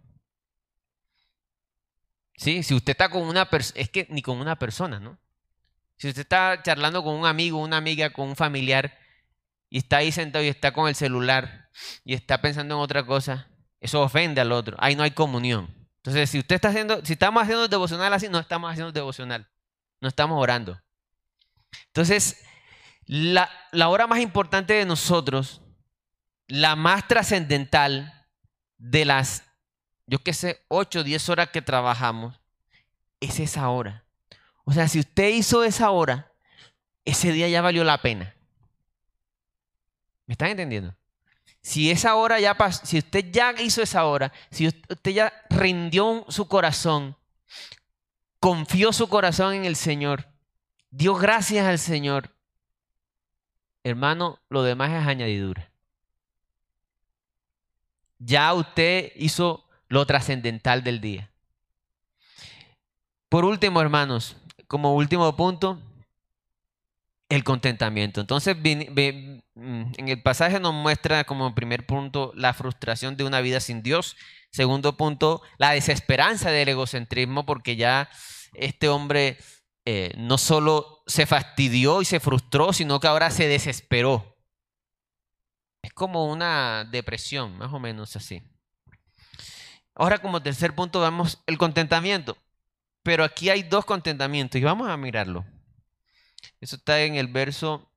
Sí, 2.37 2.63
si 2.63 2.75
usted 2.75 2.93
está 2.93 3.09
con 3.09 3.23
una 3.23 3.49
persona, 3.49 3.81
es 3.81 3.91
que 3.91 4.07
ni 4.11 4.23
con 4.23 4.39
una 4.39 4.59
persona, 4.59 4.99
¿no? 4.99 5.19
Si 5.97 6.09
usted 6.09 6.23
está 6.23 6.61
charlando 6.63 7.03
con 7.05 7.15
un 7.15 7.27
amigo, 7.27 7.59
una 7.59 7.77
amiga, 7.77 8.11
con 8.11 8.29
un 8.29 8.37
familiar, 8.37 8.99
y 9.71 9.79
está 9.79 9.99
ahí 9.99 10.13
sentado 10.13 10.45
y 10.45 10.49
está 10.49 10.73
con 10.73 10.89
el 10.89 10.95
celular 10.95 11.71
y 12.05 12.15
está 12.15 12.41
pensando 12.41 12.75
en 12.75 12.81
otra 12.81 13.05
cosa, 13.07 13.49
eso 13.81 14.03
ofende 14.03 14.41
al 14.41 14.53
otro. 14.53 14.77
Ahí 14.81 14.97
no 14.97 15.03
hay 15.03 15.13
comunión. 15.13 15.73
Entonces, 15.97 16.31
si 16.31 16.39
usted 16.39 16.57
está 16.57 16.69
haciendo, 16.69 17.05
si 17.05 17.15
estamos 17.15 17.43
haciendo 17.43 17.67
devocional 17.67 18.13
así, 18.13 18.29
no 18.29 18.39
estamos 18.39 18.71
haciendo 18.71 18.93
devocional. 18.93 19.49
No 20.05 20.09
estamos 20.09 20.39
orando. 20.39 20.79
Entonces, 21.87 22.45
la, 23.07 23.49
hora 23.89 24.07
más 24.07 24.21
importante 24.21 24.75
de 24.75 24.85
nosotros, 24.85 25.63
la 26.47 26.77
más 26.77 27.09
trascendental 27.09 28.27
de 28.77 29.07
las, 29.07 29.45
yo 30.07 30.19
qué 30.19 30.35
sé, 30.35 30.63
8 30.69 31.01
o 31.01 31.05
10 31.05 31.29
horas 31.31 31.49
que 31.49 31.63
trabajamos, 31.63 32.39
es 33.19 33.41
esa 33.41 33.71
hora. 33.71 34.05
O 34.65 34.75
sea, 34.75 34.89
si 34.89 35.01
usted 35.01 35.31
hizo 35.31 35.65
esa 35.65 35.89
hora, 35.89 36.31
ese 37.07 37.33
día 37.33 37.49
ya 37.49 37.63
valió 37.63 37.83
la 37.83 38.03
pena. 38.03 38.35
¿Me 40.27 40.33
están 40.33 40.51
entendiendo? 40.51 40.95
Si 41.63 41.91
esa 41.91 42.15
hora 42.17 42.39
ya 42.41 42.59
pasó, 42.59 42.85
si 42.85 42.99
usted 42.99 43.31
ya 43.31 43.55
hizo 43.59 43.81
esa 43.81 44.05
hora, 44.05 44.35
si 44.51 44.69
usted 44.69 45.11
ya 45.11 45.33
rindió 45.49 46.27
su 46.29 46.47
corazón, 46.47 47.17
confió 48.45 48.92
su 48.92 49.09
corazón 49.09 49.55
en 49.55 49.64
el 49.64 49.74
Señor, 49.74 50.28
dio 50.90 51.14
gracias 51.14 51.66
al 51.66 51.78
Señor, 51.78 52.36
hermano, 53.84 54.38
lo 54.51 54.62
demás 54.62 54.90
es 54.90 55.07
añadidura. 55.07 55.70
Ya 58.18 58.53
usted 58.53 59.12
hizo 59.16 59.66
lo 59.88 60.05
trascendental 60.05 60.84
del 60.84 61.01
día. 61.01 61.30
Por 63.30 63.47
último, 63.47 63.80
hermanos, 63.80 64.36
como 64.66 64.95
último 64.95 65.34
punto, 65.36 65.80
el 67.30 67.45
contentamiento. 67.45 68.20
Entonces, 68.20 68.55
mm, 68.59 69.40
en 69.55 70.09
el 70.11 70.22
pasaje 70.22 70.61
nos 70.61 70.74
muestra 70.74 71.24
como 71.24 71.55
primer 71.55 71.86
punto 71.86 72.30
la 72.34 72.53
frustración 72.53 73.16
de 73.16 73.24
una 73.24 73.40
vida 73.40 73.61
sin 73.61 73.82
Dios. 73.82 74.16
Segundo 74.51 74.99
punto, 74.99 75.40
la 75.57 75.70
desesperanza 75.70 76.51
del 76.51 76.68
egocentrismo, 76.68 77.47
porque 77.47 77.76
ya 77.76 78.11
este 78.55 78.89
hombre 78.89 79.39
eh, 79.85 80.13
no 80.17 80.39
solo 80.39 81.03
se 81.07 81.27
fastidió 81.27 82.01
y 82.01 82.05
se 82.05 82.21
frustró, 82.21 82.73
sino 82.73 83.01
que 83.01 83.07
ahora 83.07 83.31
se 83.31 83.49
desesperó. 83.49 84.39
Es 85.83 85.93
como 85.93 86.31
una 86.33 86.85
depresión, 86.85 87.59
más 87.59 87.73
o 87.73 87.79
menos 87.79 88.17
así. 88.17 88.43
Ahora 89.95 90.19
como 90.19 90.43
tercer 90.43 90.75
punto 90.75 91.01
vemos 91.01 91.43
el 91.47 91.59
contentamiento. 91.59 92.37
Pero 93.03 93.23
aquí 93.23 93.51
hay 93.51 93.63
dos 93.63 93.85
contentamientos 93.85 94.61
y 94.61 94.65
vamos 94.65 94.89
a 94.89 94.97
mirarlo. 94.97 95.45
Eso 96.61 96.77
está 96.77 97.03
en 97.03 97.17
el 97.17 97.29
verso 97.29 97.93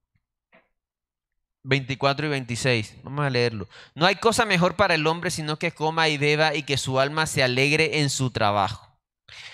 24 1.64 2.28
y 2.28 2.30
26. 2.30 2.96
Vamos 3.04 3.26
a 3.26 3.30
leerlo. 3.30 3.70
No 3.96 4.06
hay 4.06 4.18
cosa 4.18 4.46
mejor 4.46 4.76
para 4.76 4.96
el 4.96 5.08
hombre 5.08 5.32
sino 5.32 5.58
que 5.58 5.72
coma 5.72 6.10
y 6.10 6.18
beba 6.18 6.54
y 6.54 6.64
que 6.64 6.78
su 6.78 7.00
alma 7.00 7.26
se 7.26 7.42
alegre 7.42 8.02
en 8.02 8.10
su 8.10 8.32
trabajo. 8.32 8.87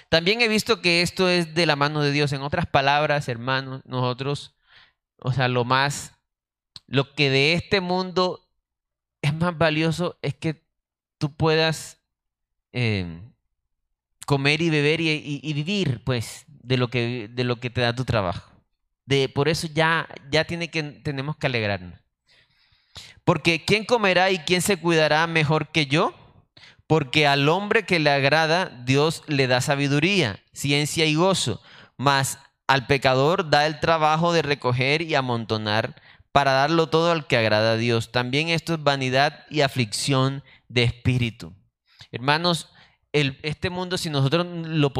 También 0.09 0.41
he 0.41 0.47
visto 0.47 0.82
que 0.82 1.01
esto 1.01 1.30
es 1.30 1.53
de 1.53 1.65
la 1.65 1.76
mano 1.76 2.01
de 2.01 2.11
Dios. 2.11 2.32
En 2.34 2.41
otras 2.41 2.65
palabras, 2.65 3.28
hermanos, 3.28 3.82
nosotros, 3.86 4.55
o 5.17 5.34
sea, 5.34 5.47
lo 5.47 5.65
más, 5.65 6.13
lo 6.88 7.13
que 7.13 7.30
de 7.30 7.53
este 7.53 7.82
mundo 7.82 8.47
es 9.21 9.34
más 9.34 9.57
valioso 9.57 10.17
es 10.21 10.36
que 10.36 10.63
tú 11.17 11.34
puedas 11.36 12.01
em, 12.71 13.34
comer 14.26 14.61
y 14.61 14.69
beber 14.69 15.01
y, 15.01 15.53
vivir, 15.53 16.03
pues, 16.03 16.45
de 16.47 16.78
lo 16.78 16.89
que, 16.89 17.30
de 17.32 17.43
lo 17.43 17.59
que 17.59 17.69
te 17.69 17.82
da 17.82 17.95
tu 17.95 18.05
trabajo. 18.05 18.51
De, 19.05 19.30
por 19.30 19.49
eso 19.49 19.67
ya, 19.67 20.07
ya 20.30 20.45
tenemos 20.45 21.38
que 21.38 21.47
alegrarnos. 21.47 21.99
Porque 23.24 23.63
¿quién 23.63 23.86
comerá 23.86 24.32
y 24.32 24.39
quién 24.39 24.61
se 24.61 24.78
cuidará 24.78 25.26
mejor 25.28 25.69
que 25.69 25.86
yo? 25.86 26.13
Porque 26.88 27.27
al 27.27 27.47
hombre 27.49 27.86
que 27.86 27.99
le 27.99 28.09
agrada, 28.09 28.65
Dios 28.86 29.23
le 29.27 29.47
da 29.47 29.61
sabiduría, 29.61 30.43
ciencia 30.51 31.05
y 31.05 31.15
gozo, 31.15 31.61
mas 31.97 32.39
al 32.67 32.88
pecador 32.88 33.49
da 33.49 33.65
el 33.65 33.79
trabajo 33.79 34.34
de 34.34 34.41
recoger 34.41 35.01
y 35.01 35.15
amontonar 35.15 36.01
para 36.31 36.51
darlo 36.51 36.88
todo 36.88 37.11
al 37.11 37.27
que 37.27 37.38
agrada 37.38 37.73
a 37.73 37.77
Dios. 37.77 38.11
También 38.11 38.49
esto 38.49 38.73
es 38.73 38.84
vanidad 38.84 39.45
y 39.49 39.61
aflicción 39.61 40.43
de 40.67 40.84
espíritu. 40.84 41.53
Hermanos, 42.11 42.69
este 43.11 43.69
mundo, 43.69 43.97
si 43.97 44.09
nosotros 44.09 44.45
lo, 44.47 44.91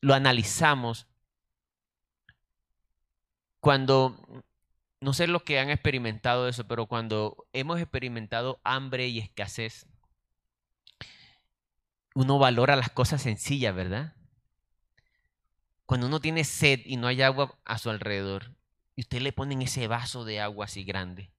lo 0.00 0.14
analizamos, 0.14 1.06
cuando, 3.60 4.16
no 5.00 5.12
sé 5.12 5.26
los 5.26 5.42
que 5.42 5.58
han 5.58 5.68
experimentado 5.68 6.48
eso, 6.48 6.66
pero 6.66 6.86
cuando 6.86 7.46
hemos 7.52 7.80
experimentado 7.80 8.60
hambre 8.64 9.08
y 9.08 9.18
escasez, 9.18 9.86
uno 12.18 12.36
valora 12.40 12.74
las 12.74 12.90
cosas 12.90 13.22
sencillas, 13.22 13.72
¿verdad? 13.72 14.16
Cuando 15.86 16.08
uno 16.08 16.18
tiene 16.18 16.42
sed 16.42 16.80
y 16.84 16.96
no 16.96 17.06
hay 17.06 17.22
agua 17.22 17.56
a 17.64 17.78
su 17.78 17.90
alrededor, 17.90 18.56
y 18.96 19.02
usted 19.02 19.20
le 19.20 19.32
ponen 19.32 19.62
ese 19.62 19.86
vaso 19.86 20.24
de 20.24 20.40
agua 20.40 20.64
así 20.64 20.82
grande. 20.82 21.30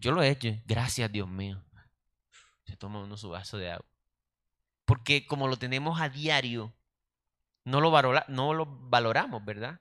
Yo 0.00 0.10
lo 0.10 0.24
he 0.24 0.30
hecho, 0.30 0.48
gracias 0.66 1.12
Dios 1.12 1.28
mío. 1.28 1.62
Se 2.66 2.76
toma 2.76 3.00
uno 3.00 3.16
su 3.16 3.28
vaso 3.28 3.58
de 3.58 3.70
agua. 3.70 3.86
Porque 4.84 5.24
como 5.24 5.46
lo 5.46 5.56
tenemos 5.56 6.00
a 6.00 6.08
diario, 6.08 6.74
no 7.62 7.80
lo, 7.80 7.92
no 8.26 8.54
lo 8.54 8.66
valoramos, 8.66 9.44
¿verdad? 9.44 9.80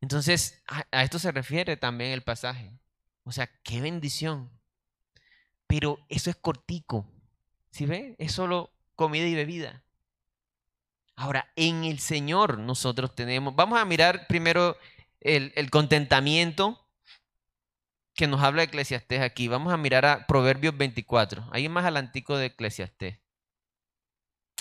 Entonces, 0.00 0.62
a, 0.68 1.02
esto 1.02 1.18
se 1.18 1.32
refiere 1.32 1.76
también 1.76 2.12
el 2.12 2.22
pasaje. 2.22 2.72
O 3.24 3.32
sea, 3.32 3.46
qué 3.62 3.82
bendición. 3.82 4.50
Pero 5.66 5.98
eso 6.08 6.30
es 6.30 6.36
cortico. 6.36 7.13
¿Sí 7.74 7.86
ve? 7.86 8.14
Es 8.18 8.30
solo 8.30 8.70
comida 8.94 9.26
y 9.26 9.34
bebida. 9.34 9.82
Ahora, 11.16 11.50
en 11.56 11.82
el 11.82 11.98
Señor 11.98 12.56
nosotros 12.56 13.16
tenemos, 13.16 13.56
vamos 13.56 13.80
a 13.80 13.84
mirar 13.84 14.28
primero 14.28 14.78
el, 15.18 15.70
contentamiento 15.70 16.88
que 18.14 18.28
nos 18.28 18.40
habla 18.44 18.60
de 18.62 18.66
Eclesiastés 18.66 19.22
aquí. 19.22 19.48
Vamos 19.48 19.72
a 19.72 19.76
mirar 19.76 20.06
a 20.06 20.24
Proverbios 20.28 20.78
24. 20.78 21.48
Ahí 21.50 21.68
más 21.68 21.82
adelantico 21.82 22.36
de 22.36 22.46
Eclesiastés. 22.46 23.18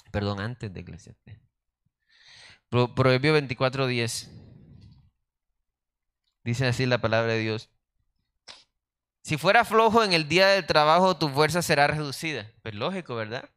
Perdón, 0.10 0.40
antes 0.40 0.74
de 0.74 0.80
Eclesiastés. 0.80 1.38
Proverbios 2.68 3.34
24, 3.34 3.86
10. 3.86 4.32
Dice 6.44 6.66
así 6.66 6.88
la 6.88 7.00
palabra 7.00 7.34
de 7.34 7.40
Dios. 7.42 7.70
Si 9.24 9.38
fuera 9.38 9.64
flojo 9.64 10.04
en 10.04 10.12
el 10.12 10.28
día 10.28 10.48
del 10.50 10.66
trabajo, 10.66 11.16
tu 11.16 11.30
fuerza 11.30 11.62
será 11.62 11.88
reducida. 11.88 12.52
Pues 12.62 12.76
lógico, 12.76 13.16
¿verdad? 13.16 13.50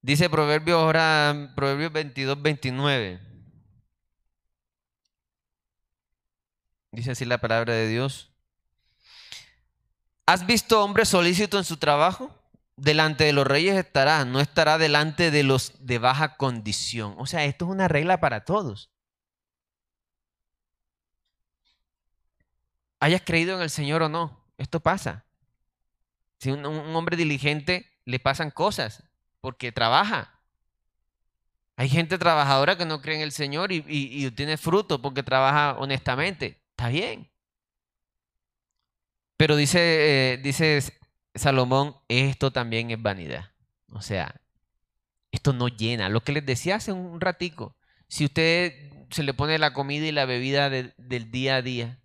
Dice 0.00 0.30
Proverbios 0.30 0.80
ahora, 0.80 1.52
Proverbios 1.56 1.92
22, 1.92 2.40
29. 2.40 3.20
Dice 6.92 7.10
así 7.10 7.24
la 7.24 7.38
palabra 7.38 7.74
de 7.74 7.88
Dios. 7.88 8.30
¿Has 10.24 10.46
visto 10.46 10.84
hombre 10.84 11.04
solícito 11.04 11.58
en 11.58 11.64
su 11.64 11.76
trabajo? 11.76 12.32
Delante 12.76 13.24
de 13.24 13.32
los 13.32 13.46
reyes 13.46 13.76
estará, 13.76 14.24
no 14.24 14.38
estará 14.38 14.78
delante 14.78 15.32
de 15.32 15.42
los 15.42 15.72
de 15.84 15.98
baja 15.98 16.36
condición. 16.36 17.16
O 17.18 17.26
sea, 17.26 17.44
esto 17.44 17.64
es 17.64 17.72
una 17.72 17.88
regla 17.88 18.20
para 18.20 18.44
todos. 18.44 18.92
Hayas 23.00 23.22
creído 23.24 23.56
en 23.56 23.62
el 23.62 23.70
Señor 23.70 24.02
o 24.02 24.08
no, 24.08 24.44
esto 24.56 24.80
pasa. 24.80 25.24
Si 26.38 26.50
un, 26.50 26.64
un 26.66 26.94
hombre 26.94 27.16
diligente 27.16 27.90
le 28.04 28.18
pasan 28.18 28.50
cosas 28.50 29.04
porque 29.40 29.72
trabaja. 29.72 30.40
Hay 31.76 31.88
gente 31.88 32.18
trabajadora 32.18 32.76
que 32.76 32.86
no 32.86 33.00
cree 33.00 33.16
en 33.16 33.22
el 33.22 33.32
Señor 33.32 33.70
y, 33.70 34.30
tiene 34.32 34.56
fruto 34.56 35.00
porque 35.00 35.22
trabaja 35.22 35.76
honestamente. 35.78 36.60
Está 36.70 36.88
bien. 36.88 37.30
Pero 39.36 39.54
dice, 39.54 39.78
eh, 40.32 40.36
dice 40.38 40.82
Salomón, 41.34 41.94
esto 42.08 42.50
también 42.50 42.90
es 42.90 43.00
vanidad. 43.00 43.52
O 43.92 44.02
sea, 44.02 44.40
esto 45.30 45.52
no 45.52 45.68
llena. 45.68 46.08
Lo 46.08 46.22
que 46.22 46.32
les 46.32 46.44
decía 46.44 46.76
hace 46.76 46.92
un 46.92 47.20
ratico, 47.20 47.76
si 48.08 48.24
usted 48.24 48.74
se 49.10 49.22
le 49.22 49.34
pone 49.34 49.58
la 49.58 49.72
comida 49.72 50.06
y 50.06 50.12
la 50.12 50.24
bebida 50.24 50.70
del 50.70 51.30
día 51.30 51.56
a 51.56 51.62
día, 51.62 52.00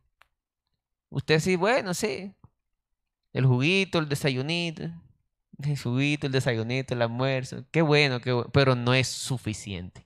usted 1.13 1.39
sí, 1.39 1.55
bueno, 1.55 1.93
sí, 1.93 2.33
el 3.31 3.45
juguito, 3.45 3.99
el 3.99 4.09
desayunito, 4.09 4.83
el 5.63 5.79
juguito, 5.79 6.27
el 6.27 6.33
desayunito, 6.33 6.93
el 6.93 7.01
almuerzo, 7.01 7.65
qué 7.71 7.81
bueno, 7.81 8.19
qué 8.19 8.31
bueno, 8.31 8.49
pero 8.51 8.75
no 8.75 8.93
es 8.93 9.07
suficiente. 9.07 10.05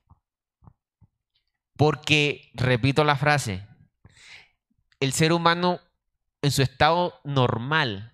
Porque, 1.78 2.51
repito 2.53 3.03
la 3.03 3.16
frase, 3.16 3.66
el 4.99 5.14
ser 5.14 5.32
humano 5.32 5.80
en 6.41 6.51
su 6.51 6.62
estado 6.62 7.20
normal, 7.24 8.14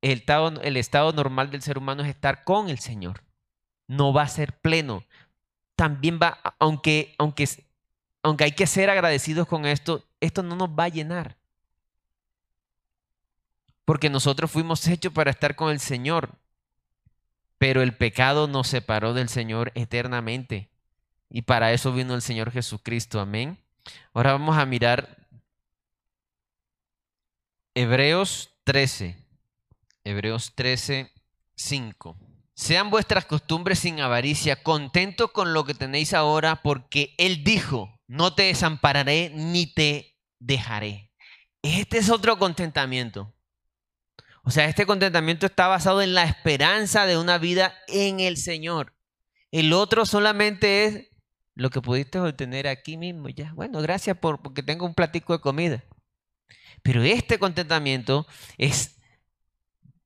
el 0.00 0.18
estado, 0.18 0.60
el 0.62 0.76
estado 0.76 1.12
normal 1.12 1.50
del 1.50 1.62
ser 1.62 1.78
humano 1.78 2.02
es 2.02 2.08
estar 2.08 2.42
con 2.44 2.68
el 2.68 2.78
Señor. 2.78 3.22
No 3.86 4.12
va 4.12 4.22
a 4.22 4.28
ser 4.28 4.58
pleno. 4.60 5.04
También 5.76 6.18
va, 6.20 6.40
aunque, 6.58 7.14
aunque, 7.18 7.46
aunque 8.22 8.44
hay 8.44 8.52
que 8.52 8.66
ser 8.66 8.90
agradecidos 8.90 9.46
con 9.46 9.66
esto, 9.66 10.04
esto 10.20 10.42
no 10.42 10.56
nos 10.56 10.70
va 10.70 10.84
a 10.84 10.88
llenar. 10.88 11.41
Porque 13.84 14.10
nosotros 14.10 14.50
fuimos 14.50 14.86
hechos 14.86 15.12
para 15.12 15.30
estar 15.30 15.56
con 15.56 15.70
el 15.70 15.80
Señor. 15.80 16.38
Pero 17.58 17.82
el 17.82 17.96
pecado 17.96 18.48
nos 18.48 18.68
separó 18.68 19.14
del 19.14 19.28
Señor 19.28 19.72
eternamente. 19.74 20.70
Y 21.28 21.42
para 21.42 21.72
eso 21.72 21.92
vino 21.92 22.14
el 22.14 22.22
Señor 22.22 22.50
Jesucristo. 22.50 23.20
Amén. 23.20 23.58
Ahora 24.12 24.32
vamos 24.32 24.56
a 24.58 24.66
mirar 24.66 25.26
Hebreos 27.74 28.50
13. 28.64 29.16
Hebreos 30.04 30.52
13, 30.54 31.10
5. 31.54 32.16
Sean 32.54 32.90
vuestras 32.90 33.24
costumbres 33.24 33.78
sin 33.78 34.00
avaricia, 34.00 34.62
contentos 34.62 35.30
con 35.30 35.54
lo 35.54 35.64
que 35.64 35.74
tenéis 35.74 36.12
ahora, 36.12 36.62
porque 36.62 37.14
Él 37.16 37.44
dijo, 37.44 37.98
no 38.06 38.34
te 38.34 38.44
desampararé 38.44 39.30
ni 39.34 39.66
te 39.66 40.18
dejaré. 40.38 41.10
Este 41.62 41.98
es 41.98 42.10
otro 42.10 42.38
contentamiento. 42.38 43.32
O 44.44 44.50
sea, 44.50 44.66
este 44.66 44.86
contentamiento 44.86 45.46
está 45.46 45.68
basado 45.68 46.02
en 46.02 46.14
la 46.14 46.24
esperanza 46.24 47.06
de 47.06 47.16
una 47.16 47.38
vida 47.38 47.74
en 47.86 48.20
el 48.20 48.36
Señor. 48.36 48.94
El 49.52 49.72
otro 49.72 50.04
solamente 50.04 50.84
es 50.84 51.10
lo 51.54 51.70
que 51.70 51.80
pudiste 51.80 52.18
obtener 52.18 52.66
aquí 52.66 52.96
mismo 52.96 53.28
ya. 53.28 53.52
Bueno, 53.54 53.80
gracias 53.80 54.16
por 54.16 54.42
porque 54.42 54.62
tengo 54.62 54.84
un 54.84 54.94
platico 54.94 55.32
de 55.32 55.40
comida. 55.40 55.84
Pero 56.82 57.02
este 57.02 57.38
contentamiento 57.38 58.26
es, 58.58 58.96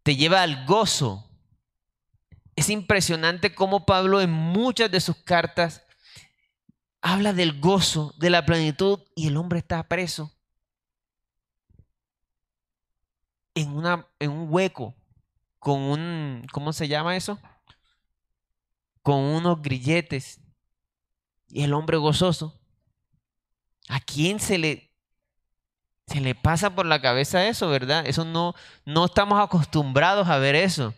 te 0.03 0.16
lleva 0.16 0.43
al 0.43 0.66
gozo. 0.66 1.30
Es 2.57 2.68
impresionante 2.68 3.55
cómo 3.55 3.87
Pablo 3.87 4.20
en 4.20 4.30
muchas 4.30 4.91
de 4.91 5.01
sus 5.01 5.16
cartas 5.16 5.82
habla 7.01 7.32
del 7.32 7.59
gozo, 7.59 8.14
de 8.18 8.30
la 8.30 8.45
plenitud 8.45 9.01
y 9.14 9.28
el 9.28 9.37
hombre 9.39 9.61
está 9.61 9.82
preso 9.89 10.36
en, 13.57 13.74
una, 13.74 14.07
en 14.20 14.30
un 14.30 14.46
hueco 14.48 14.94
con 15.59 15.80
un, 15.80 16.46
¿cómo 16.52 16.72
se 16.72 16.86
llama 16.86 17.16
eso? 17.16 17.40
Con 19.02 19.16
unos 19.16 19.61
grilletes 19.61 20.40
y 21.48 21.64
el 21.64 21.74
hombre 21.74 21.96
gozoso. 21.96 22.61
¿A 23.88 23.98
quién 24.00 24.38
se 24.38 24.59
le, 24.59 24.92
se 26.07 26.20
le 26.20 26.34
pasa 26.34 26.74
por 26.74 26.86
la 26.86 27.00
cabeza 27.00 27.48
eso, 27.48 27.68
¿verdad? 27.68 28.07
Eso 28.07 28.24
no, 28.24 28.54
no 28.84 29.07
estamos 29.07 29.42
acostumbrados 29.42 30.28
a 30.28 30.38
ver 30.38 30.54
eso. 30.54 30.94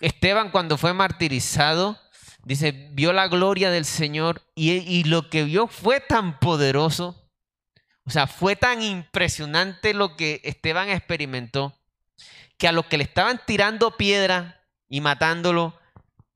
Esteban 0.00 0.50
cuando 0.50 0.78
fue 0.78 0.94
martirizado, 0.94 1.98
dice, 2.44 2.72
vio 2.92 3.12
la 3.12 3.28
gloria 3.28 3.70
del 3.70 3.84
Señor 3.84 4.42
y, 4.54 4.70
y 4.72 5.04
lo 5.04 5.28
que 5.28 5.44
vio 5.44 5.66
fue 5.66 6.00
tan 6.00 6.38
poderoso, 6.38 7.23
o 8.06 8.10
sea, 8.10 8.26
fue 8.26 8.54
tan 8.54 8.82
impresionante 8.82 9.94
lo 9.94 10.16
que 10.16 10.40
Esteban 10.44 10.90
experimentó, 10.90 11.74
que 12.58 12.68
a 12.68 12.72
los 12.72 12.86
que 12.86 12.98
le 12.98 13.04
estaban 13.04 13.40
tirando 13.46 13.96
piedra 13.96 14.62
y 14.88 15.00
matándolo, 15.00 15.78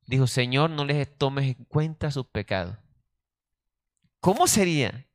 dijo, 0.06 0.26
Señor, 0.26 0.70
no 0.70 0.84
les 0.84 1.16
tomes 1.18 1.56
en 1.56 1.64
cuenta 1.64 2.10
sus 2.10 2.26
pecados. 2.26 2.76
¿Cómo 4.20 4.46
sería? 4.46 5.06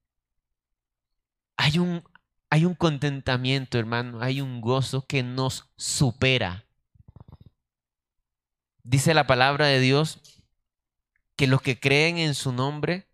Hay 1.57 1.79
un, 1.79 2.03
hay 2.49 2.65
un 2.65 2.75
contentamiento, 2.75 3.79
hermano, 3.79 4.21
hay 4.21 4.39
un 4.39 4.61
gozo 4.61 5.05
que 5.07 5.23
nos 5.23 5.71
supera. 5.75 6.65
Dice 8.83 9.13
la 9.13 9.25
palabra 9.25 9.65
de 9.67 9.79
Dios 9.79 10.19
que 11.35 11.47
los 11.47 11.61
que 11.61 11.79
creen 11.79 12.17
en 12.19 12.35
su 12.35 12.51
nombre, 12.53 13.07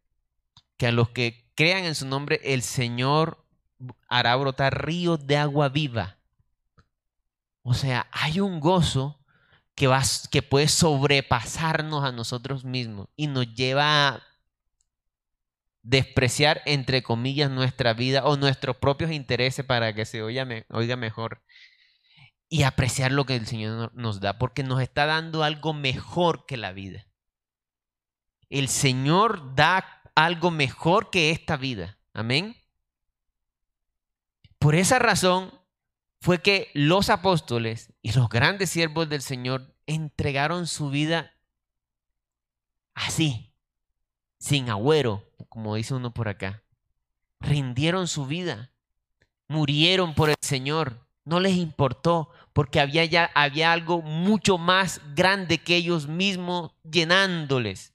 que 0.77 0.87
a 0.87 0.91
los 0.91 1.09
que 1.09 1.49
crean 1.60 1.84
en 1.84 1.93
su 1.93 2.07
nombre, 2.07 2.39
el 2.41 2.62
Señor 2.62 3.45
hará 4.07 4.34
brotar 4.38 4.86
ríos 4.86 5.28
de 5.28 5.36
agua 5.36 5.68
viva. 5.68 6.18
O 7.64 7.74
sea, 7.74 8.07
hay 8.14 8.39
un 8.39 8.62
gozo 8.62 9.20
que, 9.76 9.88
va, 9.88 10.01
que 10.32 10.41
puede 10.41 10.70
sobrepasarnos 10.70 12.05
a 12.05 12.14
nosotros 12.14 12.64
mismos 12.64 13.10
y 13.18 13.28
nos 13.28 13.53
lleva 13.55 14.07
a 14.07 14.24
despreciar, 15.84 16.62
entre 16.66 17.03
comillas, 17.03 17.51
nuestra 17.51 17.93
vida 17.93 18.24
o 18.24 18.38
nuestros 18.38 18.78
propios 18.78 19.12
intereses 19.12 19.66
para 19.66 19.93
que 19.93 20.05
se 20.05 20.24
oiga, 20.24 20.47
oiga 20.70 20.95
mejor 20.95 21.41
y 22.47 22.64
apreciar 22.64 23.12
lo 23.12 23.26
que 23.26 23.36
el 23.36 23.47
Señor 23.47 23.91
nos 23.93 24.22
da, 24.22 24.39
porque 24.39 24.64
nos 24.64 24.82
está 24.82 25.05
dando 25.07 25.43
algo 25.43 25.74
mejor 25.74 26.45
que 26.45 26.55
la 26.55 26.72
vida. 26.72 27.05
El 28.49 28.70
Señor 28.70 29.55
da 29.55 29.99
algo 30.16 30.51
mejor 30.51 31.10
que 31.10 31.32
esta 31.32 31.57
vida. 31.57 31.97
Amén. 32.14 32.55
Por 34.60 34.76
esa 34.76 34.99
razón 34.99 35.53
fue 36.22 36.41
que 36.41 36.70
los 36.74 37.10
apóstoles 37.10 37.93
y 38.01 38.12
los 38.12 38.30
grandes 38.30 38.70
siervos 38.70 39.07
del 39.07 39.22
Señor 39.22 39.74
entregaron 39.88 40.68
su 40.68 40.89
vida 40.89 41.34
así, 42.93 43.53
sin 44.38 44.70
agüero, 44.70 45.24
como 45.47 45.76
dice 45.76 45.93
uno 45.93 46.14
por 46.14 46.28
acá. 46.28 46.64
Rindieron 47.39 48.07
su 48.07 48.26
vida, 48.26 48.72
murieron 49.47 50.14
por 50.14 50.30
el 50.30 50.36
Señor, 50.41 51.07
no 51.24 51.39
les 51.39 51.55
importó, 51.55 52.30
porque 52.51 52.82
había 52.82 53.05
ya 53.05 53.32
había 53.36 53.72
algo 53.72 54.01
mucho 54.01 54.57
más 54.57 55.01
grande 55.16 55.60
que 55.60 55.78
ellos 55.78 56.07
mismos 56.07 56.74
llenándoles. 56.84 57.93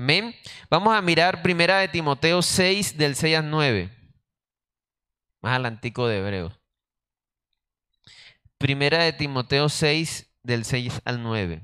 Amén. 0.00 0.34
Vamos 0.70 0.96
a 0.96 1.02
mirar 1.02 1.42
primera 1.42 1.78
de 1.78 1.86
Timoteo 1.86 2.40
6 2.40 2.96
del 2.96 3.14
6 3.16 3.36
al 3.36 3.50
9. 3.50 3.90
Más 5.42 5.56
al 5.56 5.66
antico 5.66 6.08
de 6.08 6.16
Hebreos. 6.16 6.58
Primera 8.56 9.04
de 9.04 9.12
Timoteo 9.12 9.68
6 9.68 10.26
del 10.42 10.64
6 10.64 11.02
al 11.04 11.22
9. 11.22 11.60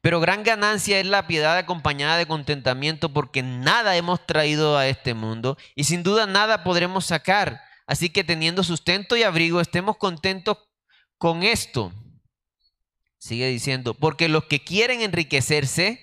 Pero 0.00 0.20
gran 0.20 0.42
ganancia 0.42 0.98
es 0.98 1.04
la 1.04 1.26
piedad 1.26 1.58
acompañada 1.58 2.16
de 2.16 2.24
contentamiento 2.24 3.12
porque 3.12 3.42
nada 3.42 3.94
hemos 3.94 4.26
traído 4.26 4.78
a 4.78 4.86
este 4.86 5.12
mundo 5.12 5.58
y 5.74 5.84
sin 5.84 6.02
duda 6.02 6.24
nada 6.24 6.64
podremos 6.64 7.04
sacar. 7.04 7.60
Así 7.86 8.08
que 8.08 8.24
teniendo 8.24 8.64
sustento 8.64 9.18
y 9.18 9.22
abrigo, 9.22 9.60
estemos 9.60 9.98
contentos 9.98 10.56
con 11.18 11.42
esto. 11.42 11.92
Sigue 13.20 13.48
diciendo, 13.48 13.92
porque 13.92 14.30
los 14.30 14.44
que 14.44 14.64
quieren 14.64 15.02
enriquecerse 15.02 16.02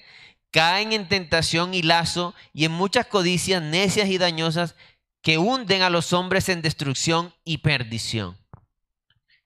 caen 0.52 0.94
en 0.94 1.10
tentación 1.10 1.74
y 1.74 1.82
lazo 1.82 2.36
y 2.54 2.66
en 2.66 2.72
muchas 2.72 3.08
codicias 3.08 3.62
necias 3.62 4.08
y 4.08 4.20
dañosas 4.20 4.76
que 5.24 5.40
hunden 5.40 5.82
a 5.82 5.90
los 5.90 6.14
hombres 6.14 6.48
en 6.48 6.62
destrucción 6.62 7.34
y 7.44 7.58
perdición. 7.58 8.38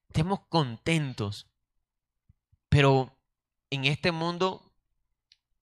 Estemos 0.09 0.41
contentos, 0.49 1.47
pero 2.67 3.17
en 3.69 3.85
este 3.85 4.11
mundo, 4.11 4.69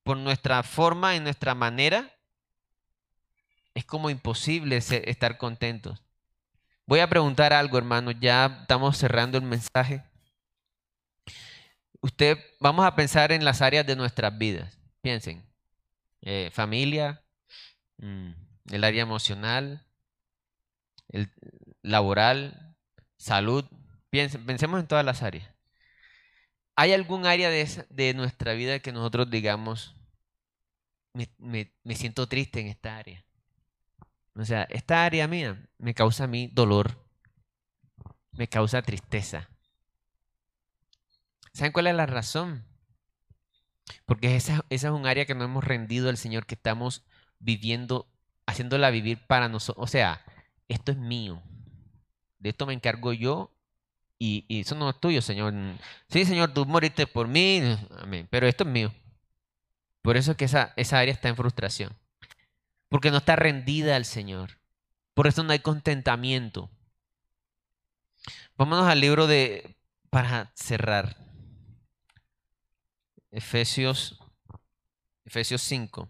por 0.02 0.16
nuestra 0.16 0.64
forma 0.64 1.14
y 1.14 1.20
nuestra 1.20 1.54
manera, 1.54 2.12
es 3.72 3.84
como 3.84 4.10
imposible 4.10 4.78
estar 4.78 5.38
contentos. 5.38 6.02
Voy 6.86 6.98
a 6.98 7.08
preguntar 7.08 7.52
algo, 7.52 7.78
hermano, 7.78 8.10
ya 8.10 8.58
estamos 8.62 8.98
cerrando 8.98 9.38
el 9.38 9.44
mensaje. 9.44 10.09
Usted, 12.02 12.38
vamos 12.60 12.86
a 12.86 12.94
pensar 12.96 13.32
en 13.32 13.44
las 13.44 13.60
áreas 13.62 13.86
de 13.86 13.96
nuestras 13.96 14.36
vidas. 14.36 14.78
Piensen, 15.02 15.44
eh, 16.22 16.50
familia, 16.52 17.22
mm, 17.98 18.30
el 18.70 18.84
área 18.84 19.02
emocional, 19.02 19.86
el 21.08 21.30
laboral, 21.82 22.76
salud. 23.16 23.64
Piensen, 24.10 24.46
pensemos 24.46 24.80
en 24.80 24.86
todas 24.86 25.04
las 25.04 25.22
áreas. 25.22 25.50
¿Hay 26.76 26.94
algún 26.94 27.26
área 27.26 27.50
de, 27.50 28.14
nuestra 28.14 28.54
vida 28.54 28.78
que 28.78 28.90
nosotros 28.90 29.28
digamos, 29.30 29.94
me, 31.12 31.70
siento 31.94 32.26
triste 32.26 32.60
en 32.60 32.68
esta 32.68 32.96
área? 32.96 33.22
O 34.34 34.44
sea, 34.46 34.62
esta 34.70 35.04
área 35.04 35.28
mía 35.28 35.68
me 35.76 35.92
causa 35.92 36.24
a 36.24 36.26
mí 36.26 36.48
dolor, 36.50 37.04
me 38.32 38.48
causa 38.48 38.80
tristeza. 38.80 39.50
¿Saben 41.52 41.72
cuál 41.72 41.86
es 41.88 41.94
la 41.94 42.06
razón? 42.06 42.64
Porque 44.06 44.36
esa, 44.36 44.64
esa 44.70 44.88
es 44.88 44.92
un 44.92 45.06
área 45.06 45.26
que 45.26 45.34
no 45.34 45.44
hemos 45.44 45.64
rendido 45.64 46.08
al 46.08 46.16
Señor, 46.16 46.46
que 46.46 46.54
estamos 46.54 47.04
viviendo, 47.38 48.08
haciéndola 48.46 48.90
vivir 48.90 49.26
para 49.26 49.48
nosotros. 49.48 49.84
O 49.84 49.86
sea, 49.88 50.24
esto 50.68 50.92
es 50.92 50.98
mío. 50.98 51.42
De 52.38 52.50
esto 52.50 52.66
me 52.66 52.72
encargo 52.72 53.12
yo 53.12 53.52
y, 54.18 54.44
eso 54.60 54.74
no 54.74 54.90
es 54.90 55.00
tuyo, 55.00 55.22
Señor. 55.22 55.54
Sí, 56.08 56.24
Señor, 56.24 56.52
tú 56.52 56.66
moriste 56.66 57.06
por 57.06 57.26
mí, 57.26 57.62
amén, 57.98 58.28
pero 58.30 58.46
esto 58.46 58.64
es 58.64 58.70
mío. 58.70 58.92
Por 60.02 60.16
eso 60.16 60.32
es 60.32 60.36
que 60.36 60.44
esa, 60.44 60.72
esa 60.76 60.98
área 60.98 61.12
está 61.12 61.28
en 61.28 61.36
frustración. 61.36 61.96
Porque 62.88 63.10
no 63.10 63.18
está 63.18 63.36
rendida 63.36 63.96
al 63.96 64.04
Señor. 64.04 64.58
Por 65.14 65.26
eso 65.26 65.42
no 65.42 65.52
hay 65.52 65.60
contentamiento. 65.60 66.70
Vámonos 68.56 68.86
al 68.86 69.00
libro 69.00 69.26
de, 69.26 69.76
para 70.10 70.52
cerrar. 70.54 71.16
Efesios, 73.30 74.18
Efesios 75.24 75.62
5, 75.62 76.08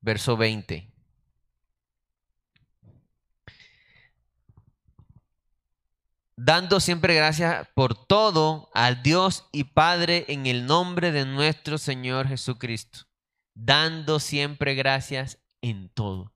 verso 0.00 0.36
20. 0.36 0.94
dando 6.44 6.80
siempre 6.80 7.14
gracias 7.14 7.66
por 7.74 7.94
todo 8.06 8.70
al 8.74 9.02
Dios 9.02 9.48
y 9.52 9.64
Padre 9.64 10.24
en 10.28 10.46
el 10.46 10.66
nombre 10.66 11.12
de 11.12 11.24
nuestro 11.24 11.78
Señor 11.78 12.28
Jesucristo. 12.28 13.00
Dando 13.54 14.20
siempre 14.20 14.74
gracias 14.74 15.38
en 15.62 15.88
todo. 15.88 16.32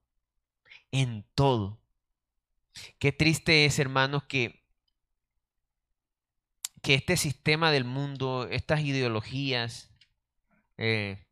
En 0.91 1.25
todo. 1.35 1.79
Qué 2.97 3.11
triste 3.11 3.65
es, 3.65 3.77
hermanos, 3.77 4.23
que, 4.23 4.58
que 6.81 6.93
este 6.93 7.17
sistema 7.17 7.71
del 7.71 7.83
mundo, 7.83 8.47
estas 8.49 8.81
ideologías, 8.81 9.89
eh, 10.77 11.25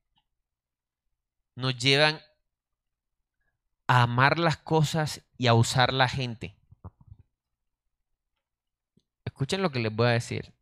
nos 1.55 1.77
llevan 1.77 2.19
a 3.87 4.03
amar 4.03 4.39
las 4.39 4.57
cosas 4.57 5.21
y 5.37 5.47
a 5.47 5.53
usar 5.53 5.93
la 5.93 6.09
gente. 6.09 6.55
Escuchen 9.25 9.61
lo 9.61 9.71
que 9.71 9.79
les 9.79 9.95
voy 9.95 10.07
a 10.07 10.11
decir. 10.11 10.53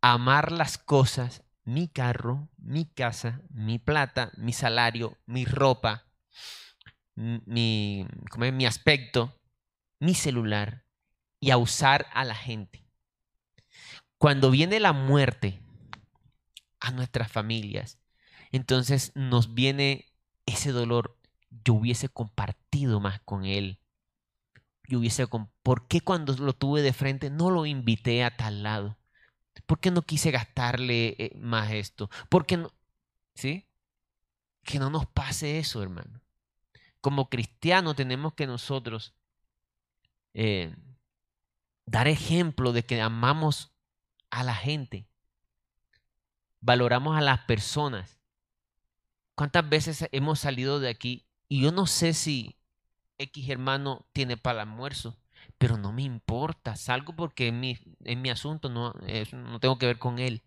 Amar 0.00 0.52
las 0.52 0.78
cosas, 0.78 1.42
mi 1.64 1.88
carro, 1.88 2.48
mi 2.58 2.86
casa, 2.86 3.40
mi 3.50 3.78
plata, 3.78 4.30
mi 4.36 4.52
salario, 4.52 5.18
mi 5.26 5.44
ropa, 5.44 6.06
mi, 7.14 8.06
mi 8.36 8.66
aspecto, 8.66 9.40
mi 9.98 10.14
celular 10.14 10.85
y 11.40 11.50
a 11.50 11.56
usar 11.58 12.06
a 12.12 12.24
la 12.24 12.34
gente. 12.34 12.84
Cuando 14.18 14.50
viene 14.50 14.80
la 14.80 14.92
muerte 14.92 15.60
a 16.80 16.90
nuestras 16.90 17.30
familias, 17.30 17.98
entonces 18.52 19.12
nos 19.14 19.54
viene 19.54 20.06
ese 20.46 20.72
dolor. 20.72 21.18
Yo 21.64 21.74
hubiese 21.74 22.08
compartido 22.08 23.00
más 23.00 23.20
con 23.20 23.44
él 23.44 23.78
yo 24.88 24.98
hubiese, 24.98 25.26
¿por 25.62 25.88
qué 25.88 26.00
cuando 26.00 26.34
lo 26.34 26.52
tuve 26.52 26.82
de 26.82 26.92
frente 26.92 27.30
no 27.30 27.50
lo 27.50 27.66
invité 27.66 28.24
a 28.24 28.36
tal 28.36 28.62
lado? 28.62 28.96
¿Por 29.66 29.80
qué 29.80 29.90
no 29.90 30.02
quise 30.02 30.30
gastarle 30.30 31.16
eh, 31.18 31.32
más 31.36 31.72
esto? 31.72 32.08
¿Por 32.28 32.46
qué 32.46 32.56
no? 32.56 32.72
¿Sí? 33.34 33.66
Que 34.62 34.78
no 34.78 34.90
nos 34.90 35.06
pase 35.06 35.58
eso, 35.58 35.82
hermano. 35.82 36.20
Como 37.00 37.28
cristianos 37.28 37.96
tenemos 37.96 38.34
que 38.34 38.46
nosotros 38.46 39.14
eh, 40.34 40.74
dar 41.86 42.08
ejemplo 42.08 42.72
de 42.72 42.84
que 42.84 43.00
amamos 43.00 43.72
a 44.30 44.42
la 44.44 44.54
gente, 44.54 45.08
valoramos 46.60 47.16
a 47.16 47.20
las 47.20 47.40
personas. 47.40 48.20
¿Cuántas 49.34 49.68
veces 49.68 50.08
hemos 50.12 50.40
salido 50.40 50.80
de 50.80 50.88
aquí 50.88 51.26
y 51.48 51.62
yo 51.62 51.72
no 51.72 51.86
sé 51.86 52.12
si 52.12 52.56
X 53.18 53.48
hermano 53.48 54.06
tiene 54.12 54.36
para 54.36 54.62
el 54.62 54.68
almuerzo, 54.68 55.16
pero 55.58 55.76
no 55.78 55.92
me 55.92 56.02
importa, 56.02 56.76
salgo 56.76 57.14
porque 57.14 57.48
es 57.48 58.16
mi, 58.18 58.30
asunto, 58.30 58.68
no, 58.68 58.92
tengo 59.60 59.78
que 59.78 59.86
ver 59.86 59.98
con 59.98 60.18
él. 60.18 60.42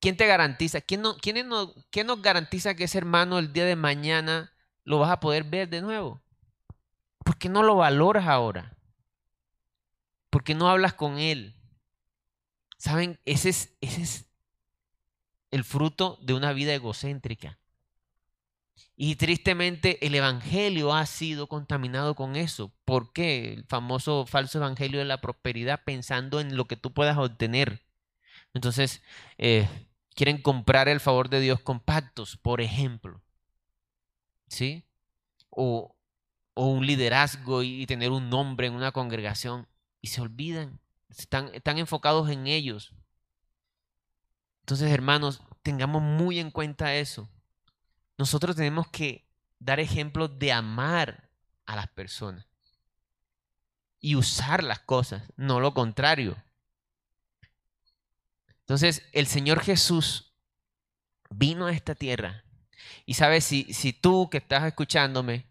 ¿Quién 0.00 0.16
te 0.16 0.26
garantiza? 0.26 0.80
¿Quién, 0.80 1.02
no, 1.02 1.16
no, 1.44 1.74
¿Quién 1.90 2.06
nos 2.06 2.20
garantiza 2.20 2.74
que 2.74 2.84
ese 2.84 2.98
hermano 2.98 3.38
el 3.38 3.52
día 3.52 3.64
de 3.64 3.76
mañana 3.76 4.52
lo 4.84 4.98
vas 4.98 5.10
a 5.10 5.20
poder 5.20 5.44
ver 5.44 5.68
de 5.68 5.80
nuevo? 5.80 6.20
¿Por 7.24 7.38
qué 7.38 7.48
no 7.48 7.62
lo 7.62 7.76
valoras 7.76 8.26
ahora? 8.26 8.75
¿Por 10.36 10.44
qué 10.44 10.54
no 10.54 10.68
hablas 10.68 10.92
con 10.92 11.16
él? 11.16 11.54
¿Saben? 12.76 13.18
Ese 13.24 13.48
es, 13.48 13.74
ese 13.80 14.02
es 14.02 14.26
el 15.50 15.64
fruto 15.64 16.18
de 16.20 16.34
una 16.34 16.52
vida 16.52 16.74
egocéntrica. 16.74 17.58
Y 18.96 19.16
tristemente 19.16 20.06
el 20.06 20.14
Evangelio 20.14 20.92
ha 20.92 21.06
sido 21.06 21.46
contaminado 21.46 22.14
con 22.14 22.36
eso. 22.36 22.70
¿Por 22.84 23.14
qué? 23.14 23.54
El 23.54 23.64
famoso 23.64 24.26
falso 24.26 24.58
Evangelio 24.58 24.98
de 24.98 25.06
la 25.06 25.22
prosperidad 25.22 25.80
pensando 25.86 26.38
en 26.38 26.54
lo 26.54 26.66
que 26.66 26.76
tú 26.76 26.92
puedas 26.92 27.16
obtener. 27.16 27.86
Entonces, 28.52 29.02
eh, 29.38 29.66
quieren 30.14 30.42
comprar 30.42 30.86
el 30.90 31.00
favor 31.00 31.30
de 31.30 31.40
Dios 31.40 31.60
con 31.60 31.80
pactos, 31.80 32.36
por 32.36 32.60
ejemplo. 32.60 33.22
¿Sí? 34.48 34.84
O, 35.48 35.96
un 36.54 36.86
liderazgo 36.86 37.62
y, 37.62 37.86
tener 37.86 38.10
un 38.10 38.28
nombre 38.28 38.66
en 38.66 38.74
una 38.74 38.92
congregación. 38.92 39.66
Y 40.06 40.08
se 40.08 40.20
olvidan. 40.20 40.78
Están, 41.10 41.52
están 41.52 41.78
enfocados 41.78 42.30
en 42.30 42.46
ellos. 42.46 42.92
Entonces, 44.60 44.90
hermanos, 44.90 45.40
tengamos 45.62 46.00
muy 46.02 46.38
en 46.38 46.50
cuenta 46.50 46.94
eso 46.94 47.28
nosotros 48.18 48.56
tenemos 48.56 48.88
que 48.88 49.26
dar 49.58 49.80
ejemplo 49.80 50.28
de 50.28 50.52
amar 50.52 51.28
a 51.66 51.76
las 51.76 51.88
personas 51.88 52.46
y 54.00 54.14
usar 54.14 54.62
las 54.62 54.80
cosas, 54.80 55.22
no 55.36 55.60
lo 55.60 55.74
contrario. 55.74 56.36
Entonces, 58.60 59.02
el 59.12 59.26
Señor 59.26 59.60
Jesús 59.60 60.32
vino 61.30 61.66
a 61.66 61.72
esta 61.72 61.94
tierra 61.94 62.44
y 63.04 63.14
sabes, 63.14 63.44
si, 63.44 63.72
si 63.72 63.92
tú 63.92 64.28
que 64.30 64.38
estás 64.38 64.64
escuchándome 64.64 65.46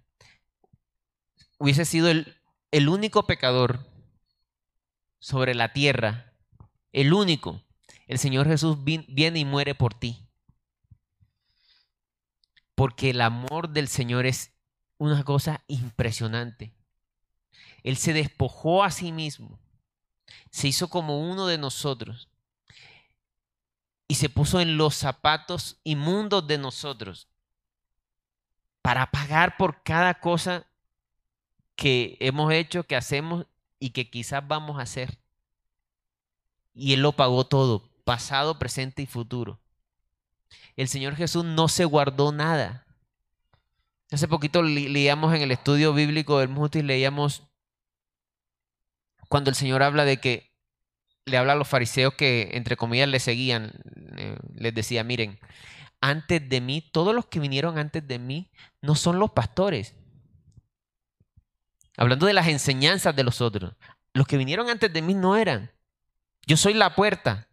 hubiese 1.57 1.85
sido 1.85 2.09
el, 2.09 2.37
el 2.71 2.89
único 2.89 3.25
pecador 3.25 3.85
sobre 5.25 5.55
la 5.55 5.73
tierra, 5.73 6.31
el 6.93 7.11
único, 7.11 7.59
el 8.05 8.19
Señor 8.19 8.45
Jesús 8.45 8.83
viene 8.83 9.39
y 9.39 9.43
muere 9.43 9.73
por 9.73 9.95
ti. 9.95 10.29
Porque 12.75 13.09
el 13.09 13.19
amor 13.21 13.69
del 13.69 13.87
Señor 13.87 14.27
es 14.27 14.53
una 14.99 15.23
cosa 15.23 15.63
impresionante. 15.65 16.75
Él 17.81 17.97
se 17.97 18.13
despojó 18.13 18.83
a 18.83 18.91
sí 18.91 19.11
mismo, 19.11 19.59
se 20.51 20.67
hizo 20.67 20.91
como 20.91 21.19
uno 21.19 21.47
de 21.47 21.57
nosotros 21.57 22.29
y 24.07 24.15
se 24.15 24.29
puso 24.29 24.61
en 24.61 24.77
los 24.77 24.93
zapatos 24.93 25.79
inmundos 25.83 26.45
de 26.45 26.59
nosotros 26.59 27.27
para 28.83 29.09
pagar 29.09 29.57
por 29.57 29.81
cada 29.81 30.19
cosa 30.19 30.67
que 31.75 32.15
hemos 32.19 32.53
hecho, 32.53 32.83
que 32.83 32.95
hacemos 32.95 33.47
y 33.85 33.91
que 33.91 34.09
quizás 34.09 34.47
vamos 34.47 34.79
a 34.79 34.81
hacer. 34.81 35.19
Y 36.73 36.93
Él 36.93 37.01
lo 37.03 37.11
pagó 37.11 37.45
todo, 37.45 37.87
pasado, 38.03 38.57
presente 38.57 39.03
y 39.03 39.05
futuro. 39.05 39.59
El 40.75 40.87
Señor 40.87 41.15
Jesús 41.15 41.45
no 41.45 41.67
se 41.67 41.85
guardó 41.85 42.31
nada. 42.31 42.87
Hace 44.11 44.27
poquito 44.27 44.63
leíamos 44.63 45.35
en 45.35 45.43
el 45.43 45.51
estudio 45.51 45.93
bíblico 45.93 46.39
del 46.39 46.49
Mutis, 46.49 46.83
leíamos 46.83 47.43
cuando 49.29 49.51
el 49.51 49.55
Señor 49.55 49.83
habla 49.83 50.03
de 50.03 50.17
que 50.17 50.51
le 51.25 51.37
habla 51.37 51.53
a 51.53 51.55
los 51.55 51.67
fariseos 51.67 52.15
que 52.15 52.49
entre 52.53 52.77
comillas 52.77 53.07
le 53.07 53.19
seguían, 53.19 53.71
eh, 54.17 54.35
les 54.55 54.73
decía, 54.73 55.03
miren, 55.03 55.37
antes 56.01 56.49
de 56.49 56.59
mí, 56.59 56.81
todos 56.81 57.13
los 57.13 57.27
que 57.27 57.39
vinieron 57.39 57.77
antes 57.77 58.07
de 58.07 58.17
mí 58.17 58.49
no 58.81 58.95
son 58.95 59.19
los 59.19 59.29
pastores. 59.29 59.93
Hablando 61.97 62.25
de 62.25 62.33
las 62.33 62.47
enseñanzas 62.47 63.15
de 63.15 63.23
los 63.23 63.41
otros, 63.41 63.73
los 64.13 64.27
que 64.27 64.37
vinieron 64.37 64.69
antes 64.69 64.91
de 64.91 65.01
mí 65.01 65.13
no 65.13 65.35
eran. 65.35 65.71
Yo 66.45 66.57
soy 66.57 66.73
la 66.73 66.95
puerta. 66.95 67.47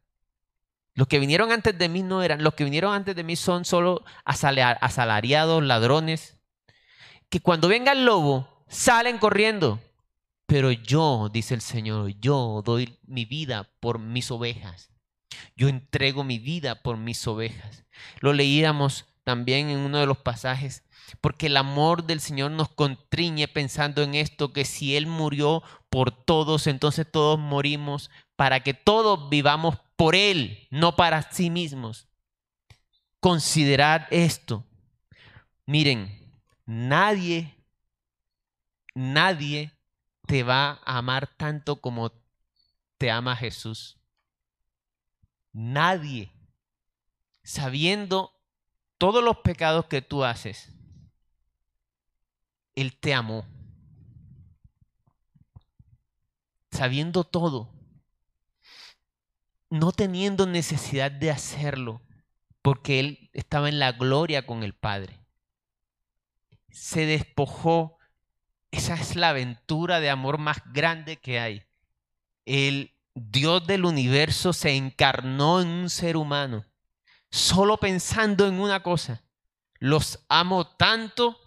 Los 0.94 1.08
que 1.08 1.18
vinieron 1.18 1.52
antes 1.52 1.76
de 1.76 1.88
mí 1.88 2.02
no 2.02 2.22
eran. 2.22 2.42
Los 2.42 2.54
que 2.54 2.64
vinieron 2.64 2.94
antes 2.94 3.16
de 3.16 3.24
mí 3.24 3.36
son 3.36 3.64
solo 3.64 4.04
asalariados, 4.24 5.62
ladrones, 5.62 6.38
que 7.30 7.40
cuando 7.40 7.68
venga 7.68 7.92
el 7.92 8.04
lobo 8.04 8.64
salen 8.68 9.18
corriendo. 9.18 9.80
Pero 10.46 10.70
yo, 10.70 11.30
dice 11.32 11.54
el 11.54 11.62
Señor, 11.62 12.10
yo 12.20 12.62
doy 12.64 12.98
mi 13.06 13.24
vida 13.24 13.70
por 13.80 13.98
mis 13.98 14.30
ovejas. 14.30 14.90
Yo 15.56 15.68
entrego 15.68 16.24
mi 16.24 16.38
vida 16.38 16.82
por 16.82 16.98
mis 16.98 17.26
ovejas. 17.26 17.84
Lo 18.20 18.32
leíamos 18.32 19.06
también 19.24 19.70
en 19.70 19.78
uno 19.78 19.98
de 19.98 20.06
los 20.06 20.18
pasajes, 20.18 20.84
porque 21.20 21.46
el 21.46 21.56
amor 21.56 22.04
del 22.04 22.20
Señor 22.20 22.50
nos 22.50 22.68
contriñe 22.68 23.48
pensando 23.48 24.02
en 24.02 24.14
esto, 24.14 24.52
que 24.52 24.64
si 24.64 24.96
Él 24.96 25.06
murió 25.06 25.62
por 25.90 26.10
todos, 26.10 26.66
entonces 26.66 27.10
todos 27.10 27.38
morimos, 27.38 28.10
para 28.36 28.60
que 28.60 28.74
todos 28.74 29.28
vivamos 29.28 29.76
por 29.96 30.14
Él, 30.14 30.66
no 30.70 30.96
para 30.96 31.30
sí 31.30 31.50
mismos. 31.50 32.08
Considerad 33.20 34.06
esto. 34.10 34.64
Miren, 35.66 36.32
nadie, 36.66 37.54
nadie 38.94 39.72
te 40.26 40.42
va 40.42 40.80
a 40.84 40.98
amar 40.98 41.28
tanto 41.36 41.80
como 41.80 42.12
te 42.98 43.10
ama 43.10 43.36
Jesús. 43.36 43.98
Nadie, 45.52 46.32
sabiendo 47.42 48.32
todos 48.98 49.22
los 49.22 49.38
pecados 49.38 49.86
que 49.86 50.02
tú 50.02 50.24
haces, 50.24 50.72
Él 52.74 52.96
te 52.98 53.14
amó. 53.14 53.46
Sabiendo 56.70 57.24
todo, 57.24 57.70
no 59.68 59.92
teniendo 59.92 60.46
necesidad 60.46 61.10
de 61.10 61.30
hacerlo, 61.30 62.02
porque 62.62 63.00
Él 63.00 63.30
estaba 63.32 63.68
en 63.68 63.78
la 63.78 63.92
gloria 63.92 64.46
con 64.46 64.62
el 64.62 64.74
Padre. 64.74 65.20
Se 66.70 67.04
despojó 67.04 67.98
esa 68.72 68.94
es 68.94 69.16
la 69.16 69.28
aventura 69.28 70.00
de 70.00 70.08
amor 70.08 70.38
más 70.38 70.62
grande 70.72 71.18
que 71.18 71.38
hay. 71.38 71.62
El 72.46 72.96
Dios 73.14 73.66
del 73.66 73.84
universo 73.84 74.54
se 74.54 74.74
encarnó 74.74 75.60
en 75.60 75.68
un 75.68 75.90
ser 75.90 76.16
humano, 76.16 76.64
solo 77.30 77.76
pensando 77.76 78.48
en 78.48 78.58
una 78.58 78.82
cosa. 78.82 79.22
Los 79.78 80.24
amo 80.28 80.66
tanto 80.66 81.38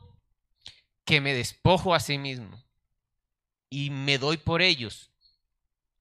que 1.05 1.21
me 1.21 1.33
despojo 1.33 1.93
a 1.93 1.99
sí 1.99 2.17
mismo 2.17 2.61
y 3.69 3.89
me 3.91 4.17
doy 4.17 4.37
por 4.37 4.61
ellos, 4.61 5.11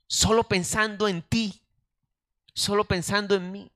solo 0.07 0.45
pensando 0.45 1.09
en 1.09 1.23
ti, 1.23 1.61
solo 2.55 2.85
pensando 2.85 3.35
en 3.35 3.53
mí. 3.53 3.71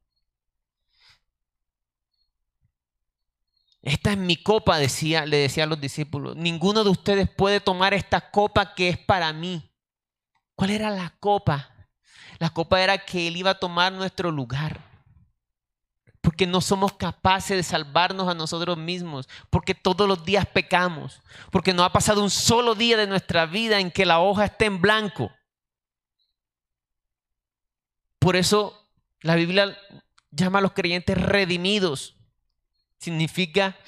Esta 3.82 4.12
es 4.12 4.18
mi 4.18 4.36
copa, 4.36 4.78
decía, 4.78 5.24
le 5.24 5.36
decía 5.38 5.64
a 5.64 5.66
los 5.66 5.80
discípulos. 5.80 6.36
Ninguno 6.36 6.84
de 6.84 6.90
ustedes 6.90 7.28
puede 7.30 7.60
tomar 7.60 7.94
esta 7.94 8.30
copa 8.30 8.74
que 8.74 8.88
es 8.88 8.98
para 8.98 9.32
mí. 9.32 9.70
¿Cuál 10.54 10.70
era 10.70 10.90
la 10.90 11.14
copa? 11.20 11.70
La 12.38 12.50
copa 12.50 12.82
era 12.82 12.98
que 12.98 13.28
Él 13.28 13.36
iba 13.36 13.52
a 13.52 13.58
tomar 13.58 13.92
nuestro 13.92 14.30
lugar. 14.30 14.87
Porque 16.28 16.46
no 16.46 16.60
somos 16.60 16.92
capaces 16.92 17.56
de 17.56 17.62
salvarnos 17.62 18.28
a 18.28 18.34
nosotros 18.34 18.76
mismos. 18.76 19.26
Porque 19.48 19.74
todos 19.74 20.06
los 20.06 20.26
días 20.26 20.44
pecamos. 20.44 21.22
Porque 21.50 21.72
no 21.72 21.84
ha 21.84 21.90
pasado 21.90 22.22
un 22.22 22.28
solo 22.28 22.74
día 22.74 22.98
de 22.98 23.06
nuestra 23.06 23.46
vida 23.46 23.80
en 23.80 23.90
que 23.90 24.04
la 24.04 24.20
hoja 24.20 24.44
esté 24.44 24.66
en 24.66 24.78
blanco. 24.78 25.32
Por 28.18 28.36
eso 28.36 28.78
la 29.22 29.36
Biblia 29.36 29.74
llama 30.30 30.58
a 30.58 30.60
los 30.60 30.72
creyentes 30.72 31.16
redimidos 31.18 32.14
significa 32.98 33.78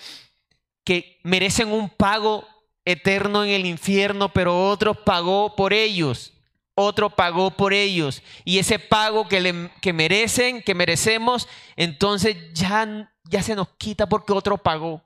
que 0.83 1.21
merecen 1.23 1.71
un 1.71 1.91
pago 1.91 2.49
eterno 2.87 3.45
en 3.45 3.51
el 3.51 3.67
infierno, 3.67 4.33
pero 4.33 4.71
otro 4.71 4.95
pagó 4.95 5.55
por 5.57 5.75
ellos. 5.75 6.33
Otro 6.81 7.11
pagó 7.11 7.51
por 7.51 7.73
ellos. 7.73 8.23
Y 8.45 8.59
ese 8.59 8.79
pago 8.79 9.29
que, 9.29 9.41
le, 9.41 9.71
que 9.81 9.93
merecen, 9.93 10.63
que 10.63 10.75
merecemos, 10.75 11.49
entonces 11.77 12.37
ya, 12.53 13.13
ya 13.25 13.43
se 13.43 13.55
nos 13.55 13.69
quita 13.77 14.09
porque 14.09 14.33
otro 14.33 14.59
pagó. 14.59 15.03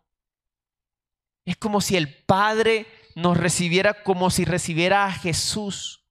Es 1.44 1.56
como 1.56 1.80
si 1.80 1.96
el 1.96 2.14
Padre 2.24 2.86
nos 3.14 3.36
recibiera 3.36 4.02
como 4.02 4.30
si 4.30 4.44
recibiera 4.44 5.06
a 5.06 5.12
Jesús. 5.12 6.04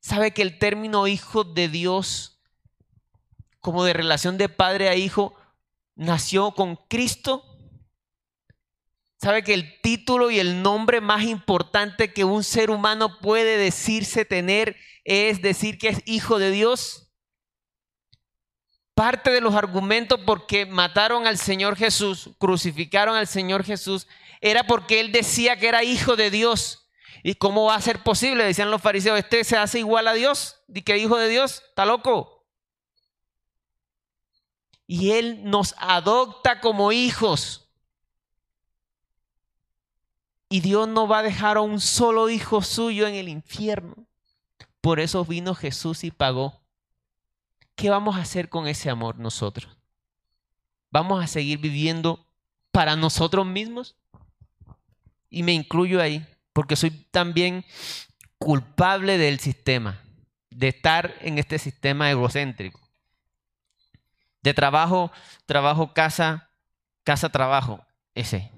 ¿Sabe 0.00 0.32
que 0.32 0.42
el 0.42 0.58
término 0.58 1.06
hijo 1.06 1.44
de 1.44 1.68
Dios, 1.68 2.40
como 3.60 3.84
de 3.84 3.92
relación 3.92 4.38
de 4.38 4.48
padre 4.48 4.88
a 4.88 4.94
hijo, 4.94 5.34
nació 5.94 6.52
con 6.52 6.76
Cristo, 6.76 7.44
sabe 9.20 9.42
que 9.42 9.54
el 9.54 9.80
título 9.80 10.30
y 10.30 10.38
el 10.38 10.62
nombre 10.62 11.00
más 11.00 11.24
importante 11.24 12.12
que 12.12 12.24
un 12.24 12.44
ser 12.44 12.70
humano 12.70 13.18
puede 13.20 13.56
decirse 13.56 14.24
tener 14.24 14.76
es 15.04 15.42
decir 15.42 15.78
que 15.78 15.88
es 15.88 16.02
hijo 16.06 16.38
de 16.38 16.50
Dios. 16.50 17.12
Parte 18.94 19.30
de 19.30 19.40
los 19.40 19.54
argumentos 19.54 20.20
por 20.20 20.46
que 20.46 20.66
mataron 20.66 21.26
al 21.26 21.38
Señor 21.38 21.76
Jesús, 21.76 22.30
crucificaron 22.38 23.16
al 23.16 23.26
Señor 23.26 23.64
Jesús, 23.64 24.06
era 24.40 24.64
porque 24.64 25.00
él 25.00 25.12
decía 25.12 25.56
que 25.56 25.68
era 25.68 25.84
hijo 25.84 26.16
de 26.16 26.30
Dios. 26.30 26.88
¿Y 27.22 27.34
cómo 27.34 27.64
va 27.64 27.74
a 27.74 27.80
ser 27.80 28.02
posible? 28.02 28.44
Decían 28.44 28.70
los 28.70 28.80
fariseos, 28.80 29.18
este 29.18 29.44
se 29.44 29.56
hace 29.56 29.78
igual 29.78 30.08
a 30.08 30.14
Dios, 30.14 30.62
y 30.68 30.82
que 30.82 30.98
hijo 30.98 31.18
de 31.18 31.28
Dios, 31.28 31.62
está 31.68 31.84
loco 31.84 32.40
y 34.92 35.12
Él 35.12 35.42
nos 35.44 35.76
adopta 35.78 36.60
como 36.60 36.90
hijos. 36.90 37.69
Y 40.52 40.60
Dios 40.60 40.88
no 40.88 41.06
va 41.06 41.20
a 41.20 41.22
dejar 41.22 41.58
a 41.58 41.60
un 41.60 41.80
solo 41.80 42.28
hijo 42.28 42.60
suyo 42.60 43.06
en 43.06 43.14
el 43.14 43.28
infierno. 43.28 43.94
Por 44.80 44.98
eso 44.98 45.24
vino 45.24 45.54
Jesús 45.54 46.02
y 46.02 46.10
pagó. 46.10 46.60
¿Qué 47.76 47.88
vamos 47.88 48.16
a 48.16 48.22
hacer 48.22 48.48
con 48.48 48.66
ese 48.66 48.90
amor 48.90 49.16
nosotros? 49.16 49.78
¿Vamos 50.90 51.22
a 51.22 51.28
seguir 51.28 51.58
viviendo 51.60 52.26
para 52.72 52.96
nosotros 52.96 53.46
mismos? 53.46 53.94
Y 55.28 55.44
me 55.44 55.52
incluyo 55.52 56.02
ahí, 56.02 56.26
porque 56.52 56.74
soy 56.74 56.90
también 56.90 57.64
culpable 58.36 59.18
del 59.18 59.38
sistema, 59.38 60.00
de 60.50 60.68
estar 60.68 61.14
en 61.20 61.38
este 61.38 61.60
sistema 61.60 62.10
egocéntrico. 62.10 62.80
De 64.42 64.52
trabajo, 64.52 65.12
trabajo, 65.46 65.92
casa, 65.94 66.50
casa, 67.04 67.28
trabajo. 67.28 67.86
Ese. 68.16 68.50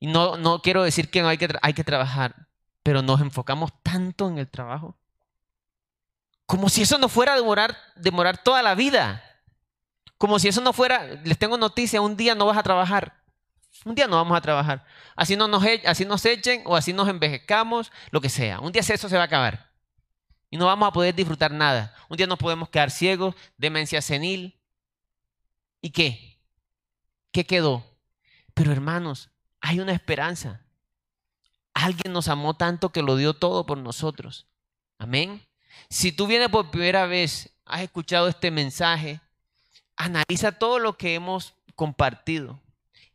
Y 0.00 0.06
no, 0.06 0.36
no 0.36 0.62
quiero 0.62 0.82
decir 0.82 1.10
que 1.10 1.22
no 1.22 1.28
hay 1.28 1.38
que, 1.38 1.48
hay 1.60 1.74
que 1.74 1.84
trabajar, 1.84 2.48
pero 2.82 3.02
nos 3.02 3.20
enfocamos 3.20 3.72
tanto 3.82 4.28
en 4.28 4.38
el 4.38 4.48
trabajo. 4.48 4.96
Como 6.46 6.68
si 6.68 6.82
eso 6.82 6.98
no 6.98 7.08
fuera 7.08 7.34
a 7.34 7.36
demorar, 7.36 7.76
demorar 7.96 8.42
toda 8.42 8.62
la 8.62 8.74
vida. 8.74 9.22
Como 10.16 10.38
si 10.38 10.48
eso 10.48 10.60
no 10.60 10.72
fuera, 10.72 11.04
les 11.24 11.38
tengo 11.38 11.58
noticia, 11.58 12.00
un 12.00 12.16
día 12.16 12.34
no 12.34 12.46
vas 12.46 12.56
a 12.56 12.62
trabajar. 12.62 13.22
Un 13.84 13.94
día 13.94 14.06
no 14.06 14.16
vamos 14.16 14.36
a 14.36 14.40
trabajar. 14.40 14.84
Así, 15.14 15.36
no 15.36 15.46
nos, 15.46 15.64
e, 15.64 15.82
así 15.86 16.04
nos 16.04 16.24
echen 16.24 16.62
o 16.64 16.74
así 16.74 16.92
nos 16.92 17.08
envejezcamos, 17.08 17.92
lo 18.10 18.20
que 18.20 18.28
sea. 18.28 18.60
Un 18.60 18.72
día 18.72 18.80
eso 18.80 19.08
se 19.08 19.16
va 19.16 19.22
a 19.22 19.26
acabar. 19.26 19.70
Y 20.50 20.56
no 20.56 20.66
vamos 20.66 20.88
a 20.88 20.92
poder 20.92 21.14
disfrutar 21.14 21.52
nada. 21.52 21.94
un 22.08 22.16
día 22.16 22.26
nos 22.26 22.38
podemos 22.38 22.68
quedar 22.70 22.90
ciegos, 22.90 23.34
demencia 23.56 24.00
senil. 24.00 24.58
¿Y 25.80 25.90
qué? 25.90 26.40
¿Qué 27.30 27.44
quedó? 27.44 27.84
Pero 28.54 28.72
hermanos, 28.72 29.30
hay 29.60 29.80
una 29.80 29.92
esperanza. 29.92 30.62
Alguien 31.74 32.12
nos 32.12 32.28
amó 32.28 32.54
tanto 32.54 32.90
que 32.90 33.02
lo 33.02 33.16
dio 33.16 33.34
todo 33.34 33.66
por 33.66 33.78
nosotros. 33.78 34.46
Amén. 34.98 35.46
Si 35.88 36.12
tú 36.12 36.26
vienes 36.26 36.48
por 36.48 36.70
primera 36.70 37.06
vez, 37.06 37.54
has 37.64 37.82
escuchado 37.82 38.28
este 38.28 38.50
mensaje, 38.50 39.20
analiza 39.96 40.52
todo 40.52 40.78
lo 40.78 40.96
que 40.96 41.14
hemos 41.14 41.54
compartido. 41.74 42.60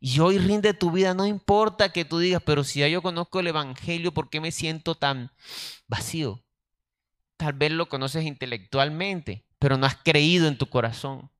Y 0.00 0.20
hoy 0.20 0.38
rinde 0.38 0.74
tu 0.74 0.90
vida, 0.90 1.14
no 1.14 1.26
importa 1.26 1.90
que 1.90 2.04
tú 2.04 2.18
digas, 2.18 2.42
pero 2.44 2.62
si 2.62 2.80
ya 2.80 2.88
yo 2.88 3.00
conozco 3.00 3.40
el 3.40 3.46
Evangelio, 3.46 4.12
¿por 4.12 4.28
qué 4.28 4.40
me 4.40 4.52
siento 4.52 4.94
tan 4.94 5.30
vacío? 5.86 6.42
Tal 7.36 7.54
vez 7.54 7.72
lo 7.72 7.88
conoces 7.88 8.24
intelectualmente, 8.24 9.44
pero 9.58 9.76
no 9.76 9.86
has 9.86 9.96
creído 9.96 10.46
en 10.46 10.58
tu 10.58 10.66
corazón. 10.68 11.30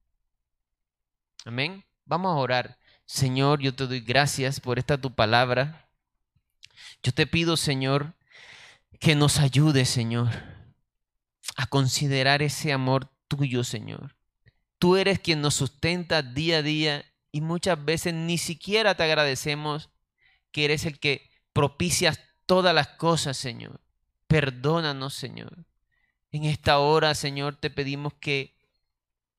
Amén. 1.45 1.85
Vamos 2.07 2.31
a 2.31 2.37
orar. 2.37 2.79
Señor, 3.07 3.61
yo 3.61 3.75
te 3.75 3.87
doy 3.87 4.01
gracias 4.01 4.61
por 4.61 4.79
esta 4.79 5.01
tu 5.01 5.15
palabra. 5.15 5.89
Yo 7.03 7.13
te 7.13 7.27
pido, 7.27 7.57
Señor, 7.57 8.15
que 8.99 9.15
nos 9.15 9.39
ayude, 9.39 9.85
Señor, 9.85 10.31
a 11.57 11.67
considerar 11.67 12.43
ese 12.43 12.73
amor 12.73 13.11
tuyo, 13.29 13.65
Señor. 13.65 14.17
Tú 14.79 14.97
eres 14.97 15.19
quien 15.19 15.41
nos 15.41 15.55
sustenta 15.55 16.23
día 16.23 16.59
a 16.59 16.63
día 16.63 17.05
y 17.31 17.41
muchas 17.41 17.85
veces 17.85 18.15
ni 18.15 18.39
siquiera 18.39 18.95
te 18.95 19.03
agradecemos 19.03 19.91
que 20.51 20.65
eres 20.65 20.87
el 20.87 20.99
que 20.99 21.31
propicias 21.53 22.21
todas 22.47 22.75
las 22.75 22.89
cosas, 22.89 23.37
Señor. 23.37 23.81
Perdónanos, 24.27 25.15
Señor. 25.15 25.65
En 26.31 26.45
esta 26.45 26.79
hora, 26.79 27.15
Señor, 27.15 27.57
te 27.57 27.71
pedimos 27.71 28.15
que, 28.15 28.55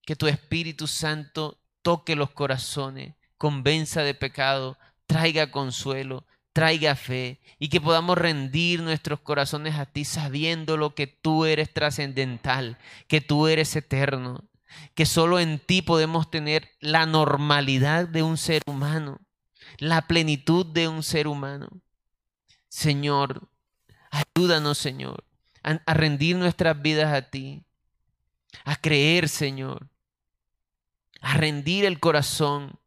que 0.06 0.16
tu 0.16 0.28
Espíritu 0.28 0.88
Santo 0.88 1.60
toque 1.82 2.16
los 2.16 2.32
corazones, 2.32 3.16
convenza 3.46 4.02
de 4.02 4.16
pecado, 4.16 4.76
traiga 5.06 5.52
consuelo, 5.52 6.26
traiga 6.52 6.96
fe 6.96 7.40
y 7.60 7.70
que 7.70 7.80
podamos 7.80 8.18
rendir 8.18 8.82
nuestros 8.82 9.20
corazones 9.20 9.76
a 9.76 9.86
ti 9.86 10.04
sabiendo 10.04 10.78
lo 10.78 10.96
que 10.96 11.06
tú 11.06 11.46
eres 11.46 11.72
trascendental, 11.72 12.80
que 13.08 13.22
tú 13.22 13.46
eres 13.46 13.76
eterno, 13.76 14.46
que 14.96 15.06
solo 15.06 15.40
en 15.40 15.60
ti 15.60 15.84
podemos 15.84 16.32
tener 16.32 16.72
la 16.80 17.06
normalidad 17.06 18.08
de 18.08 18.24
un 18.24 18.38
ser 18.38 18.64
humano, 18.66 19.20
la 19.78 20.08
plenitud 20.08 20.66
de 20.66 20.88
un 20.88 21.04
ser 21.04 21.28
humano. 21.28 21.70
Señor, 22.68 23.48
ayúdanos, 24.10 24.80
Señor, 24.80 25.24
a, 25.62 25.94
rendir 25.94 26.36
nuestras 26.36 26.82
vidas 26.82 27.14
a 27.14 27.30
ti, 27.30 27.64
a 28.64 28.76
creer, 28.76 29.30
Señor, 29.30 29.88
a 31.22 31.38
rendir 31.38 31.86
el 31.86 32.00
corazón, 32.00 32.80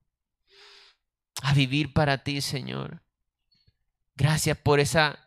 a 1.43 1.55
vivir 1.55 1.93
para 1.93 2.19
ti, 2.25 2.41
Señor. 2.41 3.03
Gracias 4.17 4.57
por 4.59 4.81
esa, 4.81 5.19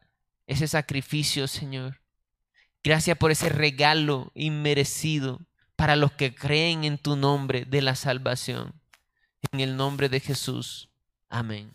ese 0.48 0.68
sacrificio, 0.68 1.48
Señor. 1.48 2.02
Gracias 2.84 3.18
por 3.18 3.32
ese 3.32 3.50
regalo 3.50 4.32
inmerecido 4.34 5.42
para 5.76 5.96
los 5.96 6.12
que 6.12 6.36
creen 6.36 6.84
en 6.84 6.98
tu 6.98 7.16
nombre 7.16 7.66
de 7.66 7.82
la 7.82 7.96
salvación. 7.96 8.74
En 9.52 9.60
el 9.60 9.76
nombre 9.78 10.10
de 10.10 10.20
Jesús. 10.20 10.90
Amén. 11.30 11.72